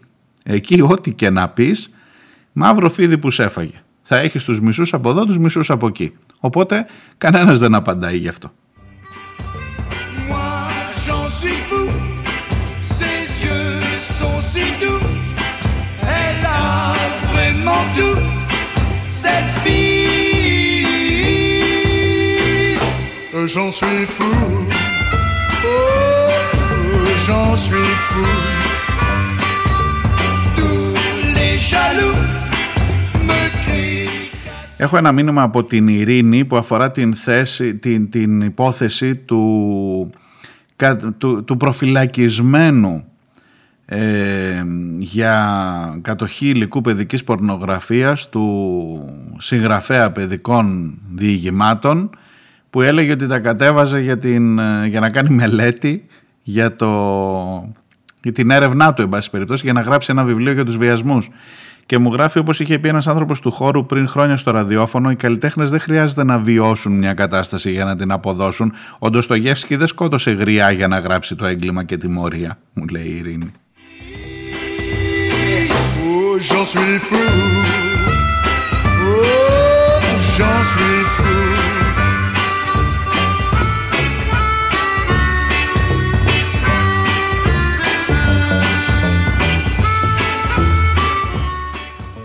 Εκεί 0.44 0.82
ό,τι 0.82 1.12
και 1.12 1.30
να 1.30 1.48
πεις, 1.48 1.90
μαύρο 2.52 2.90
φίδι 2.90 3.18
που 3.18 3.30
σε 3.30 3.42
έφαγε. 3.42 3.82
Θα 4.02 4.16
έχεις 4.16 4.44
τους 4.44 4.60
μισούς 4.60 4.94
από 4.94 5.10
εδώ, 5.10 5.24
τους 5.24 5.38
μισούς 5.38 5.70
από 5.70 5.86
εκεί. 5.86 6.12
Οπότε 6.40 6.86
κανένας 7.18 7.58
δεν 7.58 7.74
απαντάει 7.74 8.16
γι' 8.16 8.28
αυτό. 8.28 8.52
Vraiment 17.96 18.16
tout, 18.16 18.18
cette 19.08 19.50
fille. 19.64 19.94
Euh, 23.34 23.46
J'en 23.54 23.70
suis 23.78 24.04
fou, 24.16 24.34
oh, 25.64 26.30
j'en 27.26 27.56
suis 27.66 27.90
fou. 28.08 28.26
Tous 30.56 30.94
les 31.36 31.54
jaloux 31.70 32.16
me 33.28 33.40
crient. 33.60 34.10
Έχω 34.78 34.96
ένα 34.96 35.12
μήνυμα 35.12 35.42
από 35.42 35.64
την 35.64 35.88
Ειρήνη 35.88 36.44
που 36.44 36.56
αφορά 36.56 36.90
την, 36.90 37.14
θέση, 37.14 37.76
την, 37.76 38.10
την 38.10 38.40
υπόθεση 38.40 39.16
του, 39.16 40.10
κα- 40.76 40.96
του, 41.18 41.44
του 41.44 41.56
προφυλακισμένου 41.56 43.04
ε, 43.88 44.62
για 44.98 45.98
κατοχή 46.02 46.48
υλικού 46.48 46.80
παιδικής 46.80 47.24
πορνογραφίας 47.24 48.28
του 48.28 49.04
συγγραφέα 49.38 50.12
παιδικών 50.12 50.98
διηγημάτων 51.14 52.10
που 52.70 52.82
έλεγε 52.82 53.12
ότι 53.12 53.26
τα 53.26 53.38
κατέβαζε 53.38 54.00
για, 54.00 54.18
την, 54.18 54.58
ε, 54.58 54.86
για 54.86 55.00
να 55.00 55.10
κάνει 55.10 55.30
μελέτη 55.30 56.06
για, 56.42 56.76
το, 56.76 57.72
για 58.22 58.32
την 58.32 58.50
έρευνά 58.50 58.94
του 58.94 59.02
εν 59.02 59.08
πάση 59.08 59.30
περιπτώσει 59.30 59.64
για 59.64 59.72
να 59.72 59.80
γράψει 59.80 60.10
ένα 60.10 60.24
βιβλίο 60.24 60.52
για 60.52 60.64
τους 60.64 60.76
βιασμούς. 60.76 61.28
Και 61.86 61.98
μου 61.98 62.12
γράφει 62.12 62.38
όπως 62.38 62.60
είχε 62.60 62.78
πει 62.78 62.88
ένας 62.88 63.06
άνθρωπος 63.06 63.40
του 63.40 63.50
χώρου 63.50 63.86
πριν 63.86 64.08
χρόνια 64.08 64.36
στο 64.36 64.50
ραδιόφωνο 64.50 65.10
οι 65.10 65.16
καλλιτέχνες 65.16 65.70
δεν 65.70 65.80
χρειάζεται 65.80 66.24
να 66.24 66.38
βιώσουν 66.38 66.92
μια 66.92 67.14
κατάσταση 67.14 67.70
για 67.70 67.84
να 67.84 67.96
την 67.96 68.12
αποδώσουν. 68.12 68.72
Ο 68.98 69.10
Ντοστογεύσκη 69.10 69.76
δεν 69.76 69.86
σκότωσε 69.86 70.30
γριά 70.30 70.70
για 70.70 70.88
να 70.88 70.98
γράψει 70.98 71.36
το 71.36 71.46
έγκλημα 71.46 71.84
και 71.84 71.96
τιμωρία 71.96 72.58
μου 72.72 72.84
λέει 72.86 73.04
η 73.04 73.16
Ειρήνη. 73.16 73.52
Oh, 73.52 73.65
j'en 76.38 76.64
suis 76.64 76.98
fou. 76.98 77.16
Oh, 79.08 80.00
j'en 80.36 80.58
suis 80.72 81.04
fou. 81.16 81.34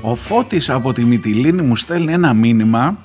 Ο 0.03 0.15
Φώτης 0.15 0.69
από 0.69 0.93
τη 0.93 1.05
Μυτιλίνη 1.05 1.61
μου 1.61 1.75
στέλνει 1.75 2.13
ένα 2.13 2.33
μήνυμα 2.33 2.97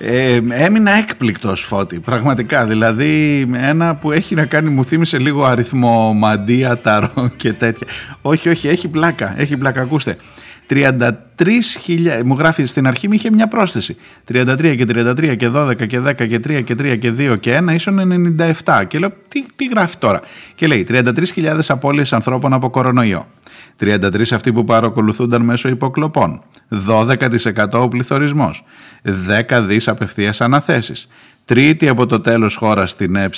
Ε, 0.00 0.40
έμεινα 0.50 0.90
έκπληκτος 0.90 1.60
Φώτη, 1.60 2.00
πραγματικά. 2.00 2.66
Δηλαδή 2.66 3.40
ένα 3.54 3.94
που 3.94 4.12
έχει 4.12 4.34
να 4.34 4.44
κάνει, 4.46 4.70
μου 4.70 4.84
θύμισε 4.84 5.18
λίγο 5.18 5.44
αριθμό 5.44 6.12
μαντία, 6.12 6.78
ταρό 6.78 7.30
και 7.36 7.52
τέτοια. 7.52 7.86
Όχι, 8.22 8.48
όχι, 8.48 8.68
έχει 8.68 8.88
πλάκα, 8.88 9.34
έχει 9.36 9.56
πλάκα, 9.56 9.80
ακούστε. 9.80 10.16
33.000, 10.70 12.22
μου 12.24 12.34
γράφει 12.38 12.64
στην 12.64 12.86
αρχή, 12.86 13.06
μου 13.08 13.12
είχε 13.12 13.30
μια 13.30 13.48
πρόσθεση. 13.48 13.96
33 14.32 14.74
και 14.76 14.84
33 14.88 15.36
και 15.36 15.50
12 15.54 15.86
και 15.86 16.00
10 16.00 16.14
και 16.28 16.40
3 16.46 16.64
και 16.64 16.74
3 16.78 16.98
και 16.98 17.12
2 17.18 17.36
και 17.40 17.60
1 17.68 17.72
ίσον 17.74 18.36
97. 18.64 18.84
Και 18.88 18.98
λέω, 18.98 19.12
τι, 19.28 19.44
τι 19.56 19.66
γράφει 19.66 19.96
τώρα; 19.96 20.20
Και 20.54 20.66
λέει, 20.66 20.86
33.000 20.88 21.58
απώλειες 21.68 22.12
ανθρώπων 22.12 22.52
από 22.52 22.70
κορονοϊό. 22.70 23.26
33 23.80 24.32
αυτοί 24.32 24.52
που 24.52 24.64
παρακολουθούνταν 24.64 25.42
μέσω 25.42 25.68
υποκλοπών. 25.68 26.42
12% 26.88 27.14
ο 27.72 27.88
πληθωρισμός. 27.88 28.64
10 29.02 29.62
δις 29.66 29.88
απευθείας 29.88 30.40
αναθέσεις. 30.40 31.08
Τρίτη 31.44 31.88
από 31.88 32.06
το 32.06 32.20
τέλος 32.20 32.56
χώρα 32.56 32.86
στην 32.86 33.16
ΕΕ 33.16 33.28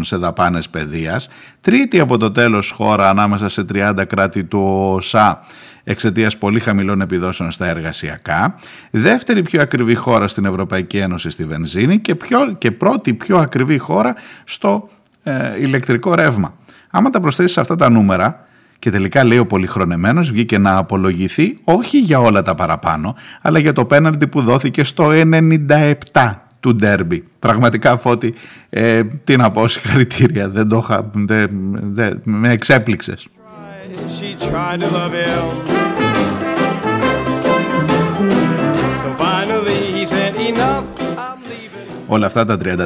σε 0.00 0.16
δαπάνες 0.16 0.68
παιδείας. 0.68 1.28
Τρίτη 1.60 2.00
από 2.00 2.16
το 2.16 2.30
τέλος 2.30 2.70
χώρα 2.70 3.08
ανάμεσα 3.10 3.48
σε 3.48 3.64
30 3.72 4.04
κράτη 4.06 4.44
του 4.44 4.60
ΟΣΑ 4.94 5.40
εξαιτίας 5.84 6.36
πολύ 6.38 6.60
χαμηλών 6.60 7.00
επιδόσεων 7.00 7.50
στα 7.50 7.66
εργασιακά. 7.66 8.54
Δεύτερη 8.90 9.42
πιο 9.42 9.60
ακριβή 9.60 9.94
χώρα 9.94 10.28
στην 10.28 10.44
Ευρωπαϊκή 10.44 10.96
Ένωση 10.98 11.30
στη 11.30 11.44
βενζίνη 11.44 11.98
και, 11.98 12.14
πιο, 12.14 12.54
και 12.58 12.70
πρώτη 12.70 13.14
πιο 13.14 13.38
ακριβή 13.38 13.78
χώρα 13.78 14.14
στο 14.44 14.88
ε, 15.22 15.60
ηλεκτρικό 15.60 16.14
ρεύμα. 16.14 16.54
Άμα 16.90 17.10
τα 17.10 17.20
προσθέσεις 17.20 17.52
σε 17.52 17.60
αυτά 17.60 17.76
τα 17.76 17.90
νούμερα, 17.90 18.47
και 18.78 18.90
τελικά 18.90 19.24
λέει 19.24 19.38
ο 19.38 19.46
πολυχρονεμένος 19.46 20.30
βγήκε 20.30 20.58
να 20.58 20.76
απολογηθεί 20.76 21.58
όχι 21.64 21.98
για 21.98 22.20
όλα 22.20 22.42
τα 22.42 22.54
παραπάνω, 22.54 23.14
αλλά 23.42 23.58
για 23.58 23.72
το 23.72 23.84
πέναλτι 23.84 24.26
που 24.26 24.42
δόθηκε 24.42 24.84
στο 24.84 25.10
97 26.12 26.32
του 26.60 26.74
ντέρμπι. 26.74 27.24
Πραγματικά 27.38 27.96
Φώτη, 27.96 28.34
ε, 28.70 29.02
τι 29.24 29.36
να 29.36 29.50
πω, 29.50 29.66
συγχαρητήρια, 29.66 30.48
δεν 30.48 30.68
το 30.68 30.76
είχα, 30.82 31.10
δεν, 31.12 31.50
δεν, 31.92 32.20
με 32.24 32.50
εξέπληξες. 32.50 33.28
She 34.18 34.36
tried 34.36 34.80
to 34.82 34.88
love 34.96 35.12
him. 35.12 35.44
So 39.02 39.08
finally 39.26 39.80
he 39.96 40.04
said, 40.04 40.34
Enough, 40.36 40.84
I'm 40.84 40.96
leaving. 40.96 41.07
Όλα 42.10 42.26
αυτά 42.26 42.44
τα 42.44 42.56
33, 42.62 42.78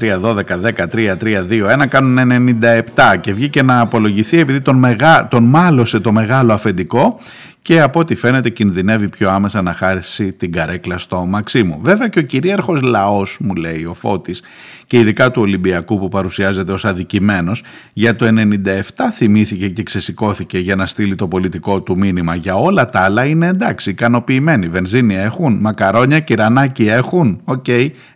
33, 0.00 0.20
12, 0.20 0.36
13, 0.36 1.16
3, 1.16 1.46
2, 1.50 1.82
1 1.82 1.88
κάνουν 1.88 2.58
97 2.94 3.16
και 3.20 3.32
βγήκε 3.32 3.62
να 3.62 3.80
απολογηθεί 3.80 4.38
επειδή 4.38 4.60
τον, 4.60 4.76
μεγά, 4.76 5.28
τον 5.28 5.44
μάλωσε 5.44 6.00
το 6.00 6.12
μεγάλο 6.12 6.52
αφεντικό 6.52 7.20
και 7.62 7.80
από 7.80 8.00
ό,τι 8.00 8.14
φαίνεται 8.14 8.50
κινδυνεύει 8.50 9.08
πιο 9.08 9.30
άμεσα 9.30 9.62
να 9.62 9.72
χάσει 9.72 10.28
την 10.28 10.52
καρέκλα 10.52 10.98
στο 10.98 11.24
Μαξίμου. 11.24 11.78
Βέβαια 11.82 12.08
και 12.08 12.18
ο 12.18 12.22
κυρίαρχος 12.22 12.80
λαός 12.80 13.36
μου 13.40 13.54
λέει 13.54 13.84
ο 13.84 13.94
Φώτης 13.94 14.42
και 14.86 14.98
ειδικά 14.98 15.30
του 15.30 15.42
Ολυμπιακού 15.42 15.98
που 15.98 16.08
παρουσιάζεται 16.08 16.72
ως 16.72 16.84
αδικημένος 16.84 17.62
για 17.92 18.16
το 18.16 18.26
97 18.26 18.82
θυμήθηκε 19.12 19.68
και 19.68 19.82
ξεσηκώθηκε 19.82 20.58
για 20.58 20.76
να 20.76 20.86
στείλει 20.86 21.14
το 21.14 21.28
πολιτικό 21.28 21.80
του 21.80 21.98
μήνυμα. 21.98 22.34
Για 22.34 22.54
όλα 22.54 22.84
τα 22.84 23.00
άλλα 23.00 23.24
είναι 23.24 23.46
εντάξει 23.46 23.90
ικανοποιημένοι. 23.90 24.68
Βενζίνη 24.68 25.16
έχουν, 25.16 25.58
μακαρόνια, 25.60 26.20
Κυρανάκη 26.20 26.88
έχουν. 26.88 27.40
Οκ, 27.44 27.66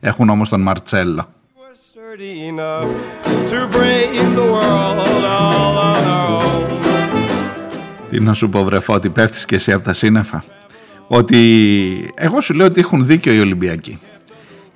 έχουν 0.00 0.28
όμως 0.28 0.48
τον 0.48 0.60
Μαρτσέλο. 0.60 1.28
Τι 8.14 8.20
να 8.20 8.32
σου 8.32 8.48
πω 8.48 8.64
βρεφό 8.64 8.94
ότι 8.94 9.08
πέφτεις 9.08 9.44
και 9.44 9.54
εσύ 9.54 9.72
από 9.72 9.84
τα 9.84 9.92
σύννεφα. 9.92 10.44
Ότι 11.06 12.10
εγώ 12.14 12.40
σου 12.40 12.54
λέω 12.54 12.66
ότι 12.66 12.80
έχουν 12.80 13.06
δίκιο 13.06 13.32
οι 13.32 13.40
Ολυμπιακοί. 13.40 13.98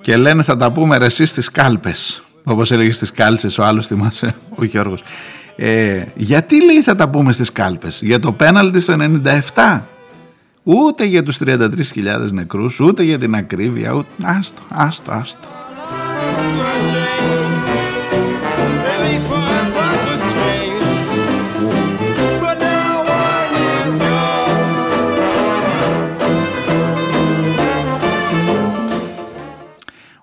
Και 0.00 0.16
λένε 0.16 0.42
θα 0.42 0.56
τα 0.56 0.72
πούμε 0.72 0.98
ρε 0.98 1.04
εσύ 1.04 1.26
στις 1.26 1.50
κάλπες. 1.50 2.22
Όπως 2.44 2.70
έλεγε 2.70 2.90
στις 2.90 3.12
κάλτσες 3.12 3.58
ο 3.58 3.64
άλλος 3.64 3.86
θυμάσαι, 3.86 4.34
ο 4.54 4.64
Γιώργος. 4.64 5.02
Ε, 5.56 6.04
γιατί 6.14 6.64
λέει 6.64 6.82
θα 6.82 6.94
τα 6.94 7.08
πούμε 7.08 7.32
στις 7.32 7.52
κάλπες. 7.52 8.00
Για 8.02 8.18
το 8.18 8.32
πέναλτι 8.32 8.80
στο 8.80 8.96
97. 9.54 9.80
Ούτε 10.62 11.04
για 11.04 11.22
τους 11.22 11.38
33.000 11.44 12.30
νεκρούς, 12.30 12.80
ούτε 12.80 13.02
για 13.02 13.18
την 13.18 13.34
ακρίβεια, 13.34 13.92
ούτε... 13.92 14.08
Άστο, 14.22 14.62
άστο, 14.68 15.12
άστο. 15.12 15.57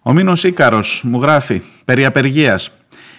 Ο 0.07 0.13
Μήνος 0.13 0.43
Ίκαρος 0.43 1.01
μου 1.05 1.21
γράφει 1.21 1.61
περί 1.85 2.05
απεργίας. 2.05 2.71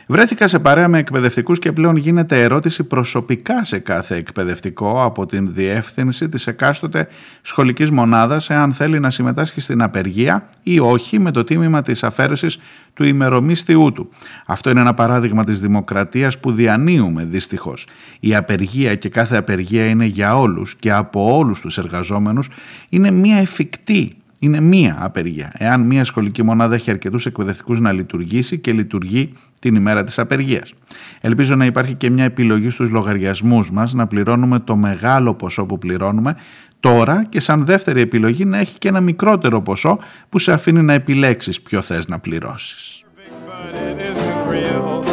Βρέθηκα 0.06 0.46
σε 0.46 0.58
παρέα 0.58 0.88
με 0.88 0.98
εκπαιδευτικούς 0.98 1.58
και 1.58 1.72
πλέον 1.72 1.96
γίνεται 1.96 2.42
ερώτηση 2.42 2.84
προσωπικά 2.84 3.64
σε 3.64 3.78
κάθε 3.78 4.16
εκπαιδευτικό 4.16 5.04
από 5.04 5.26
την 5.26 5.54
διεύθυνση 5.54 6.28
της 6.28 6.46
εκάστοτε 6.46 7.08
σχολικής 7.42 7.90
μονάδας 7.90 8.50
εάν 8.50 8.72
θέλει 8.72 9.00
να 9.00 9.10
συμμετάσχει 9.10 9.60
στην 9.60 9.82
απεργία 9.82 10.48
ή 10.62 10.78
όχι 10.78 11.18
με 11.18 11.30
το 11.30 11.44
τίμημα 11.44 11.82
της 11.82 12.04
αφαίρεσης 12.04 12.58
του 12.94 13.04
ημερομίσθιού 13.04 13.92
του. 13.92 14.08
Αυτό 14.46 14.70
είναι 14.70 14.80
ένα 14.80 14.94
παράδειγμα 14.94 15.44
της 15.44 15.60
δημοκρατίας 15.60 16.38
που 16.38 16.52
διανύουμε 16.52 17.24
δυστυχώς. 17.24 17.86
Η 18.20 18.34
απεργία 18.34 18.94
και 18.94 19.08
κάθε 19.08 19.36
απεργία 19.36 19.86
είναι 19.86 20.04
για 20.04 20.38
όλους 20.38 20.76
και 20.76 20.92
από 20.92 21.36
όλους 21.36 21.60
τους 21.60 21.78
εργαζόμενους 21.78 22.48
είναι 22.88 23.10
μια 23.10 23.36
εφικτή 23.36 24.16
είναι 24.38 24.60
μία 24.60 24.96
απεργία. 25.00 25.52
Εάν 25.58 25.80
μία 25.80 26.04
σχολική 26.04 26.42
μονάδα 26.42 26.74
έχει 26.74 26.90
αρκετούς 26.90 27.26
εκπαιδευτικούς 27.26 27.80
να 27.80 27.92
λειτουργήσει 27.92 28.58
και 28.58 28.72
λειτουργεί 28.72 29.32
την 29.58 29.74
ημέρα 29.74 30.04
της 30.04 30.18
απεργίας. 30.18 30.74
Ελπίζω 31.20 31.54
να 31.54 31.64
υπάρχει 31.64 31.94
και 31.94 32.10
μια 32.10 32.24
επιλογή 32.24 32.70
στους 32.70 32.90
λογαριασμούς 32.90 33.70
μας 33.70 33.92
να 33.92 34.06
πληρώνουμε 34.06 34.58
το 34.60 34.76
μεγάλο 34.76 35.34
ποσό 35.34 35.66
που 35.66 35.78
πληρώνουμε 35.78 36.36
τώρα 36.80 37.24
και 37.28 37.40
σαν 37.40 37.64
δεύτερη 37.64 38.00
επιλογή 38.00 38.44
να 38.44 38.58
έχει 38.58 38.78
και 38.78 38.88
ένα 38.88 39.00
μικρότερο 39.00 39.62
ποσό 39.62 39.98
που 40.28 40.38
σε 40.38 40.52
αφήνει 40.52 40.82
να 40.82 40.92
επιλέξεις 40.92 41.60
ποιο 41.60 41.80
θες 41.82 42.08
να 42.08 42.18
πληρώσεις. 42.18 43.00
But 43.48 43.74
it 43.88 43.96
isn't 44.10 44.40
real. 44.54 45.04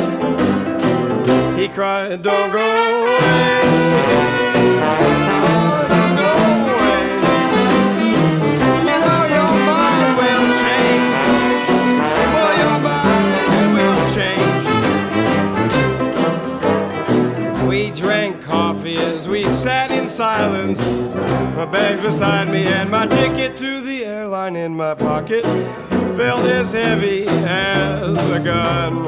He 1.57 1.67
cried, 1.77 2.21
Don't 2.27 2.51
go 2.51 2.65
away. 2.75 4.02
Silence. 20.63 21.55
My 21.55 21.65
bags 21.65 22.01
beside 22.01 22.49
me 22.49 22.65
and 22.65 22.89
my 22.89 23.05
ticket 23.07 23.57
to 23.57 23.81
the 23.81 24.05
airline 24.05 24.55
in 24.55 24.75
my 24.75 24.93
pocket 24.93 25.43
felt 26.15 26.45
as 26.45 26.71
heavy 26.71 27.25
as 27.27 28.29
a 28.29 28.39
gun. 28.39 29.07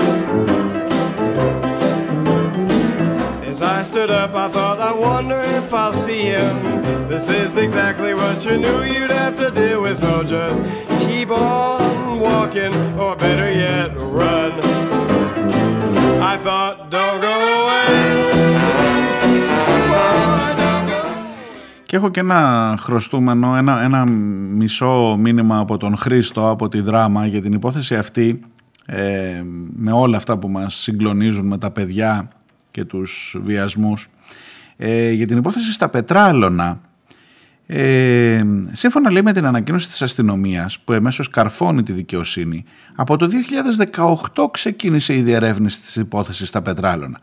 As 3.46 3.62
I 3.62 3.84
stood 3.84 4.12
up, 4.12 4.34
I 4.34 4.50
thought, 4.50 4.80
I 4.80 4.94
wonder 4.94 5.40
if 5.40 5.74
I'll 5.74 5.94
see 5.94 6.24
him. 6.24 7.08
This 7.08 7.30
is 7.30 7.56
exactly 7.56 8.14
what 8.14 8.46
you 8.46 8.58
knew 8.58 8.84
you'd 8.84 9.12
have 9.12 9.38
to 9.38 9.52
deal 9.52 9.82
with, 9.82 9.98
so 10.00 10.24
just 10.24 10.62
keep 11.08 11.30
on 11.30 12.20
walking, 12.20 12.74
or 13.00 13.16
better 13.16 13.52
yet, 13.52 13.92
run. 13.96 14.60
I 16.22 16.38
thought, 16.38 16.90
don't 16.90 17.22
go 17.22 17.64
away. 17.64 18.65
Και 21.86 21.96
έχω 21.96 22.10
και 22.10 22.20
ένα 22.20 22.76
χρωστούμενο, 22.80 23.56
ένα, 23.56 23.82
ένα 23.82 24.06
μισό 24.06 25.16
μήνυμα 25.20 25.60
από 25.60 25.78
τον 25.78 25.98
Χρήστο, 25.98 26.50
από 26.50 26.68
τη 26.68 26.82
δράμα, 26.82 27.26
για 27.26 27.42
την 27.42 27.54
υπόθεση 27.54 27.96
αυτή, 27.96 28.42
ε, 28.86 29.42
με 29.76 29.92
όλα 29.92 30.18
αυτά 30.18 30.38
που 30.38 30.48
μας 30.48 30.76
συγκλονίζουν 30.76 31.48
με 31.48 31.58
τα 31.58 31.72
παιδιά 31.72 32.30
και 32.72 32.86
τους 32.86 33.38
βιασμούς, 33.44 34.10
ε, 34.78 35.12
για 35.12 35.28
την 35.28 35.38
υπόθεση 35.38 35.74
στα 35.74 35.90
Πετράλωνα, 35.90 36.80
ε, 37.68 38.44
σύμφωνα 38.72 39.12
λέει 39.12 39.22
με 39.22 39.34
την 39.34 39.46
ανακοίνωση 39.46 39.88
της 39.88 40.02
αστυνομίας 40.02 40.80
που 40.80 40.94
εμέσως 40.94 41.30
καρφώνει 41.30 41.84
τη 41.84 41.92
δικαιοσύνη 41.92 42.64
από 42.96 43.18
το 43.18 43.30
2018 44.34 44.52
ξεκίνησε 44.52 45.14
η 45.16 45.22
διερεύνηση 45.22 45.80
της 45.80 45.96
υπόθεσης 45.96 46.48
στα 46.48 46.62
Πετράλωνα 46.62 47.20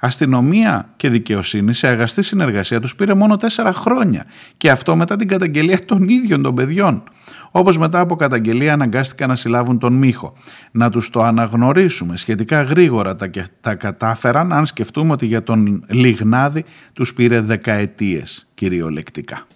αστυνομία 0.00 0.88
και 0.96 1.08
δικαιοσύνη 1.08 1.74
σε 1.74 1.86
αγαστή 1.86 2.22
συνεργασία 2.22 2.80
τους 2.80 2.96
πήρε 2.96 3.14
μόνο 3.14 3.36
τέσσερα 3.36 3.72
χρόνια 3.72 4.24
και 4.56 4.70
αυτό 4.70 4.96
μετά 4.96 5.16
την 5.16 5.28
καταγγελία 5.28 5.84
των 5.84 6.08
ίδιων 6.08 6.42
των 6.42 6.54
παιδιών 6.54 7.02
όπως 7.50 7.78
μετά 7.78 8.00
από 8.00 8.16
καταγγελία 8.16 8.72
αναγκάστηκαν 8.72 9.28
να 9.28 9.36
συλλάβουν 9.36 9.78
τον 9.78 9.92
Μίχο. 9.92 10.32
Να 10.70 10.90
τους 10.90 11.10
το 11.10 11.22
αναγνωρίσουμε 11.22 12.16
σχετικά 12.16 12.62
γρήγορα 12.62 13.14
τα, 13.14 13.30
τα 13.60 13.74
κατάφεραν 13.74 14.52
αν 14.52 14.66
σκεφτούμε 14.66 15.12
ότι 15.12 15.26
για 15.26 15.42
τον 15.42 15.84
Λιγνάδη 15.88 16.64
τους 16.92 17.14
πήρε 17.14 17.40
δεκαετίες 17.40 18.46
κυριολεκτικά. 18.54 19.46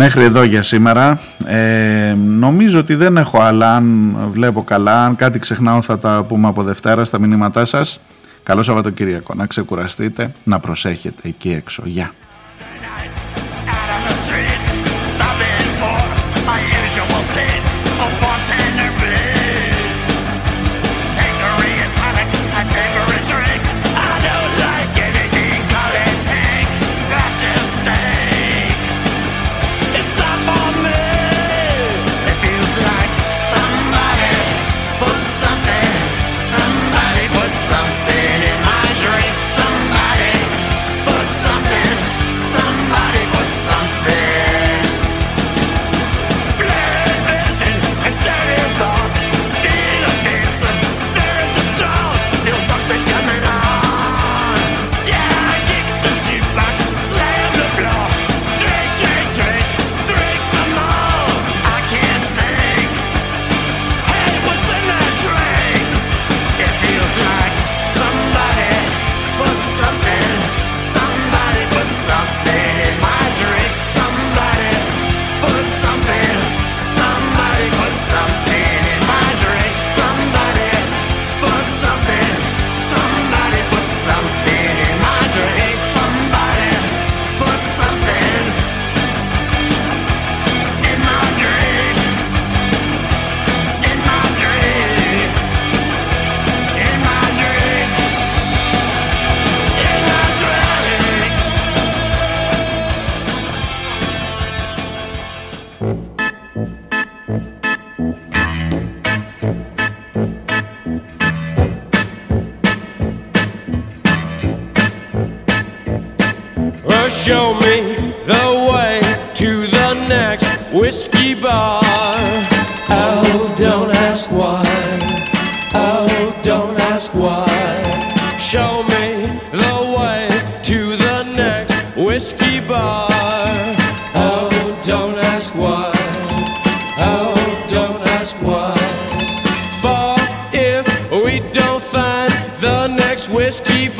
Μέχρι 0.00 0.24
εδώ 0.24 0.42
για 0.42 0.62
σήμερα. 0.62 1.20
Ε, 1.46 2.14
νομίζω 2.16 2.78
ότι 2.78 2.94
δεν 2.94 3.16
έχω 3.16 3.40
άλλα. 3.40 3.74
Αν 3.74 4.16
βλέπω 4.30 4.62
καλά, 4.62 5.04
αν 5.04 5.16
κάτι 5.16 5.38
ξεχνάω, 5.38 5.82
θα 5.82 5.98
τα 5.98 6.24
πούμε 6.28 6.48
από 6.48 6.62
Δευτέρα 6.62 7.04
στα 7.04 7.18
μηνύματά 7.18 7.64
σας. 7.64 8.00
Καλό 8.42 8.62
Σαββατοκύριακο. 8.62 9.34
Να 9.34 9.46
ξεκουραστείτε, 9.46 10.32
να 10.44 10.58
προσέχετε 10.60 11.28
εκεί 11.28 11.50
έξω. 11.50 11.82
Γεια. 11.86 12.12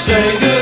say 0.00 0.40
goodbye. 0.40 0.59